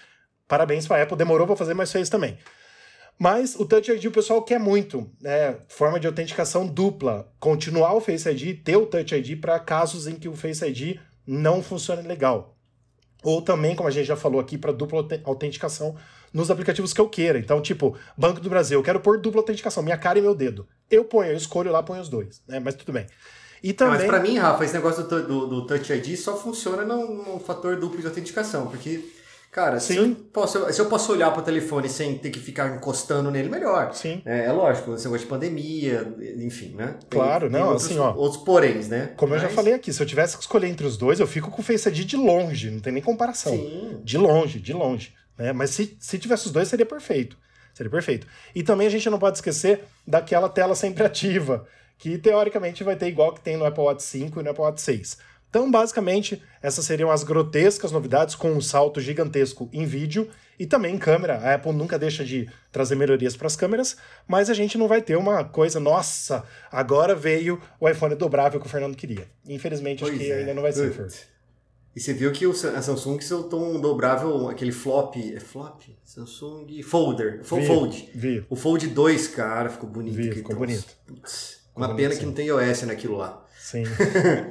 Parabéns 0.47 0.88
para 0.88 0.97
a 0.97 1.04
Apple, 1.04 1.17
demorou 1.17 1.45
para 1.45 1.56
fazer, 1.56 1.73
mas 1.73 1.91
fez 1.91 2.10
também. 2.10 2.38
Mas 3.17 3.56
o 3.56 3.65
Touch 3.65 3.91
ID 3.91 4.06
o 4.06 4.12
pessoal 4.12 4.41
quer 4.41 4.60
muito, 4.60 5.12
né? 5.21 5.58
Forma 5.67 5.99
de 5.99 6.08
autenticação 6.08 6.65
dupla. 6.65 7.30
Continuar 7.38 7.93
o 7.93 7.99
Face 7.99 8.30
ID, 8.30 8.63
ter 8.63 8.78
o 8.78 8.86
Touch 8.86 9.13
ID 9.13 9.39
para 9.41 9.60
casos 9.60 10.08
em 10.08 10.15
que 10.15 10.30
o 10.30 10.36
Face 10.36 10.65
ID 10.65 10.97
não 11.28 11.62
funcione 11.62 12.08
legal. 12.08 12.58
Ou 13.23 13.41
também, 13.41 13.75
como 13.75 13.89
a 13.89 13.91
gente 13.91 14.05
já 14.05 14.15
falou 14.15 14.39
aqui, 14.39 14.58
para 14.58 14.71
dupla 14.71 15.05
autenticação 15.25 15.95
nos 16.34 16.49
aplicativos 16.49 16.93
que 16.93 17.01
eu 17.01 17.10
queira. 17.10 17.39
Então, 17.39 17.62
tipo, 17.62 17.97
Banco 18.17 18.39
do 18.39 18.49
Brasil, 18.49 18.79
eu 18.79 18.84
quero 18.84 18.99
pôr 18.99 19.19
dupla 19.19 19.41
autenticação, 19.41 19.84
minha 19.84 19.97
cara 19.97 20.19
e 20.19 20.21
meu 20.21 20.36
dedo. 20.36 20.67
Eu 20.89 21.03
ponho, 21.03 21.32
eu 21.32 21.38
escolho 21.38 21.71
lá, 21.71 21.84
ponho 21.84 22.01
os 22.01 22.10
dois, 22.10 22.41
né? 22.47 22.60
Mas 22.60 22.75
tudo 22.75 22.93
bem. 22.93 23.08
E 23.62 23.73
também... 23.73 23.97
Mas 23.97 24.08
para 24.08 24.19
mim, 24.19 24.38
Rafa, 24.38 24.63
esse 24.63 24.73
negócio 24.73 25.03
do, 25.03 25.27
do, 25.27 25.47
do 25.47 25.67
Touch 25.67 25.91
ID 25.91 26.15
só 26.17 26.38
funciona 26.38 26.86
no, 26.86 27.34
no 27.34 27.39
fator 27.39 27.75
duplo 27.75 27.99
de 27.99 28.08
autenticação, 28.08 28.67
porque 28.67 29.03
Cara, 29.51 29.79
Sim. 29.79 29.93
Se, 29.93 29.99
eu 29.99 30.15
posso, 30.31 30.73
se 30.73 30.79
eu 30.79 30.85
posso 30.85 31.12
olhar 31.12 31.31
para 31.31 31.41
o 31.41 31.43
telefone 31.43 31.89
sem 31.89 32.17
ter 32.19 32.29
que 32.29 32.39
ficar 32.39 32.75
encostando 32.75 33.31
nele, 33.31 33.49
melhor. 33.49 33.93
Sim. 33.93 34.21
É, 34.23 34.45
é 34.45 34.51
lógico, 34.51 34.91
você 34.91 35.09
gosta 35.09 35.23
de 35.23 35.29
pandemia, 35.29 36.07
enfim, 36.38 36.75
né? 36.75 36.95
Tem, 37.09 37.19
claro, 37.19 37.49
tem 37.49 37.59
não, 37.59 37.69
outros, 37.69 37.85
assim, 37.88 37.97
ó. 37.97 38.13
Outros 38.13 38.43
poréns, 38.43 38.88
né? 38.88 39.12
Como 39.17 39.33
Mas... 39.33 39.41
eu 39.41 39.49
já 39.49 39.55
falei 39.55 39.73
aqui, 39.73 39.91
se 39.91 40.01
eu 40.01 40.05
tivesse 40.05 40.38
que 40.38 40.43
escolher 40.43 40.67
entre 40.67 40.85
os 40.85 40.97
dois, 40.97 41.19
eu 41.19 41.25
fico 41.25 41.49
com 41.49 41.62
o 41.62 41.65
Face 41.65 41.89
ID 41.89 42.05
de 42.05 42.15
longe, 42.15 42.69
não 42.69 42.79
tem 42.79 42.93
nem 42.93 43.01
comparação. 43.01 43.53
Sim. 43.53 43.99
De 44.03 44.17
longe, 44.19 44.59
de 44.59 44.71
longe. 44.71 45.13
Né? 45.35 45.51
Mas 45.51 45.71
se, 45.71 45.97
se 45.99 46.19
tivesse 46.19 46.45
os 46.45 46.51
dois, 46.51 46.67
seria 46.67 46.85
perfeito. 46.85 47.35
Seria 47.73 47.89
perfeito. 47.89 48.27
E 48.53 48.62
também 48.62 48.85
a 48.85 48.91
gente 48.91 49.09
não 49.09 49.17
pode 49.17 49.38
esquecer 49.38 49.85
daquela 50.05 50.47
tela 50.47 50.75
sempre 50.75 51.01
ativa, 51.05 51.65
que 51.97 52.19
teoricamente 52.19 52.83
vai 52.83 52.95
ter 52.95 53.07
igual 53.07 53.33
que 53.33 53.41
tem 53.41 53.57
no 53.57 53.65
Apple 53.65 53.83
Watch 53.83 54.03
5 54.03 54.39
e 54.39 54.43
no 54.43 54.51
Apple 54.51 54.63
Watch 54.63 54.81
6. 54.81 55.17
Então, 55.49 55.69
basicamente, 55.69 56.41
essas 56.62 56.85
seriam 56.85 57.09
as 57.09 57.23
grotescas 57.23 57.91
novidades 57.91 58.35
com 58.35 58.51
um 58.51 58.62
salto 58.62 59.01
gigantesco 59.01 59.67
em 59.73 59.85
vídeo 59.85 60.29
e 60.59 60.65
também 60.65 60.93
em 60.93 60.99
câmera. 60.99 61.38
A 61.38 61.55
Apple 61.55 61.73
nunca 61.73 61.97
deixa 61.97 62.23
de 62.23 62.47
trazer 62.71 62.95
melhorias 62.95 63.35
para 63.35 63.47
as 63.47 63.55
câmeras, 63.55 63.97
mas 64.27 64.49
a 64.49 64.53
gente 64.53 64.77
não 64.77 64.88
vai 64.88 65.01
ter 65.01 65.17
uma 65.17 65.43
coisa, 65.43 65.79
nossa, 65.79 66.43
agora 66.71 67.15
veio 67.15 67.59
o 67.79 67.89
iPhone 67.89 68.13
dobrável 68.13 68.59
que 68.59 68.67
o 68.67 68.69
Fernando 68.69 68.95
queria. 68.95 69.27
Infelizmente, 69.47 70.01
pois 70.01 70.13
acho 70.13 70.23
que 70.23 70.31
é. 70.31 70.39
ainda 70.39 70.53
não 70.53 70.62
vai 70.62 70.71
ser. 70.71 71.07
E 71.95 71.99
você 71.99 72.13
viu 72.13 72.31
que 72.31 72.45
a 72.45 72.81
Samsung 72.81 73.19
soltou 73.19 73.75
um 73.75 73.81
dobrável, 73.81 74.47
aquele 74.47 74.71
flop, 74.71 75.15
é 75.17 75.39
flop? 75.39 75.81
Samsung 76.03 76.81
Folder, 76.83 77.41
vi, 77.41 77.65
Fold. 77.65 78.12
Vi. 78.13 78.45
O 78.47 78.55
Fold 78.55 78.88
2, 78.88 79.27
cara, 79.29 79.69
ficou 79.69 79.89
bonito. 79.89 80.15
Vi, 80.15 80.31
ficou 80.31 80.55
bonito. 80.55 80.95
Putz, 81.07 81.62
uma 81.75 81.88
ficou 81.88 81.97
pena 81.97 82.09
bonito, 82.09 82.19
que 82.19 82.25
não 82.27 82.33
tem 82.33 82.47
iOS 82.47 82.83
naquilo 82.83 83.17
lá. 83.17 83.43
Sim. 83.69 83.84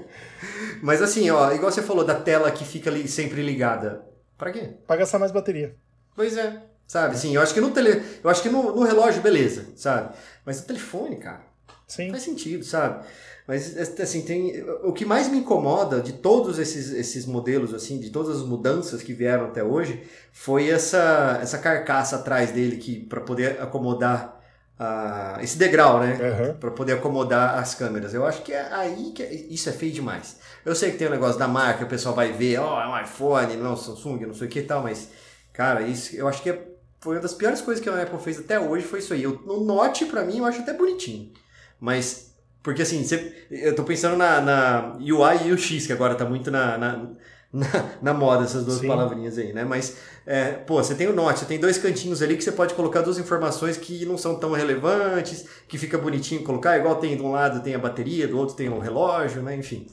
Mas 0.80 1.02
assim, 1.02 1.28
ó, 1.30 1.52
igual 1.52 1.72
você 1.72 1.82
falou 1.82 2.04
da 2.04 2.14
tela 2.14 2.52
que 2.52 2.64
fica 2.64 2.88
ali 2.88 3.08
sempre 3.08 3.42
ligada. 3.42 4.04
Para 4.36 4.52
quê? 4.52 4.74
Pra 4.86 4.94
gastar 4.94 5.18
mais 5.18 5.32
bateria. 5.32 5.74
Pois 6.14 6.36
é. 6.36 6.62
Sabe, 6.86 7.18
sim, 7.18 7.34
eu 7.34 7.42
acho 7.42 7.52
que 7.52 7.60
no 7.60 7.72
tele, 7.72 8.02
eu 8.22 8.30
acho 8.30 8.42
que 8.42 8.48
no, 8.48 8.74
no 8.74 8.82
relógio 8.82 9.20
beleza, 9.20 9.66
sabe? 9.76 10.14
Mas 10.46 10.60
no 10.60 10.66
telefone, 10.68 11.16
cara. 11.16 11.42
Sim. 11.86 12.10
Faz 12.10 12.22
sentido, 12.22 12.64
sabe? 12.64 13.04
Mas 13.46 13.76
assim, 13.98 14.22
tem 14.22 14.62
o 14.84 14.92
que 14.92 15.04
mais 15.04 15.28
me 15.28 15.38
incomoda 15.38 16.00
de 16.00 16.12
todos 16.12 16.58
esses, 16.58 16.92
esses 16.92 17.26
modelos 17.26 17.74
assim, 17.74 17.98
de 17.98 18.10
todas 18.10 18.36
as 18.36 18.46
mudanças 18.46 19.02
que 19.02 19.12
vieram 19.12 19.46
até 19.46 19.64
hoje, 19.64 20.02
foi 20.32 20.68
essa 20.70 21.40
essa 21.42 21.58
carcaça 21.58 22.16
atrás 22.16 22.52
dele 22.52 22.76
que 22.76 23.00
para 23.00 23.20
poder 23.20 23.60
acomodar 23.60 24.37
uh, 24.78 25.40
esse 25.42 25.58
degrau, 25.58 26.00
né? 26.00 26.18
Uhum. 26.20 26.54
Para 26.54 26.70
poder 26.70 26.94
acomodar 26.94 27.58
as 27.58 27.74
câmeras. 27.74 28.14
Eu 28.14 28.24
acho 28.24 28.42
que 28.42 28.52
é 28.52 28.72
aí 28.72 29.12
que 29.14 29.22
é, 29.22 29.32
isso 29.32 29.68
é 29.68 29.72
feio 29.72 29.92
demais. 29.92 30.36
Eu 30.64 30.74
sei 30.74 30.92
que 30.92 30.98
tem 30.98 31.08
o 31.08 31.10
um 31.10 31.14
negócio 31.14 31.38
da 31.38 31.48
marca, 31.48 31.84
o 31.84 31.88
pessoal 31.88 32.14
vai 32.14 32.32
ver, 32.32 32.58
ó, 32.58 32.76
oh, 32.76 32.80
é 32.80 32.88
um 32.88 33.02
iPhone, 33.02 33.56
não 33.56 33.72
é 33.72 33.76
Samsung, 33.76 34.26
não 34.26 34.34
sei 34.34 34.46
o 34.46 34.50
que 34.50 34.60
e 34.60 34.64
tal, 34.64 34.82
mas, 34.82 35.08
cara, 35.52 35.82
isso 35.82 36.14
eu 36.14 36.28
acho 36.28 36.42
que 36.42 36.50
é, 36.50 36.68
foi 37.00 37.16
uma 37.16 37.22
das 37.22 37.34
piores 37.34 37.60
coisas 37.60 37.82
que 37.82 37.88
a 37.88 38.02
Apple 38.02 38.18
fez 38.20 38.38
até 38.38 38.58
hoje, 38.58 38.84
foi 38.84 39.00
isso 39.00 39.12
aí. 39.12 39.22
Eu, 39.22 39.40
no 39.44 39.64
Note, 39.64 40.06
para 40.06 40.24
mim, 40.24 40.38
eu 40.38 40.44
acho 40.44 40.60
até 40.60 40.72
bonitinho. 40.72 41.32
Mas, 41.80 42.34
porque 42.62 42.82
assim, 42.82 43.04
você, 43.04 43.46
eu 43.50 43.74
tô 43.74 43.84
pensando 43.84 44.16
na, 44.16 44.40
na 44.40 44.96
UI 44.98 45.48
e 45.48 45.52
UX, 45.52 45.86
que 45.86 45.92
agora 45.92 46.14
tá 46.14 46.24
muito 46.24 46.50
na, 46.50 46.76
na 46.76 47.10
na, 47.52 47.66
na 48.02 48.14
moda 48.14 48.44
essas 48.44 48.64
duas 48.64 48.80
Sim. 48.80 48.88
palavrinhas 48.88 49.38
aí, 49.38 49.52
né? 49.52 49.64
Mas, 49.64 49.96
é, 50.26 50.52
pô, 50.52 50.82
você 50.82 50.94
tem 50.94 51.06
o 51.06 51.12
Note, 51.14 51.40
você 51.40 51.46
tem 51.46 51.58
dois 51.58 51.78
cantinhos 51.78 52.20
ali 52.22 52.36
que 52.36 52.44
você 52.44 52.52
pode 52.52 52.74
colocar 52.74 53.00
duas 53.00 53.18
informações 53.18 53.76
que 53.76 54.04
não 54.04 54.18
são 54.18 54.38
tão 54.38 54.52
relevantes, 54.52 55.46
que 55.66 55.78
fica 55.78 55.96
bonitinho 55.96 56.44
colocar, 56.44 56.78
igual 56.78 56.96
tem 56.96 57.16
de 57.16 57.22
um 57.22 57.30
lado 57.30 57.62
tem 57.62 57.74
a 57.74 57.78
bateria, 57.78 58.28
do 58.28 58.38
outro 58.38 58.54
tem 58.54 58.68
o 58.68 58.78
relógio, 58.78 59.42
né? 59.42 59.56
Enfim. 59.56 59.86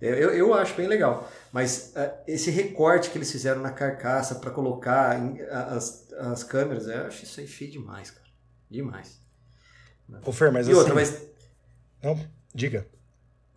É, 0.00 0.10
eu, 0.10 0.30
eu 0.30 0.54
acho 0.54 0.74
bem 0.74 0.86
legal. 0.86 1.28
Mas 1.52 1.92
uh, 1.96 2.10
esse 2.26 2.50
recorte 2.50 3.10
que 3.10 3.18
eles 3.18 3.32
fizeram 3.32 3.60
na 3.60 3.70
carcaça 3.70 4.36
para 4.36 4.50
colocar 4.50 5.18
em, 5.18 5.40
as, 5.50 6.12
as 6.12 6.44
câmeras, 6.44 6.86
eu 6.86 7.06
acho 7.06 7.24
isso 7.24 7.40
aí 7.40 7.46
feio 7.46 7.70
demais, 7.70 8.10
cara. 8.10 8.28
Demais. 8.70 9.18
Ô 10.24 10.30
Fer, 10.30 10.52
mas 10.52 10.68
e 10.68 10.70
assim... 10.70 10.78
outra, 10.78 10.94
mas... 10.94 11.22
Não, 12.02 12.18
diga. 12.54 12.86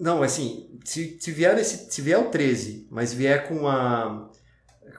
Não, 0.02 0.24
assim, 0.24 0.68
se, 0.84 1.16
se 1.20 1.32
vier 1.32 1.56
esse, 1.60 1.92
se 1.92 2.02
vier 2.02 2.20
o 2.20 2.30
13, 2.30 2.88
mas 2.90 3.14
vier 3.14 3.48
com 3.48 3.68
a. 3.68 4.30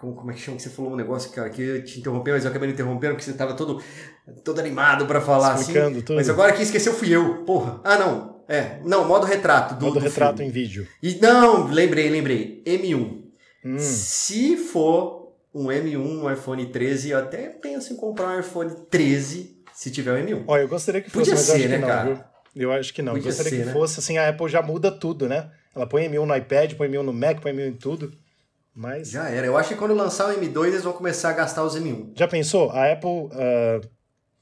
Com, 0.00 0.14
como 0.14 0.30
é 0.30 0.34
que 0.34 0.40
chama 0.40 0.56
que 0.56 0.62
você 0.62 0.70
falou 0.70 0.92
um 0.92 0.96
negócio, 0.96 1.30
cara, 1.32 1.50
que 1.50 1.60
eu 1.60 1.84
te 1.84 1.98
interrompi, 1.98 2.30
mas 2.30 2.44
eu 2.44 2.50
acabei 2.50 2.68
me 2.68 2.74
interrompendo 2.74 3.14
porque 3.14 3.24
você 3.24 3.36
tava 3.36 3.54
todo, 3.54 3.82
todo 4.44 4.60
animado 4.60 5.06
para 5.06 5.20
falar 5.20 5.54
assim. 5.54 5.62
Explicando 5.62 5.96
assim. 5.96 6.06
Tudo. 6.06 6.16
Mas 6.16 6.28
agora 6.28 6.52
quem 6.52 6.62
esqueceu 6.62 6.94
fui 6.94 7.10
eu, 7.10 7.44
porra. 7.44 7.80
Ah, 7.82 7.98
não. 7.98 8.42
É, 8.48 8.78
não, 8.84 9.06
modo 9.06 9.26
retrato. 9.26 9.74
Do, 9.74 9.86
modo 9.86 9.98
do 9.98 10.04
retrato 10.04 10.36
filme. 10.36 10.50
em 10.50 10.52
vídeo. 10.52 10.86
E, 11.02 11.16
não, 11.16 11.66
lembrei, 11.66 12.08
lembrei. 12.08 12.62
M1. 12.64 13.22
Hum. 13.64 13.78
Se 13.78 14.56
for 14.56 15.34
um 15.54 15.66
M1, 15.66 15.98
um 15.98 16.32
iPhone 16.32 16.64
13, 16.66 17.10
eu 17.10 17.18
até 17.18 17.48
penso 17.48 17.92
em 17.92 17.96
comprar 17.96 18.36
um 18.36 18.40
iPhone 18.40 18.72
13 18.88 19.62
se 19.74 19.90
tiver 19.90 20.12
o 20.12 20.26
M1. 20.26 20.44
Olha, 20.46 20.62
eu 20.62 20.68
gostaria 20.68 21.00
que 21.00 21.10
fosse, 21.10 21.30
Podia 21.30 21.34
mas 21.34 21.44
ser, 21.44 21.68
né, 21.68 21.78
não, 21.78 21.88
cara? 21.88 22.14
Viu? 22.14 22.31
Eu 22.54 22.72
acho 22.72 22.92
que 22.92 23.02
não. 23.02 23.14
Podia 23.14 23.30
Gostaria 23.30 23.50
ser, 23.50 23.58
que 23.58 23.64
né? 23.66 23.72
fosse 23.72 23.98
assim, 23.98 24.18
a 24.18 24.28
Apple 24.28 24.48
já 24.48 24.62
muda 24.62 24.90
tudo, 24.90 25.28
né? 25.28 25.50
Ela 25.74 25.86
põe 25.86 26.04
M1 26.04 26.24
no 26.24 26.36
iPad, 26.36 26.74
põe 26.74 26.88
M1 26.88 27.02
no 27.02 27.12
Mac, 27.12 27.40
põe 27.40 27.52
M1 27.52 27.68
em 27.68 27.72
tudo. 27.72 28.12
Mas. 28.74 29.10
Já 29.10 29.28
era. 29.28 29.46
Eu 29.46 29.56
acho 29.56 29.70
que 29.70 29.74
quando 29.74 29.94
lançar 29.94 30.28
o 30.28 30.38
M2, 30.38 30.66
eles 30.66 30.84
vão 30.84 30.92
começar 30.92 31.30
a 31.30 31.32
gastar 31.32 31.64
os 31.64 31.76
M1. 31.76 32.12
Já 32.14 32.28
pensou? 32.28 32.70
A 32.70 32.92
Apple, 32.92 33.08
uh, 33.08 33.88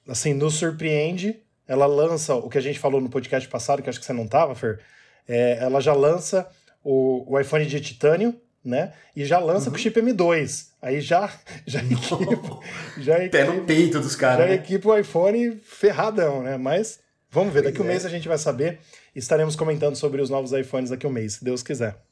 assim, 0.08 0.34
nos 0.34 0.54
surpreende. 0.54 1.40
Ela 1.66 1.86
lança 1.86 2.34
o 2.34 2.48
que 2.48 2.58
a 2.58 2.60
gente 2.60 2.78
falou 2.80 3.00
no 3.00 3.08
podcast 3.08 3.48
passado, 3.48 3.80
que 3.80 3.88
acho 3.88 4.00
que 4.00 4.06
você 4.06 4.12
não 4.12 4.26
tava, 4.26 4.54
Fer. 4.54 4.80
É, 5.28 5.58
ela 5.60 5.80
já 5.80 5.92
lança 5.92 6.48
o, 6.82 7.32
o 7.32 7.38
iPhone 7.38 7.64
de 7.64 7.80
titânio, 7.80 8.34
né? 8.64 8.92
E 9.14 9.24
já 9.24 9.38
lança 9.38 9.66
uhum. 9.66 9.72
com 9.72 9.78
chip 9.78 10.00
M2. 10.00 10.70
Aí 10.82 11.00
já, 11.00 11.32
já 11.66 11.80
equipa. 11.80 12.60
Já 12.98 13.18
equipa, 13.18 13.38
Pé 13.38 13.44
no 13.44 13.64
peito 13.64 14.00
dos 14.00 14.16
caras. 14.16 14.46
Já 14.46 14.46
né? 14.46 14.54
equipa 14.54 14.88
o 14.88 14.98
iPhone 14.98 15.56
ferradão, 15.62 16.42
né? 16.42 16.56
Mas 16.56 16.98
vamos 17.30 17.52
ver, 17.52 17.62
daqui 17.62 17.78
Pois 17.78 17.86
um 17.86 17.90
é. 17.90 17.92
mês 17.94 18.06
a 18.06 18.08
gente 18.08 18.28
vai 18.28 18.38
saber. 18.38 18.80
Estaremos 19.14 19.56
comentando 19.56 19.96
sobre 19.96 20.20
os 20.20 20.30
novos 20.30 20.52
iPhones 20.52 20.90
daqui 20.90 21.06
um 21.06 21.10
mês, 21.10 21.34
se 21.34 21.44
Deus 21.44 21.62
quiser. 21.62 22.02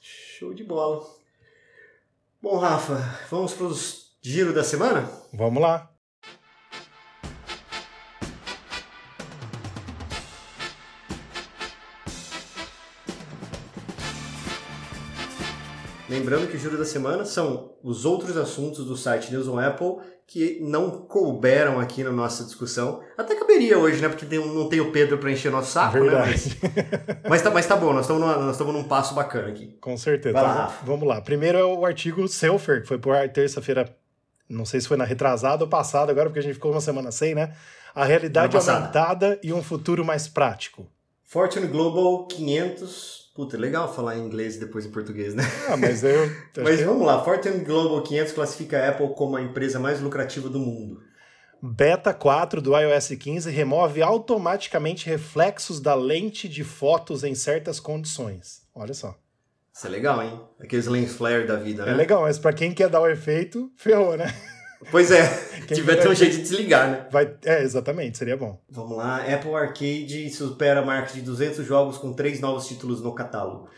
Show 0.00 0.54
de 0.54 0.64
bola. 0.64 1.06
Bom, 2.40 2.56
Rafa, 2.56 3.18
vamos 3.30 3.52
para 3.52 3.66
os 3.66 4.16
giro 4.22 4.52
da 4.52 4.62
semana? 4.62 5.10
Vamos 5.32 5.60
lá. 5.60 5.90
Lembrando 16.08 16.48
que 16.48 16.56
o 16.56 16.58
giro 16.58 16.78
da 16.78 16.84
semana 16.84 17.24
são 17.24 17.72
os 17.82 18.04
outros 18.04 18.36
assuntos 18.36 18.84
do 18.86 18.96
site 18.96 19.30
News 19.30 19.46
on 19.48 19.58
Apple 19.58 19.96
que 20.26 20.58
não 20.60 20.90
couberam 20.90 21.80
aqui 21.80 22.04
na 22.04 22.10
nossa 22.10 22.44
discussão. 22.44 23.00
Até 23.16 23.34
caberia 23.34 23.78
hoje, 23.78 24.00
né? 24.00 24.08
Porque 24.08 24.26
tem, 24.26 24.38
não 24.38 24.68
tem 24.68 24.80
o 24.80 24.92
Pedro 24.92 25.16
para 25.18 25.30
encher 25.30 25.50
nosso 25.50 25.72
saco, 25.72 25.98
né? 25.98 26.12
Mas, 26.12 26.48
Verdade. 26.48 27.20
mas, 27.28 27.42
tá, 27.42 27.50
mas 27.50 27.66
tá 27.66 27.76
bom, 27.76 27.92
nós 27.92 28.02
estamos 28.02 28.20
nós 28.20 28.52
estamos 28.52 28.74
num 28.74 28.84
passo 28.84 29.14
bacana 29.14 29.48
aqui. 29.48 29.76
Com 29.80 29.96
certeza. 29.96 30.34
Vai 30.34 30.42
lá, 30.42 30.72
Então, 30.74 30.86
vamos 30.86 31.08
lá. 31.08 31.20
Primeiro 31.20 31.58
é 31.58 31.64
o 31.64 31.84
artigo 31.84 32.26
Selfer, 32.28 32.82
que 32.82 32.88
foi 32.88 32.98
por 32.98 33.16
terça-feira 33.30 33.96
não 34.48 34.64
sei 34.64 34.80
se 34.80 34.88
foi 34.88 34.96
na 34.96 35.04
retrasada 35.04 35.64
ou 35.64 35.68
passada 35.68 36.10
agora, 36.10 36.28
porque 36.28 36.38
a 36.38 36.42
gente 36.42 36.54
ficou 36.54 36.72
uma 36.72 36.80
semana 36.80 37.12
sem, 37.12 37.34
né? 37.34 37.54
A 37.94 38.04
realidade 38.04 38.56
aumentada 38.56 39.38
e 39.42 39.52
um 39.52 39.62
futuro 39.62 40.04
mais 40.04 40.26
prático. 40.26 40.86
Fortune 41.24 41.66
Global 41.66 42.26
500. 42.26 43.27
Puta, 43.38 43.56
é 43.56 43.60
legal 43.60 43.94
falar 43.94 44.16
em 44.16 44.26
inglês 44.26 44.56
e 44.56 44.58
depois 44.58 44.84
em 44.84 44.90
português, 44.90 45.32
né? 45.32 45.44
Ah, 45.68 45.76
mas 45.76 46.02
eu. 46.02 46.28
mas 46.60 46.80
vamos 46.80 47.06
lá. 47.06 47.22
Fortune 47.22 47.62
Global 47.62 48.02
500 48.02 48.32
classifica 48.32 48.76
a 48.80 48.88
Apple 48.88 49.14
como 49.14 49.36
a 49.36 49.40
empresa 49.40 49.78
mais 49.78 50.00
lucrativa 50.00 50.48
do 50.48 50.58
mundo. 50.58 51.00
Beta 51.62 52.12
4 52.12 52.60
do 52.60 52.76
iOS 52.76 53.10
15 53.10 53.48
remove 53.48 54.02
automaticamente 54.02 55.06
reflexos 55.06 55.78
da 55.78 55.94
lente 55.94 56.48
de 56.48 56.64
fotos 56.64 57.22
em 57.22 57.36
certas 57.36 57.78
condições. 57.78 58.62
Olha 58.74 58.92
só. 58.92 59.16
Isso 59.72 59.86
é 59.86 59.90
legal, 59.90 60.20
hein? 60.20 60.40
Aqueles 60.58 60.88
lens 60.88 61.12
flare 61.12 61.46
da 61.46 61.54
vida, 61.54 61.84
né? 61.84 61.92
É 61.92 61.94
legal, 61.94 62.22
mas 62.22 62.40
para 62.40 62.52
quem 62.52 62.74
quer 62.74 62.88
dar 62.88 63.02
o 63.02 63.06
efeito, 63.06 63.70
ferrou, 63.76 64.16
né? 64.16 64.34
Pois 64.90 65.10
é, 65.10 65.26
quem 65.66 65.76
tiver 65.76 65.96
ter 65.96 66.08
um 66.08 66.14
jeito 66.14 66.36
de 66.36 66.42
desligar, 66.42 66.90
né? 66.90 67.06
Vai, 67.10 67.34
é, 67.44 67.62
exatamente, 67.62 68.18
seria 68.18 68.36
bom. 68.36 68.60
Vamos 68.70 68.96
lá, 68.96 69.18
Apple 69.18 69.54
Arcade 69.54 70.30
supera 70.30 70.80
a 70.80 70.84
marca 70.84 71.12
de 71.12 71.22
200 71.22 71.64
jogos 71.66 71.98
com 71.98 72.12
três 72.12 72.40
novos 72.40 72.66
títulos 72.66 73.00
no 73.00 73.14
catálogo. 73.14 73.68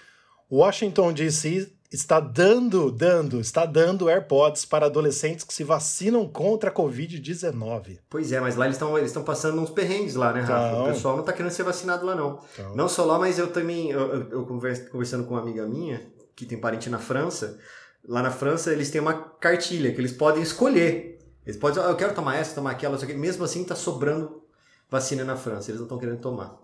Washington 0.51 1.13
DC 1.13 1.71
está 1.93 2.21
dando, 2.21 2.91
dando, 2.93 3.41
está 3.41 3.67
dando 3.67 4.09
AirPods 4.09 4.65
para 4.65 4.87
adolescentes 4.87 5.45
que 5.45 5.53
se 5.53 5.65
vacinam 5.65 6.27
contra 6.29 6.71
a 6.71 6.73
Covid-19. 6.73 7.99
Pois 8.09 8.31
é, 8.31 8.41
mas 8.41 8.55
lá 8.55 8.67
eles 8.67 8.77
estão 8.77 8.97
eles 8.97 9.13
passando 9.13 9.61
uns 9.61 9.71
perrengues 9.71 10.15
lá, 10.15 10.33
né, 10.33 10.41
Rafa? 10.41 10.69
Então... 10.69 10.85
O 10.85 10.93
pessoal 10.93 11.15
não 11.15 11.21
está 11.23 11.33
querendo 11.33 11.51
ser 11.51 11.65
vacinado 11.65 12.07
lá, 12.07 12.15
não. 12.15 12.41
Então... 12.53 12.77
Não 12.77 12.89
só 12.89 13.05
lá, 13.05 13.19
mas 13.19 13.39
eu 13.39 13.49
também, 13.49 13.91
eu, 13.91 14.01
eu, 14.01 14.31
eu 14.31 14.47
conversando 14.47 15.25
com 15.25 15.35
uma 15.35 15.41
amiga 15.41 15.67
minha, 15.67 16.01
que 16.37 16.47
tem 16.47 16.59
parente 16.59 16.89
na 16.89 16.99
França, 16.99 17.59
lá 18.07 18.23
na 18.23 18.31
França 18.31 18.73
eles 18.73 18.91
têm 18.91 19.01
uma 19.01 19.15
cartilha 19.15 19.93
que 19.93 20.01
eles 20.01 20.13
podem 20.13 20.43
escolher. 20.43 21.19
Eles 21.45 21.57
podem 21.57 21.77
dizer, 21.77 21.89
oh, 21.89 21.93
eu 21.93 21.97
quero 21.97 22.15
tomar 22.15 22.37
essa, 22.37 22.55
tomar 22.55 22.73
aquela, 22.73 22.99
só 22.99 23.07
que 23.07 23.15
mesmo 23.15 23.45
assim 23.45 23.63
está 23.63 23.75
sobrando 23.75 24.43
vacina 24.91 25.25
na 25.25 25.37
França, 25.37 25.71
eles 25.71 25.81
não 25.81 25.87
estão 25.87 25.99
querendo 25.99 26.21
tomar. 26.21 26.61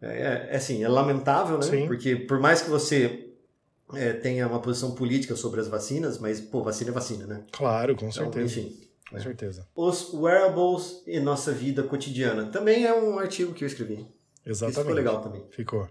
É, 0.00 0.48
é, 0.50 0.56
assim, 0.56 0.82
é 0.82 0.88
lamentável, 0.88 1.58
né? 1.58 1.66
Sim. 1.66 1.86
Porque 1.86 2.16
por 2.16 2.38
mais 2.38 2.62
que 2.62 2.70
você 2.70 3.30
é, 3.94 4.12
tenha 4.12 4.46
uma 4.46 4.60
posição 4.60 4.94
política 4.94 5.36
sobre 5.36 5.60
as 5.60 5.68
vacinas, 5.68 6.18
mas, 6.18 6.40
pô, 6.40 6.62
vacina 6.62 6.90
é 6.90 6.92
vacina, 6.92 7.26
né? 7.26 7.44
Claro, 7.52 7.94
com 7.94 8.08
então, 8.08 8.24
certeza. 8.24 8.60
enfim. 8.60 8.80
Com 9.10 9.16
é. 9.16 9.20
certeza. 9.20 9.66
Os 9.74 10.14
wearables 10.14 11.02
em 11.06 11.20
nossa 11.20 11.52
vida 11.52 11.82
cotidiana. 11.82 12.46
Também 12.46 12.86
é 12.86 12.94
um 12.94 13.18
artigo 13.18 13.52
que 13.52 13.64
eu 13.64 13.66
escrevi. 13.66 14.06
Exatamente. 14.46 14.72
Isso 14.72 14.80
ficou 14.80 14.94
legal 14.94 15.20
também. 15.20 15.44
Ficou. 15.50 15.88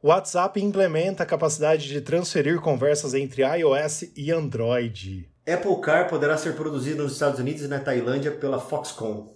O 0.00 0.08
WhatsApp 0.08 0.62
implementa 0.62 1.24
a 1.24 1.26
capacidade 1.26 1.88
de 1.88 2.00
transferir 2.00 2.60
conversas 2.60 3.14
entre 3.14 3.42
iOS 3.42 4.04
e 4.16 4.30
Android. 4.30 5.28
Apple 5.44 5.80
Car 5.80 6.08
poderá 6.08 6.38
ser 6.38 6.54
produzido 6.54 7.02
nos 7.02 7.14
Estados 7.14 7.40
Unidos 7.40 7.62
e 7.62 7.68
na 7.68 7.80
Tailândia 7.80 8.30
pela 8.30 8.60
Foxconn. 8.60 9.26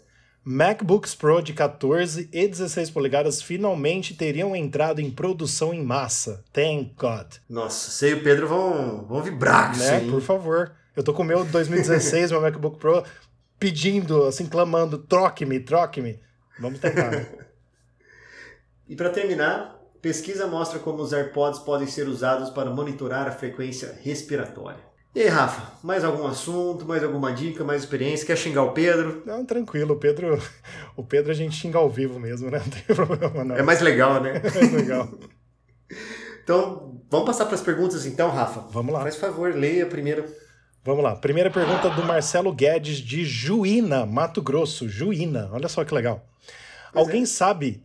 MacBooks 0.45 1.17
Pro 1.17 1.43
de 1.43 1.53
14 1.53 2.29
e 2.33 2.47
16 2.47 2.91
polegadas 2.91 3.43
finalmente 3.43 4.15
teriam 4.15 4.55
entrado 4.55 5.01
em 5.01 5.11
produção 5.11 5.75
em 5.75 5.83
massa. 5.83 6.45
Thank 6.53 6.95
God. 6.97 7.27
Nossa, 7.49 7.91
você 7.91 8.11
e 8.11 8.15
o 8.15 8.23
Pedro 8.23 8.47
vão, 8.47 9.05
vão 9.05 9.21
vibrar 9.21 9.73
com 9.73 9.79
né? 9.79 9.85
isso 9.85 9.95
aí. 9.95 10.11
Por 10.11 10.21
favor. 10.21 10.77
Eu 10.95 11.03
tô 11.03 11.13
com 11.13 11.23
o 11.23 11.27
meu 11.27 11.45
2016, 11.45 12.31
meu 12.31 12.41
MacBook 12.41 12.79
Pro, 12.79 13.03
pedindo, 13.59 14.25
assim, 14.25 14.47
clamando, 14.47 14.97
troque-me, 14.97 15.59
troque-me. 15.59 16.21
Vamos 16.61 16.79
tentar. 16.79 17.11
Né? 17.11 17.27
e 18.89 18.95
para 18.95 19.11
terminar, 19.11 19.82
pesquisa 20.03 20.49
mostra 20.49 20.81
como 20.81 21.01
os 21.01 21.13
AirPods 21.13 21.61
podem 21.61 21.87
ser 21.87 22.09
usados 22.09 22.51
para 22.51 22.71
monitorar 22.71 23.29
a 23.29 23.33
frequência 23.33 23.97
respiratória. 24.03 24.81
E 25.15 25.21
aí, 25.21 25.29
Rafa, 25.29 25.75
mais 25.83 26.03
algum 26.05 26.27
assunto, 26.27 26.87
mais 26.87 27.05
alguma 27.05 27.33
dica, 27.33 27.63
mais 27.63 27.83
experiência? 27.83 28.27
Quer 28.27 28.37
xingar 28.37 28.63
o 28.65 28.73
Pedro? 28.73 29.23
Não, 29.25 29.45
tranquilo, 29.45 29.95
o 29.95 29.99
Pedro, 29.99 30.43
o 30.97 31.05
Pedro 31.05 31.31
a 31.31 31.35
gente 31.35 31.55
xinga 31.55 31.79
ao 31.79 31.89
vivo 31.89 32.19
mesmo, 32.19 32.51
né? 32.51 32.59
Não 32.65 32.71
tem 32.71 32.97
problema 32.97 33.45
não. 33.45 33.57
É 33.57 33.63
mais 33.63 33.81
legal, 33.81 34.21
né? 34.21 34.41
É 34.43 34.61
mais 34.61 34.73
legal. 34.73 35.09
então, 36.43 37.01
vamos 37.11 37.27
passar 37.27 37.45
para 37.45 37.55
as 37.55 37.61
perguntas 37.61 38.05
então, 38.05 38.31
Rafa? 38.31 38.61
Vamos 38.71 38.93
lá. 38.93 39.03
Faz 39.03 39.17
favor, 39.17 39.55
leia 39.55 39.87
primeiro. 39.87 40.25
Vamos 40.83 41.05
lá. 41.05 41.15
Primeira 41.15 41.51
pergunta 41.51 41.91
do 41.91 42.03
Marcelo 42.05 42.53
Guedes 42.53 42.97
de 42.97 43.25
Juína, 43.25 44.05
Mato 44.05 44.43
Grosso. 44.43 44.89
Juína, 44.89 45.49
olha 45.53 45.69
só 45.69 45.85
que 45.85 45.95
legal. 45.95 46.27
Pois 46.93 47.07
Alguém 47.07 47.23
é. 47.23 47.27
sabe 47.27 47.85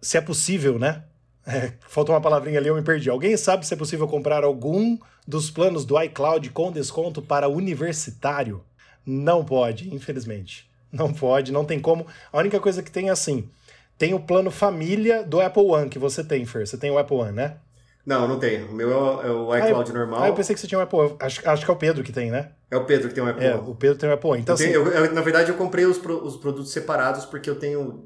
se 0.00 0.16
é 0.16 0.20
possível, 0.20 0.78
né? 0.78 1.04
É, 1.48 1.74
faltou 1.86 2.12
uma 2.12 2.20
palavrinha 2.20 2.58
ali, 2.58 2.66
eu 2.66 2.74
me 2.74 2.82
perdi. 2.82 3.08
Alguém 3.08 3.36
sabe 3.36 3.64
se 3.64 3.72
é 3.72 3.76
possível 3.76 4.08
comprar 4.08 4.42
algum 4.42 4.98
dos 5.24 5.48
planos 5.48 5.84
do 5.84 5.96
iCloud 6.02 6.50
com 6.50 6.72
desconto 6.72 7.22
para 7.22 7.48
universitário? 7.48 8.64
Não 9.06 9.44
pode, 9.44 9.94
infelizmente. 9.94 10.68
Não 10.90 11.12
pode, 11.12 11.52
não 11.52 11.64
tem 11.64 11.78
como. 11.78 12.04
A 12.32 12.38
única 12.38 12.58
coisa 12.58 12.82
que 12.82 12.90
tem 12.90 13.10
é 13.10 13.12
assim: 13.12 13.48
tem 13.96 14.12
o 14.12 14.18
plano 14.18 14.50
família 14.50 15.22
do 15.22 15.40
Apple 15.40 15.62
One 15.62 15.88
que 15.88 16.00
você 16.00 16.24
tem, 16.24 16.44
Fer. 16.44 16.66
Você 16.66 16.76
tem 16.76 16.90
o 16.90 16.98
Apple 16.98 17.16
One, 17.16 17.32
né? 17.32 17.58
Não, 18.06 18.28
não 18.28 18.38
tem. 18.38 18.62
O 18.62 18.72
meu 18.72 18.90
é 19.20 19.30
o 19.30 19.54
é 19.54 19.68
iCloud 19.68 19.90
ah, 19.90 19.94
normal. 19.94 20.22
Ah, 20.22 20.28
eu 20.28 20.34
pensei 20.34 20.54
que 20.54 20.60
você 20.60 20.68
tinha 20.68 20.78
um 20.78 20.82
Apple 20.82 20.98
One. 20.98 21.16
Acho, 21.18 21.48
acho 21.48 21.64
que 21.64 21.70
é 21.70 21.74
o 21.74 21.76
Pedro 21.76 22.04
que 22.04 22.12
tem, 22.12 22.30
né? 22.30 22.50
É 22.70 22.76
o 22.76 22.84
Pedro 22.84 23.08
que 23.08 23.14
tem 23.14 23.22
um 23.22 23.26
Apple 23.26 23.44
é, 23.44 23.54
One. 23.56 23.70
O 23.70 23.74
Pedro 23.74 23.98
tem 23.98 24.08
um 24.08 24.12
Apple 24.12 24.30
One. 24.30 24.42
Então, 24.42 24.54
eu 24.54 24.58
tenho, 24.58 24.82
assim... 24.82 24.96
eu, 24.96 25.04
eu, 25.06 25.14
na 25.14 25.20
verdade, 25.20 25.50
eu 25.50 25.56
comprei 25.56 25.84
os, 25.84 25.98
pro, 25.98 26.24
os 26.24 26.36
produtos 26.36 26.70
separados 26.70 27.24
porque 27.24 27.50
eu 27.50 27.56
tenho 27.56 28.04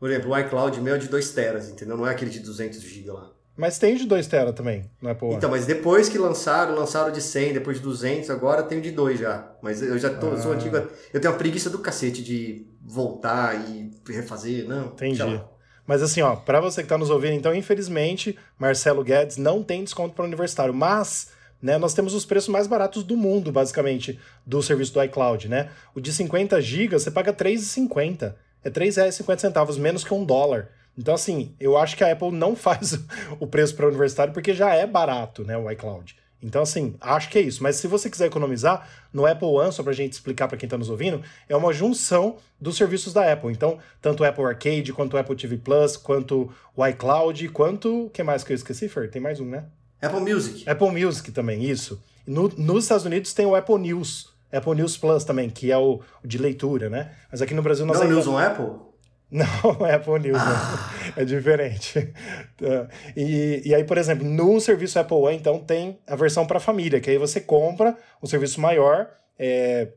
por 0.00 0.10
exemplo, 0.10 0.32
o 0.32 0.38
iCloud 0.38 0.80
meu 0.80 0.94
é 0.94 0.98
de 0.98 1.08
2 1.08 1.30
teras, 1.32 1.68
entendeu? 1.68 1.96
Não 1.96 2.06
é 2.06 2.10
aquele 2.10 2.30
de 2.30 2.40
200 2.40 2.80
GB 2.80 3.10
lá. 3.12 3.30
Mas 3.60 3.78
tem 3.78 3.94
de 3.94 4.06
2 4.06 4.26
tera 4.26 4.54
também, 4.54 4.90
não 5.02 5.10
é 5.10 5.16
Então, 5.32 5.50
mas 5.50 5.66
depois 5.66 6.08
que 6.08 6.16
lançaram, 6.16 6.74
lançaram 6.74 7.12
de 7.12 7.20
100, 7.20 7.52
depois 7.52 7.76
de 7.76 7.82
200, 7.82 8.30
agora 8.30 8.62
tem 8.62 8.80
de 8.80 8.90
2 8.90 9.20
já. 9.20 9.52
Mas 9.60 9.82
eu 9.82 9.98
já 9.98 10.08
tô, 10.08 10.30
ah. 10.30 10.38
sou 10.38 10.52
antigo, 10.52 10.76
eu 11.12 11.20
tenho 11.20 11.34
a 11.34 11.36
preguiça 11.36 11.68
do 11.68 11.78
cacete 11.78 12.24
de 12.24 12.66
voltar 12.80 13.54
e 13.68 13.90
refazer, 14.08 14.66
não. 14.66 14.86
Entendi. 14.86 15.42
Mas 15.86 16.02
assim, 16.02 16.22
ó, 16.22 16.36
para 16.36 16.58
você 16.58 16.82
que 16.82 16.88
tá 16.88 16.96
nos 16.96 17.10
ouvindo, 17.10 17.34
então, 17.34 17.54
infelizmente, 17.54 18.38
Marcelo 18.58 19.04
Guedes 19.04 19.36
não 19.36 19.62
tem 19.62 19.84
desconto 19.84 20.14
para 20.14 20.24
universitário, 20.24 20.72
mas 20.72 21.28
né, 21.60 21.76
nós 21.76 21.92
temos 21.92 22.14
os 22.14 22.24
preços 22.24 22.48
mais 22.48 22.66
baratos 22.66 23.02
do 23.02 23.16
mundo, 23.16 23.52
basicamente, 23.52 24.18
do 24.46 24.62
serviço 24.62 24.94
do 24.94 25.02
iCloud, 25.02 25.48
né? 25.48 25.68
O 25.94 26.00
de 26.00 26.12
50 26.12 26.58
GB 26.62 26.98
você 26.98 27.10
paga 27.10 27.30
3,50 27.30 28.34
é 28.64 28.68
R$ 28.68 28.74
3,50 28.74 29.78
menos 29.78 30.04
que 30.04 30.14
um 30.14 30.24
dólar. 30.24 30.68
Então, 30.96 31.14
assim, 31.14 31.54
eu 31.58 31.76
acho 31.76 31.96
que 31.96 32.04
a 32.04 32.12
Apple 32.12 32.32
não 32.32 32.54
faz 32.56 32.98
o 33.38 33.46
preço 33.46 33.74
para 33.74 33.86
o 33.86 33.88
universitário 33.88 34.32
porque 34.32 34.54
já 34.54 34.74
é 34.74 34.86
barato, 34.86 35.44
né, 35.44 35.56
o 35.56 35.70
iCloud. 35.70 36.16
Então, 36.42 36.62
assim, 36.62 36.94
acho 37.00 37.28
que 37.28 37.38
é 37.38 37.42
isso. 37.42 37.62
Mas 37.62 37.76
se 37.76 37.86
você 37.86 38.08
quiser 38.08 38.26
economizar, 38.26 38.88
no 39.12 39.26
Apple 39.26 39.48
One, 39.48 39.72
só 39.72 39.82
para 39.82 39.92
a 39.92 39.94
gente 39.94 40.14
explicar 40.14 40.48
para 40.48 40.56
quem 40.56 40.66
está 40.66 40.78
nos 40.78 40.88
ouvindo, 40.88 41.22
é 41.48 41.54
uma 41.54 41.72
junção 41.72 42.36
dos 42.58 42.76
serviços 42.76 43.12
da 43.12 43.30
Apple. 43.30 43.52
Então, 43.52 43.78
tanto 44.00 44.22
o 44.22 44.26
Apple 44.26 44.44
Arcade, 44.44 44.92
quanto 44.92 45.14
o 45.14 45.18
Apple 45.18 45.36
TV 45.36 45.58
Plus, 45.58 45.96
quanto 45.96 46.50
o 46.74 46.86
iCloud, 46.86 47.48
quanto. 47.50 48.06
O 48.06 48.10
que 48.10 48.22
mais 48.22 48.42
que 48.42 48.52
eu 48.52 48.56
esqueci, 48.56 48.88
Fer? 48.88 49.10
Tem 49.10 49.20
mais 49.20 49.38
um, 49.38 49.46
né? 49.46 49.64
Apple 50.00 50.20
Music. 50.20 50.68
Apple 50.68 50.90
Music 50.90 51.30
também, 51.30 51.62
isso. 51.62 52.02
No, 52.26 52.48
nos 52.56 52.84
Estados 52.84 53.04
Unidos 53.04 53.34
tem 53.34 53.44
o 53.44 53.54
Apple 53.54 53.78
News. 53.78 54.29
Apple 54.52 54.74
News 54.74 54.96
Plus 54.96 55.24
também, 55.24 55.48
que 55.48 55.70
é 55.70 55.78
o, 55.78 56.00
o 56.22 56.26
de 56.26 56.38
leitura, 56.38 56.88
né? 56.88 57.14
Mas 57.30 57.40
aqui 57.42 57.54
no 57.54 57.62
Brasil 57.62 57.86
nós 57.86 57.98
não 57.98 58.04
ainda... 58.04 58.14
News 58.14 58.26
on 58.26 58.38
Apple? 58.38 58.90
Não, 59.30 59.46
é 59.86 59.94
Apple 59.94 60.18
News, 60.18 60.38
ah. 60.40 61.12
é 61.16 61.24
diferente. 61.24 62.12
Tá. 62.60 62.88
E, 63.16 63.62
e 63.64 63.74
aí, 63.74 63.84
por 63.84 63.96
exemplo, 63.96 64.22
no 64.28 64.60
serviço 64.60 64.98
Apple 64.98 65.16
One, 65.16 65.34
então, 65.34 65.58
tem 65.60 65.98
a 66.06 66.14
versão 66.14 66.46
para 66.46 66.60
família, 66.60 67.00
que 67.00 67.08
aí 67.08 67.16
você 67.16 67.40
compra 67.40 67.96
o 68.20 68.26
um 68.26 68.28
serviço 68.28 68.60
maior, 68.60 69.08
é, 69.38 69.88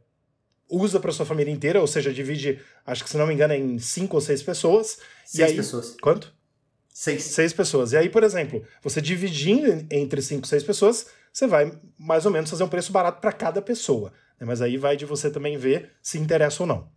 usa 0.70 0.98
para 0.98 1.12
sua 1.12 1.26
família 1.26 1.52
inteira, 1.52 1.82
ou 1.82 1.88
seja, 1.88 2.14
divide, 2.14 2.62
acho 2.86 3.04
que 3.04 3.10
se 3.10 3.18
não 3.18 3.28
me 3.28 3.34
engano, 3.34 3.54
em 3.54 3.78
cinco 3.80 4.16
ou 4.16 4.22
seis 4.22 4.42
pessoas. 4.42 4.98
Seis 5.26 5.50
aí, 5.50 5.56
pessoas. 5.58 5.98
Quanto? 6.02 6.34
Seis. 6.88 7.24
Seis 7.24 7.52
pessoas. 7.52 7.92
E 7.92 7.98
aí, 7.98 8.08
por 8.08 8.24
exemplo, 8.24 8.64
você 8.82 9.02
dividindo 9.02 9.86
entre 9.92 10.22
cinco, 10.22 10.48
seis 10.48 10.64
pessoas, 10.64 11.08
você 11.34 11.46
vai 11.46 11.78
mais 11.98 12.26
ou 12.26 12.32
menos 12.32 12.50
fazer 12.50 12.64
um 12.64 12.70
preço 12.70 12.94
barato 12.94 13.20
para 13.20 13.34
cada 13.34 13.62
pessoa. 13.62 14.14
Né? 14.44 14.46
Mas 14.46 14.62
aí 14.62 14.78
vai 14.78 14.98
de 14.98 15.06
você 15.06 15.32
também 15.32 15.58
ver 15.58 15.92
se 16.02 16.20
interessa 16.20 16.64
ou 16.64 16.68
não. 16.68 16.88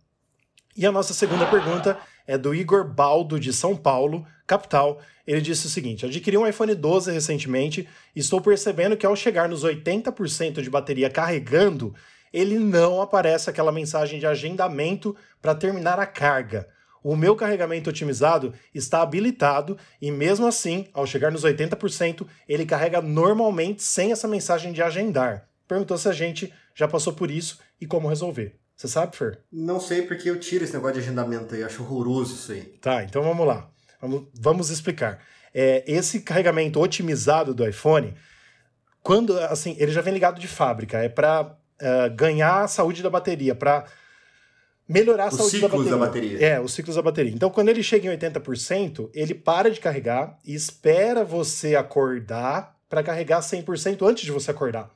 E 0.75 0.85
a 0.85 0.91
nossa 0.91 1.13
segunda 1.13 1.45
pergunta 1.47 1.97
é 2.27 2.37
do 2.37 2.53
Igor 2.53 2.87
Baldo, 2.87 3.39
de 3.39 3.51
São 3.51 3.75
Paulo, 3.75 4.27
capital. 4.45 4.99
Ele 5.25 5.41
disse 5.41 5.65
o 5.65 5.69
seguinte: 5.69 6.05
adquiri 6.05 6.37
um 6.37 6.45
iPhone 6.45 6.75
12 6.75 7.11
recentemente 7.11 7.87
e 8.15 8.19
estou 8.19 8.41
percebendo 8.41 8.95
que 8.97 9.05
ao 9.05 9.15
chegar 9.15 9.49
nos 9.49 9.63
80% 9.63 10.61
de 10.61 10.69
bateria 10.69 11.09
carregando, 11.09 11.95
ele 12.31 12.59
não 12.59 13.01
aparece 13.01 13.49
aquela 13.49 13.71
mensagem 13.71 14.19
de 14.19 14.27
agendamento 14.27 15.15
para 15.41 15.55
terminar 15.55 15.99
a 15.99 16.05
carga. 16.05 16.67
O 17.01 17.15
meu 17.15 17.35
carregamento 17.35 17.89
otimizado 17.89 18.53
está 18.75 19.01
habilitado 19.01 19.77
e, 20.01 20.11
mesmo 20.11 20.45
assim, 20.45 20.87
ao 20.93 21.07
chegar 21.07 21.31
nos 21.31 21.45
80%, 21.45 22.27
ele 22.49 22.65
carrega 22.65 23.01
normalmente 23.01 23.81
sem 23.81 24.11
essa 24.11 24.27
mensagem 24.27 24.73
de 24.73 24.81
agendar. 24.81 25.47
Perguntou 25.67 25.97
se 25.97 26.07
a 26.07 26.13
gente 26.13 26.53
já 26.77 26.87
passou 26.87 27.11
por 27.11 27.31
isso 27.31 27.57
e 27.81 27.87
como 27.87 28.07
resolver. 28.07 28.55
Você 28.75 28.87
sabe, 28.87 29.17
Fer? 29.17 29.39
Não 29.51 29.79
sei, 29.79 30.03
porque 30.03 30.29
eu 30.29 30.39
tiro 30.39 30.63
esse 30.63 30.73
negócio 30.73 30.93
de 30.93 30.99
agendamento 30.99 31.55
aí, 31.55 31.63
acho 31.63 31.81
horroroso 31.81 32.35
isso 32.35 32.51
aí. 32.51 32.61
Tá, 32.79 33.03
então 33.03 33.23
vamos 33.23 33.47
lá. 33.47 33.67
Vamos, 33.99 34.27
vamos 34.39 34.69
explicar. 34.69 35.19
É, 35.51 35.83
esse 35.87 36.19
carregamento 36.19 36.79
otimizado 36.79 37.55
do 37.55 37.67
iPhone, 37.67 38.13
quando, 39.01 39.39
assim, 39.39 39.75
ele 39.79 39.91
já 39.91 40.01
vem 40.01 40.13
ligado 40.13 40.39
de 40.39 40.47
fábrica, 40.47 40.99
é 40.99 41.09
para 41.09 41.57
uh, 41.81 42.15
ganhar 42.15 42.61
a 42.65 42.67
saúde 42.67 43.01
da 43.01 43.09
bateria, 43.09 43.55
para 43.55 43.85
melhorar 44.87 45.23
a 45.23 45.27
Os 45.29 45.37
saúde 45.37 45.59
da 45.59 45.67
bateria. 45.67 45.83
ciclos 45.83 45.99
da 45.99 46.05
bateria. 46.05 46.45
É, 46.45 46.61
os 46.61 46.71
ciclos 46.71 46.95
da 46.95 47.01
bateria. 47.01 47.33
Então, 47.33 47.49
quando 47.49 47.69
ele 47.69 47.81
chega 47.81 48.07
em 48.07 48.15
80%, 48.15 49.09
ele 49.15 49.33
para 49.33 49.71
de 49.71 49.79
carregar 49.79 50.37
e 50.45 50.53
espera 50.53 51.25
você 51.25 51.75
acordar 51.75 52.77
para 52.87 53.01
carregar 53.01 53.39
100% 53.39 54.07
antes 54.07 54.23
de 54.23 54.31
você 54.31 54.51
acordar. 54.51 54.91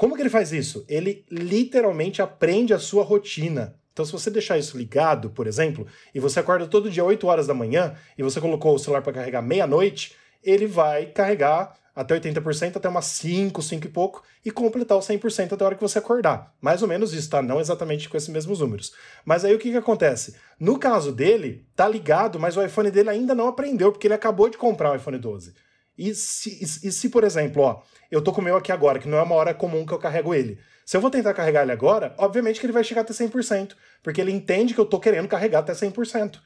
Como 0.00 0.16
que 0.16 0.22
ele 0.22 0.30
faz 0.30 0.50
isso? 0.50 0.82
Ele 0.88 1.26
literalmente 1.30 2.22
aprende 2.22 2.72
a 2.72 2.78
sua 2.78 3.04
rotina. 3.04 3.74
Então, 3.92 4.02
se 4.02 4.10
você 4.10 4.30
deixar 4.30 4.56
isso 4.56 4.78
ligado, 4.78 5.28
por 5.28 5.46
exemplo, 5.46 5.86
e 6.14 6.18
você 6.18 6.40
acorda 6.40 6.66
todo 6.66 6.90
dia 6.90 7.04
8 7.04 7.26
horas 7.26 7.46
da 7.46 7.52
manhã 7.52 7.94
e 8.16 8.22
você 8.22 8.40
colocou 8.40 8.74
o 8.74 8.78
celular 8.78 9.02
para 9.02 9.12
carregar 9.12 9.42
meia-noite, 9.42 10.16
ele 10.42 10.66
vai 10.66 11.04
carregar 11.04 11.76
até 11.94 12.18
80%, 12.18 12.76
até 12.76 12.88
umas 12.88 13.04
5, 13.04 13.60
5 13.60 13.86
e 13.86 13.90
pouco, 13.90 14.22
e 14.42 14.50
completar 14.50 14.96
o 14.96 15.02
100% 15.02 15.52
até 15.52 15.62
a 15.62 15.66
hora 15.66 15.74
que 15.74 15.82
você 15.82 15.98
acordar. 15.98 16.54
Mais 16.62 16.80
ou 16.80 16.88
menos 16.88 17.12
isso, 17.12 17.28
tá? 17.28 17.42
Não 17.42 17.60
exatamente 17.60 18.08
com 18.08 18.16
esses 18.16 18.30
mesmos 18.30 18.60
números. 18.60 18.94
Mas 19.22 19.44
aí 19.44 19.54
o 19.54 19.58
que, 19.58 19.70
que 19.70 19.76
acontece? 19.76 20.34
No 20.58 20.78
caso 20.78 21.12
dele, 21.12 21.66
tá 21.76 21.86
ligado, 21.86 22.40
mas 22.40 22.56
o 22.56 22.64
iPhone 22.64 22.90
dele 22.90 23.10
ainda 23.10 23.34
não 23.34 23.48
aprendeu, 23.48 23.92
porque 23.92 24.06
ele 24.06 24.14
acabou 24.14 24.48
de 24.48 24.56
comprar 24.56 24.92
o 24.92 24.96
iPhone 24.96 25.18
12. 25.18 25.52
E 26.00 26.14
se, 26.14 26.48
e, 26.48 26.88
e 26.88 26.90
se 26.90 27.10
por 27.10 27.24
exemplo, 27.24 27.62
ó, 27.62 27.82
eu 28.10 28.22
tô 28.24 28.32
com 28.32 28.40
o 28.40 28.44
meu 28.44 28.56
aqui 28.56 28.72
agora, 28.72 28.98
que 28.98 29.06
não 29.06 29.18
é 29.18 29.22
uma 29.22 29.34
hora 29.34 29.52
comum 29.52 29.84
que 29.84 29.92
eu 29.92 29.98
carrego 29.98 30.34
ele. 30.34 30.58
Se 30.86 30.96
eu 30.96 31.00
vou 31.00 31.10
tentar 31.10 31.34
carregar 31.34 31.62
ele 31.62 31.72
agora, 31.72 32.14
obviamente 32.16 32.58
que 32.58 32.64
ele 32.64 32.72
vai 32.72 32.82
chegar 32.82 33.02
até 33.02 33.12
100%, 33.12 33.76
porque 34.02 34.18
ele 34.18 34.32
entende 34.32 34.72
que 34.72 34.80
eu 34.80 34.86
tô 34.86 34.98
querendo 34.98 35.28
carregar 35.28 35.58
até 35.58 35.74
100%. 35.74 36.40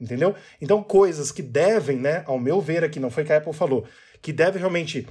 Entendeu? 0.00 0.36
Então, 0.62 0.80
coisas 0.80 1.32
que 1.32 1.42
devem, 1.42 1.98
né, 1.98 2.22
ao 2.24 2.38
meu 2.38 2.60
ver 2.60 2.84
aqui, 2.84 3.00
não 3.00 3.10
foi 3.10 3.24
que 3.24 3.32
a 3.32 3.38
Apple 3.38 3.52
falou, 3.52 3.84
que 4.22 4.32
deve 4.32 4.60
realmente 4.60 5.06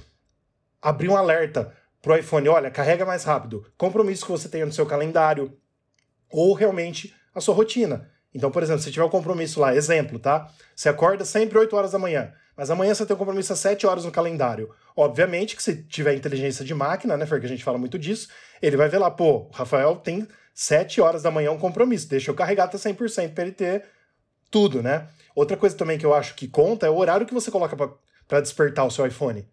abrir 0.80 1.10
um 1.10 1.16
alerta 1.16 1.76
pro 2.00 2.16
iPhone, 2.16 2.48
olha, 2.48 2.70
carrega 2.70 3.04
mais 3.04 3.22
rápido, 3.24 3.66
compromisso 3.76 4.24
que 4.24 4.32
você 4.32 4.48
tenha 4.48 4.64
no 4.64 4.72
seu 4.72 4.86
calendário, 4.86 5.56
ou 6.30 6.54
realmente 6.54 7.14
a 7.34 7.40
sua 7.40 7.54
rotina. 7.54 8.10
Então, 8.34 8.50
por 8.50 8.62
exemplo, 8.62 8.82
se 8.82 8.92
tiver 8.92 9.04
um 9.04 9.10
compromisso 9.10 9.60
lá, 9.60 9.74
exemplo, 9.74 10.18
tá? 10.18 10.50
Você 10.74 10.88
acorda 10.88 11.24
sempre 11.24 11.58
8 11.58 11.74
horas 11.74 11.92
da 11.92 11.98
manhã, 11.98 12.32
mas 12.56 12.70
amanhã 12.70 12.94
você 12.94 13.04
tem 13.04 13.14
um 13.14 13.18
compromisso 13.18 13.52
às 13.52 13.58
7 13.58 13.86
horas 13.86 14.04
no 14.04 14.12
calendário. 14.12 14.70
Obviamente 14.96 15.56
que 15.56 15.62
se 15.62 15.82
tiver 15.84 16.14
inteligência 16.14 16.64
de 16.64 16.74
máquina, 16.74 17.16
né, 17.16 17.26
Fer, 17.26 17.40
que 17.40 17.46
a 17.46 17.48
gente 17.48 17.64
fala 17.64 17.78
muito 17.78 17.98
disso, 17.98 18.28
ele 18.62 18.76
vai 18.76 18.88
ver 18.88 18.98
lá, 18.98 19.10
pô, 19.10 19.48
o 19.48 19.50
Rafael 19.50 19.96
tem 19.96 20.28
7 20.54 21.00
horas 21.00 21.22
da 21.22 21.30
manhã 21.30 21.50
um 21.50 21.58
compromisso, 21.58 22.08
deixa 22.08 22.30
eu 22.30 22.34
carregar 22.34 22.64
até 22.64 22.78
100% 22.78 23.34
para 23.34 23.44
ele 23.44 23.52
ter 23.52 23.84
tudo, 24.50 24.82
né? 24.82 25.08
Outra 25.34 25.56
coisa 25.56 25.76
também 25.76 25.98
que 25.98 26.04
eu 26.06 26.14
acho 26.14 26.34
que 26.34 26.46
conta 26.46 26.86
é 26.86 26.90
o 26.90 26.96
horário 26.96 27.26
que 27.26 27.34
você 27.34 27.50
coloca 27.50 27.76
para 28.28 28.40
despertar 28.40 28.84
o 28.84 28.90
seu 28.90 29.06
iPhone. 29.06 29.48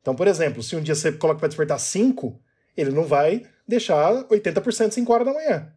Então, 0.00 0.14
por 0.14 0.28
exemplo, 0.28 0.62
se 0.62 0.76
um 0.76 0.82
dia 0.82 0.94
você 0.94 1.12
coloca 1.12 1.40
para 1.40 1.48
despertar 1.48 1.78
5, 1.78 2.40
ele 2.76 2.90
não 2.90 3.04
vai 3.04 3.42
deixar 3.66 4.12
80% 4.28 4.92
5 4.92 5.12
horas 5.12 5.26
da 5.26 5.32
manhã. 5.32 5.72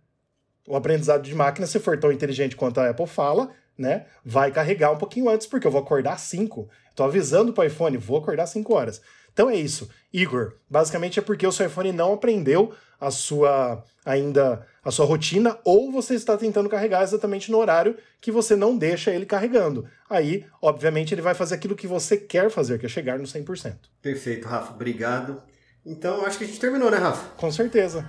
O 0.68 0.76
aprendizado 0.76 1.24
de 1.24 1.34
máquina, 1.34 1.66
se 1.66 1.80
for 1.80 1.98
tão 1.98 2.12
inteligente 2.12 2.56
quanto 2.56 2.80
a 2.80 2.90
Apple 2.90 3.08
fala, 3.08 3.50
né, 3.78 4.06
vai 4.24 4.52
carregar 4.52 4.92
um 4.92 4.98
pouquinho 4.98 5.30
antes, 5.30 5.48
porque 5.48 5.66
eu 5.66 5.72
vou 5.72 5.82
acordar 5.82 6.20
5. 6.20 6.70
Estou 6.90 7.06
avisando 7.06 7.54
para 7.54 7.64
o 7.64 7.68
iPhone, 7.68 7.98
vou 7.98 8.18
acordar 8.18 8.46
5 8.48 8.74
horas. 8.74 9.02
Então 9.32 9.50
é 9.50 9.56
isso. 9.56 9.90
Igor, 10.12 10.56
basicamente 10.70 11.20
é 11.20 11.22
porque 11.22 11.46
o 11.46 11.52
seu 11.52 11.68
iPhone 11.68 11.92
não 11.92 12.14
aprendeu 12.14 12.74
a 13.00 13.12
sua 13.12 13.84
ainda 14.04 14.66
a 14.84 14.90
sua 14.90 15.06
rotina 15.06 15.60
ou 15.66 15.92
você 15.92 16.16
está 16.16 16.38
tentando 16.38 16.70
carregar 16.70 17.04
exatamente 17.04 17.52
no 17.52 17.58
horário 17.58 17.98
que 18.22 18.32
você 18.32 18.56
não 18.56 18.78
deixa 18.78 19.12
ele 19.12 19.26
carregando. 19.26 19.86
Aí, 20.10 20.46
obviamente, 20.62 21.14
ele 21.14 21.22
vai 21.22 21.34
fazer 21.34 21.56
aquilo 21.56 21.76
que 21.76 21.86
você 21.86 22.16
quer 22.16 22.50
fazer, 22.50 22.80
que 22.80 22.86
é 22.86 22.90
chegar 22.90 23.20
no 23.20 23.26
100%. 23.26 23.76
Perfeito, 24.02 24.48
Rafa. 24.48 24.74
Obrigado. 24.74 25.44
Então, 25.86 26.26
acho 26.26 26.38
que 26.38 26.46
a 26.46 26.48
gente 26.48 26.60
terminou, 26.60 26.90
né, 26.90 26.98
Rafa? 26.98 27.36
Com 27.36 27.52
certeza. 27.52 28.08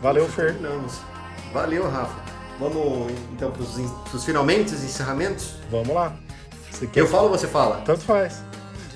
Valeu, 0.00 0.26
Fer. 0.28 0.54
Terminamos. 0.54 1.17
Valeu, 1.52 1.88
Rafa. 1.88 2.20
Vamos 2.58 3.12
então 3.32 3.52
para 3.52 3.62
os 3.62 4.24
finalmente, 4.24 4.74
os 4.74 4.82
encerramentos? 4.82 5.54
Vamos 5.70 5.94
lá. 5.94 6.16
Eu 6.94 7.06
falo 7.06 7.24
ou 7.24 7.30
você 7.30 7.46
fala? 7.46 7.82
Tanto 7.84 8.00
faz. 8.00 8.42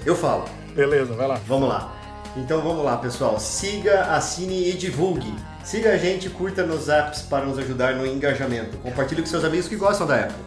Eu 0.05 0.17
falo. 0.17 0.45
Beleza, 0.75 1.15
vai 1.15 1.29
lá. 1.29 1.39
Vamos 1.47 1.69
lá. 1.69 1.95
Então 2.37 2.61
vamos 2.63 2.85
lá, 2.85 2.97
pessoal. 2.97 3.39
Siga, 3.39 4.15
assine 4.15 4.71
e 4.71 4.73
divulgue. 4.73 5.33
Siga 5.65 5.93
a 5.93 5.97
gente, 5.97 6.29
curta 6.29 6.67
nos 6.67 6.89
apps 6.89 7.23
para 7.23 7.45
nos 7.45 7.57
ajudar 7.59 7.95
no 7.95 8.05
engajamento. 8.07 8.77
Compartilhe 8.79 9.23
com 9.23 9.29
seus 9.29 9.45
amigos 9.45 9.69
que 9.69 9.77
gostam 9.77 10.05
da 10.07 10.25
Apple. 10.25 10.43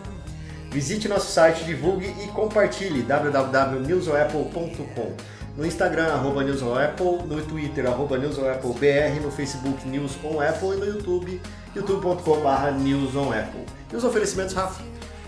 Visite 0.72 1.08
nosso 1.08 1.32
site, 1.32 1.64
divulgue 1.64 2.14
e 2.22 2.28
compartilhe 2.28 3.01
www.newsonapple.com. 3.01 5.16
No 5.58 5.66
Instagram, 5.66 6.08
arroba 6.08 6.43
newsonapple, 6.43 7.24
no 7.26 7.41
Twitter, 7.41 7.88
arroba 7.88 8.18
newsonappleBR, 8.18 9.22
no 9.22 9.32
Facebook, 9.32 9.88
News 9.88 10.18
on 10.22 10.41
Apple 10.41 10.74
e 10.74 10.76
no 10.76 10.86
YouTube, 10.86 11.41
youtube.com.br 11.74 12.72
newsonapple. 12.78 13.62
E 13.91 13.95
os 13.95 14.03
oferecimentos, 14.03 14.53
Rafa? 14.53 14.84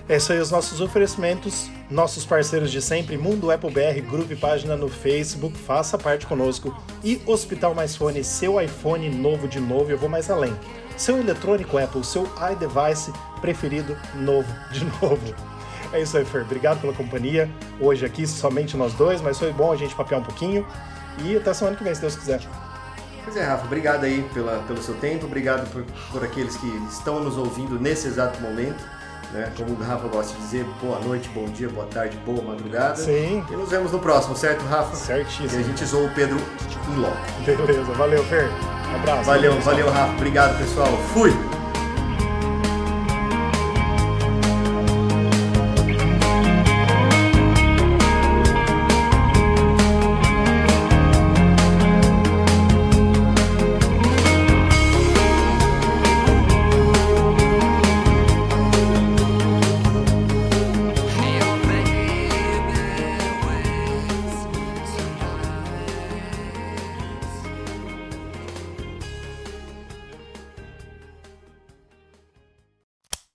Esses 0.09 0.31
aí 0.31 0.39
os 0.39 0.51
nossos 0.51 0.81
oferecimentos, 0.81 1.69
nossos 1.89 2.25
parceiros 2.25 2.71
de 2.71 2.81
sempre, 2.81 3.17
Mundo 3.17 3.51
Apple 3.51 3.71
BR, 3.71 4.01
grupo 4.01 4.31
e 4.31 4.35
página 4.35 4.75
no 4.75 4.89
Facebook, 4.89 5.57
faça 5.57 5.97
parte 5.97 6.25
conosco. 6.25 6.75
E 7.03 7.21
Hospital 7.25 7.73
Mais 7.73 7.95
Fone, 7.95 8.21
seu 8.23 8.59
iPhone 8.61 9.09
novo 9.09 9.47
de 9.47 9.61
novo, 9.61 9.91
eu 9.91 9.97
vou 9.97 10.09
mais 10.09 10.29
além. 10.29 10.53
Seu 10.97 11.17
eletrônico 11.17 11.77
Apple, 11.77 12.03
seu 12.03 12.27
iDevice 12.51 13.13
preferido 13.39 13.97
novo 14.15 14.53
de 14.71 14.83
novo. 15.01 15.56
É 15.93 16.01
isso 16.01 16.17
aí, 16.17 16.25
Fer. 16.25 16.41
Obrigado 16.41 16.81
pela 16.81 16.93
companhia. 16.93 17.49
Hoje 17.79 18.05
aqui 18.05 18.27
somente 18.27 18.75
nós 18.75 18.93
dois, 18.93 19.21
mas 19.21 19.39
foi 19.39 19.51
bom 19.51 19.71
a 19.71 19.75
gente 19.75 19.95
papear 19.95 20.19
um 20.19 20.23
pouquinho. 20.23 20.65
E 21.23 21.35
até 21.35 21.53
semana 21.53 21.75
que 21.75 21.83
vem, 21.83 21.93
se 21.95 22.01
Deus 22.01 22.15
quiser. 22.15 22.41
Pois 23.23 23.35
é, 23.35 23.43
Rafa, 23.43 23.65
obrigado 23.65 24.05
aí 24.05 24.25
pela, 24.33 24.59
pelo 24.67 24.81
seu 24.81 24.95
tempo, 24.95 25.25
obrigado 25.25 25.69
por, 25.71 25.83
por 26.11 26.23
aqueles 26.23 26.55
que 26.55 26.67
estão 26.89 27.21
nos 27.21 27.37
ouvindo 27.37 27.77
nesse 27.79 28.07
exato 28.07 28.39
momento. 28.41 28.81
Né? 29.33 29.51
Como 29.57 29.71
o 29.71 29.83
Rafa 29.83 30.07
gosta 30.07 30.33
de 30.33 30.39
dizer, 30.39 30.65
boa 30.81 30.99
noite, 30.99 31.27
bom 31.29 31.45
dia, 31.45 31.67
boa 31.67 31.85
tarde, 31.87 32.17
boa 32.25 32.41
madrugada. 32.41 32.95
Sim. 32.95 33.43
E 33.49 33.55
nos 33.55 33.69
vemos 33.69 33.91
no 33.91 33.99
próximo, 33.99 34.35
certo, 34.35 34.63
Rafa? 34.65 34.95
Certíssimo. 34.95 35.59
E 35.59 35.63
a 35.63 35.63
gente 35.63 35.85
zoou 35.85 36.05
o 36.05 36.13
Pedro 36.13 36.37
em 36.89 36.95
loco. 36.95 37.17
Beleza, 37.45 37.91
valeu, 37.93 38.23
Fer. 38.23 38.49
Um 38.91 38.95
abraço. 38.95 39.23
Valeu, 39.23 39.59
valeu, 39.59 39.89
Rafa. 39.89 40.13
Obrigado, 40.13 40.57
pessoal. 40.57 40.97
Fui! 41.13 41.56